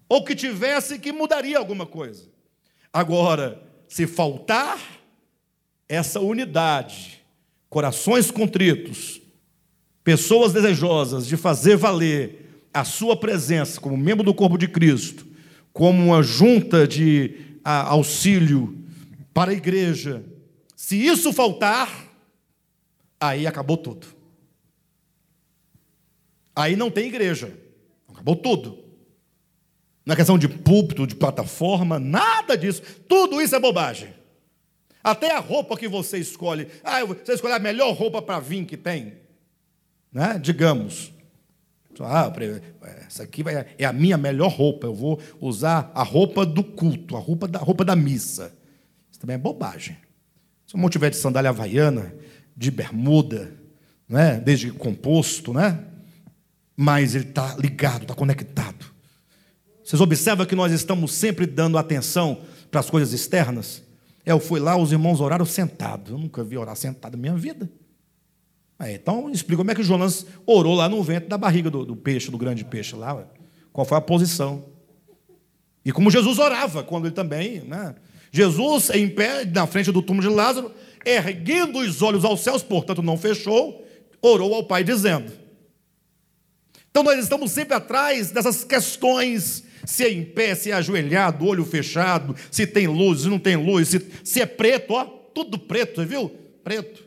ou 0.07 0.23
que 0.23 0.35
tivesse 0.35 0.99
que 0.99 1.11
mudaria 1.11 1.57
alguma 1.57 1.87
coisa. 1.87 2.29
Agora, 2.93 3.63
se 3.89 4.07
faltar 4.07 4.79
essa 5.89 6.21
unidade, 6.21 7.25
corações 7.71 8.31
contritos, 8.31 9.23
pessoas 10.03 10.53
desejosas 10.53 11.27
de 11.27 11.39
fazer 11.39 11.79
valer 11.79 12.61
a 12.75 12.85
sua 12.85 13.17
presença 13.17 13.81
como 13.81 13.97
membro 13.97 14.23
do 14.23 14.35
corpo 14.35 14.59
de 14.59 14.69
Cristo, 14.69 15.27
como 15.73 16.09
uma 16.09 16.23
junta 16.23 16.87
de 16.87 17.57
auxílio 17.65 18.85
para 19.33 19.51
a 19.51 19.55
igreja, 19.55 20.23
se 20.77 21.03
isso 21.03 21.33
faltar, 21.33 22.04
aí 23.29 23.47
acabou 23.47 23.77
tudo. 23.77 24.07
Aí 26.55 26.77
não 26.77 26.91
tem 26.91 27.09
igreja, 27.09 27.53
acabou 28.09 28.37
tudo. 28.37 28.79
Na 30.07 30.15
questão 30.15 30.39
de 30.39 30.49
púlpito, 30.49 31.07
de 31.07 31.15
plataforma, 31.15 31.99
nada 31.99 32.57
disso. 32.57 32.83
Tudo 33.09 33.41
isso 33.41 33.55
é 33.55 33.61
bobagem. 33.61 34.15
Até 35.03 35.33
a 35.33 35.39
roupa 35.39 35.77
que 35.77 35.89
você 35.89 36.19
escolhe. 36.19 36.69
Ah, 36.83 37.05
você 37.05 37.33
escolhe 37.33 37.55
a 37.55 37.59
melhor 37.59 37.93
roupa 37.95 38.21
para 38.23 38.39
vir 38.41 38.65
que 38.65 38.77
tem 38.77 39.25
né? 40.15 40.39
digamos, 40.41 41.13
ah, 42.01 42.33
essa 43.05 43.25
aqui 43.25 43.43
é 43.77 43.85
a 43.85 43.93
minha 43.93 44.17
melhor 44.17 44.49
roupa, 44.49 44.87
eu 44.87 44.95
vou 44.95 45.21
usar 45.41 45.91
a 45.93 46.05
roupa 46.05 46.47
do 46.47 46.63
culto, 46.63 47.17
a 47.17 47.19
roupa 47.19 47.49
da, 47.49 47.59
a 47.59 47.63
roupa 47.63 47.85
da 47.85 47.97
missa. 47.97 48.53
Isso 49.11 49.19
também 49.19 49.35
é 49.35 49.39
bobagem. 49.39 49.97
Se 50.67 50.75
o 50.75 50.77
irmão 50.77 50.89
tiver 50.89 51.11
de 51.11 51.17
sandália 51.17 51.51
havaiana, 51.51 52.15
de 52.57 52.71
bermuda, 52.71 53.53
né? 54.09 54.39
desde 54.39 54.71
composto, 54.71 55.53
né? 55.53 55.85
mas 56.77 57.15
ele 57.15 57.25
está 57.25 57.57
ligado, 57.57 58.03
está 58.03 58.15
conectado. 58.15 58.87
Vocês 59.85 60.01
observam 60.01 60.47
que 60.47 60.55
nós 60.55 60.73
estamos 60.73 61.13
sempre 61.13 61.47
dando 61.47 61.77
atenção 61.77 62.41
para 62.71 62.81
as 62.81 62.89
coisas 62.89 63.13
externas? 63.13 63.83
É, 64.25 64.33
eu 64.33 64.41
fui 64.41 64.59
lá, 64.59 64.77
os 64.77 64.93
irmãos 64.93 65.21
oraram 65.21 65.45
sentados. 65.45 66.11
Eu 66.11 66.19
nunca 66.19 66.43
vi 66.43 66.57
orar 66.57 66.75
sentado 66.75 67.13
na 67.13 67.21
minha 67.21 67.37
vida. 67.37 67.71
Então, 68.81 69.31
explica 69.31 69.59
como 69.59 69.71
é 69.71 69.75
que 69.75 69.83
Jonas 69.83 70.27
orou 70.45 70.75
lá 70.75 70.89
no 70.89 71.03
vento 71.03 71.29
da 71.29 71.39
barriga 71.39 71.71
do, 71.71 71.85
do 71.85 71.97
peixe, 71.97 72.31
do 72.31 72.37
grande 72.37 72.65
peixe 72.65 72.97
lá. 72.97 73.27
Qual 73.73 73.85
foi 73.85 73.97
a 73.97 74.01
posição? 74.01 74.65
E 75.85 75.93
como 75.93 76.11
Jesus 76.11 76.39
orava, 76.39 76.83
quando 76.83 77.07
ele 77.07 77.15
também. 77.15 77.61
Né? 77.61 77.95
Jesus, 78.33 78.91
em 78.91 79.09
pé, 79.09 79.45
na 79.45 79.67
frente 79.67 79.93
do 79.93 80.03
túmulo 80.03 80.29
de 80.29 80.35
Lázaro, 80.35 80.73
erguendo 81.05 81.79
os 81.79 82.03
olhos 82.03 82.25
aos 82.25 82.41
céus, 82.41 82.63
portanto 82.63 83.03
não 83.03 83.17
fechou, 83.17 83.87
orou 84.21 84.55
ao 84.55 84.65
Pai 84.65 84.83
dizendo. 84.83 85.33
Então 86.91 87.03
nós 87.03 87.19
estamos 87.19 87.51
sempre 87.51 87.75
atrás 87.75 88.31
dessas 88.31 88.65
questões 88.65 89.65
se 89.87 90.05
é 90.05 90.11
em 90.11 90.25
pé, 90.25 90.55
se 90.55 90.71
é 90.71 90.75
ajoelhado, 90.75 91.47
olho 91.47 91.65
fechado, 91.65 92.35
se 92.51 92.67
tem 92.67 92.87
luz, 92.87 93.23
se 93.23 93.29
não 93.29 93.39
tem 93.39 93.57
luz, 93.57 93.89
se, 93.89 94.07
se 94.23 94.41
é 94.41 94.47
preto, 94.47 94.95
ó, 94.95 95.05
tudo 95.05 95.59
preto, 95.59 96.05
viu? 96.07 96.31
Preto. 96.63 97.05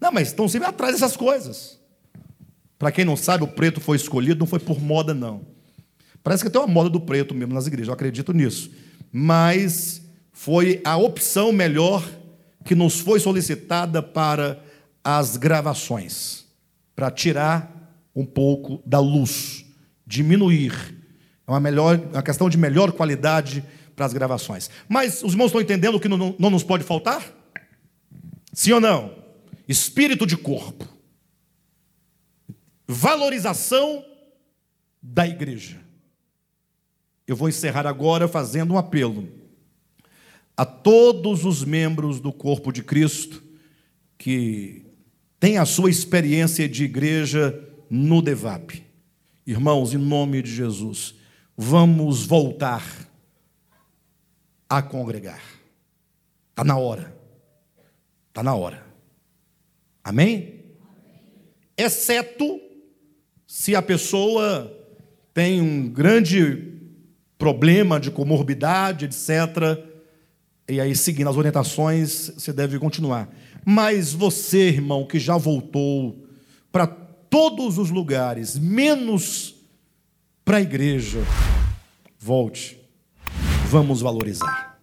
Não, 0.00 0.12
mas 0.12 0.28
estão 0.28 0.48
sempre 0.48 0.68
atrás 0.68 0.94
dessas 0.94 1.16
coisas. 1.16 1.80
Para 2.78 2.92
quem 2.92 3.04
não 3.04 3.16
sabe, 3.16 3.44
o 3.44 3.48
preto 3.48 3.80
foi 3.80 3.96
escolhido, 3.96 4.40
não 4.40 4.46
foi 4.46 4.58
por 4.58 4.80
moda, 4.80 5.14
não. 5.14 5.46
Parece 6.22 6.44
que 6.44 6.50
tem 6.50 6.60
uma 6.60 6.66
moda 6.66 6.90
do 6.90 7.00
preto 7.00 7.34
mesmo 7.34 7.54
nas 7.54 7.66
igrejas, 7.66 7.88
eu 7.88 7.94
acredito 7.94 8.32
nisso. 8.32 8.70
Mas 9.10 10.02
foi 10.36 10.82
a 10.84 10.98
opção 10.98 11.50
melhor 11.50 12.06
que 12.62 12.74
nos 12.74 13.00
foi 13.00 13.18
solicitada 13.18 14.02
para 14.02 14.62
as 15.02 15.38
gravações, 15.38 16.44
para 16.94 17.10
tirar 17.10 18.04
um 18.14 18.24
pouco 18.24 18.82
da 18.84 19.00
luz 19.00 19.64
diminuir. 20.06 20.72
É 21.46 21.50
uma, 21.50 21.58
melhor, 21.58 21.98
uma 22.12 22.22
questão 22.22 22.50
de 22.50 22.58
melhor 22.58 22.92
qualidade 22.92 23.64
para 23.96 24.04
as 24.04 24.12
gravações. 24.12 24.68
Mas 24.86 25.22
os 25.22 25.32
irmãos 25.32 25.46
estão 25.46 25.60
entendendo 25.60 25.98
que 25.98 26.06
não, 26.06 26.36
não 26.38 26.50
nos 26.50 26.62
pode 26.62 26.84
faltar? 26.84 27.24
Sim 28.52 28.72
ou 28.72 28.80
não? 28.80 29.16
Espírito 29.66 30.26
de 30.26 30.36
corpo. 30.36 30.86
Valorização 32.86 34.04
da 35.02 35.26
igreja. 35.26 35.80
Eu 37.26 37.34
vou 37.34 37.48
encerrar 37.48 37.86
agora 37.86 38.28
fazendo 38.28 38.74
um 38.74 38.78
apelo 38.78 39.35
a 40.56 40.64
todos 40.64 41.44
os 41.44 41.64
membros 41.64 42.18
do 42.20 42.32
corpo 42.32 42.72
de 42.72 42.82
Cristo 42.82 43.42
que 44.16 44.86
têm 45.38 45.58
a 45.58 45.66
sua 45.66 45.90
experiência 45.90 46.68
de 46.68 46.84
igreja 46.84 47.62
no 47.90 48.22
DEVAP. 48.22 48.82
Irmãos, 49.46 49.92
em 49.92 49.98
nome 49.98 50.42
de 50.42 50.54
Jesus, 50.54 51.14
vamos 51.56 52.24
voltar 52.24 52.84
a 54.68 54.82
congregar. 54.82 55.42
Está 56.50 56.64
na 56.64 56.78
hora. 56.78 57.14
Está 58.28 58.42
na 58.42 58.54
hora. 58.54 58.84
Amém? 60.02 60.64
Exceto 61.76 62.60
se 63.46 63.76
a 63.76 63.82
pessoa 63.82 64.72
tem 65.34 65.60
um 65.60 65.88
grande 65.88 66.72
problema 67.38 68.00
de 68.00 68.10
comorbidade, 68.10 69.04
etc. 69.04 69.85
E 70.68 70.80
aí, 70.80 70.96
seguindo 70.96 71.28
as 71.30 71.36
orientações, 71.36 72.30
você 72.36 72.52
deve 72.52 72.78
continuar. 72.78 73.28
Mas 73.64 74.12
você, 74.12 74.68
irmão, 74.68 75.06
que 75.06 75.18
já 75.18 75.36
voltou 75.36 76.26
para 76.72 76.86
todos 76.86 77.78
os 77.78 77.90
lugares, 77.90 78.58
menos 78.58 79.54
para 80.44 80.58
a 80.58 80.60
igreja. 80.60 81.18
Volte, 82.18 82.78
vamos 83.68 84.00
valorizar 84.00 84.78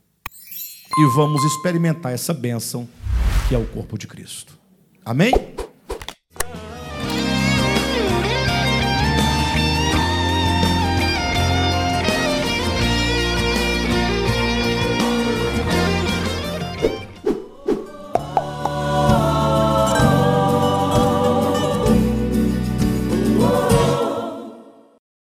e 0.98 1.06
vamos 1.16 1.44
experimentar 1.44 2.14
essa 2.14 2.34
bênção 2.34 2.88
que 3.50 3.56
é 3.56 3.58
o 3.58 3.66
corpo 3.66 3.98
de 3.98 4.08
Cristo. 4.08 4.58
Amém? 5.04 5.34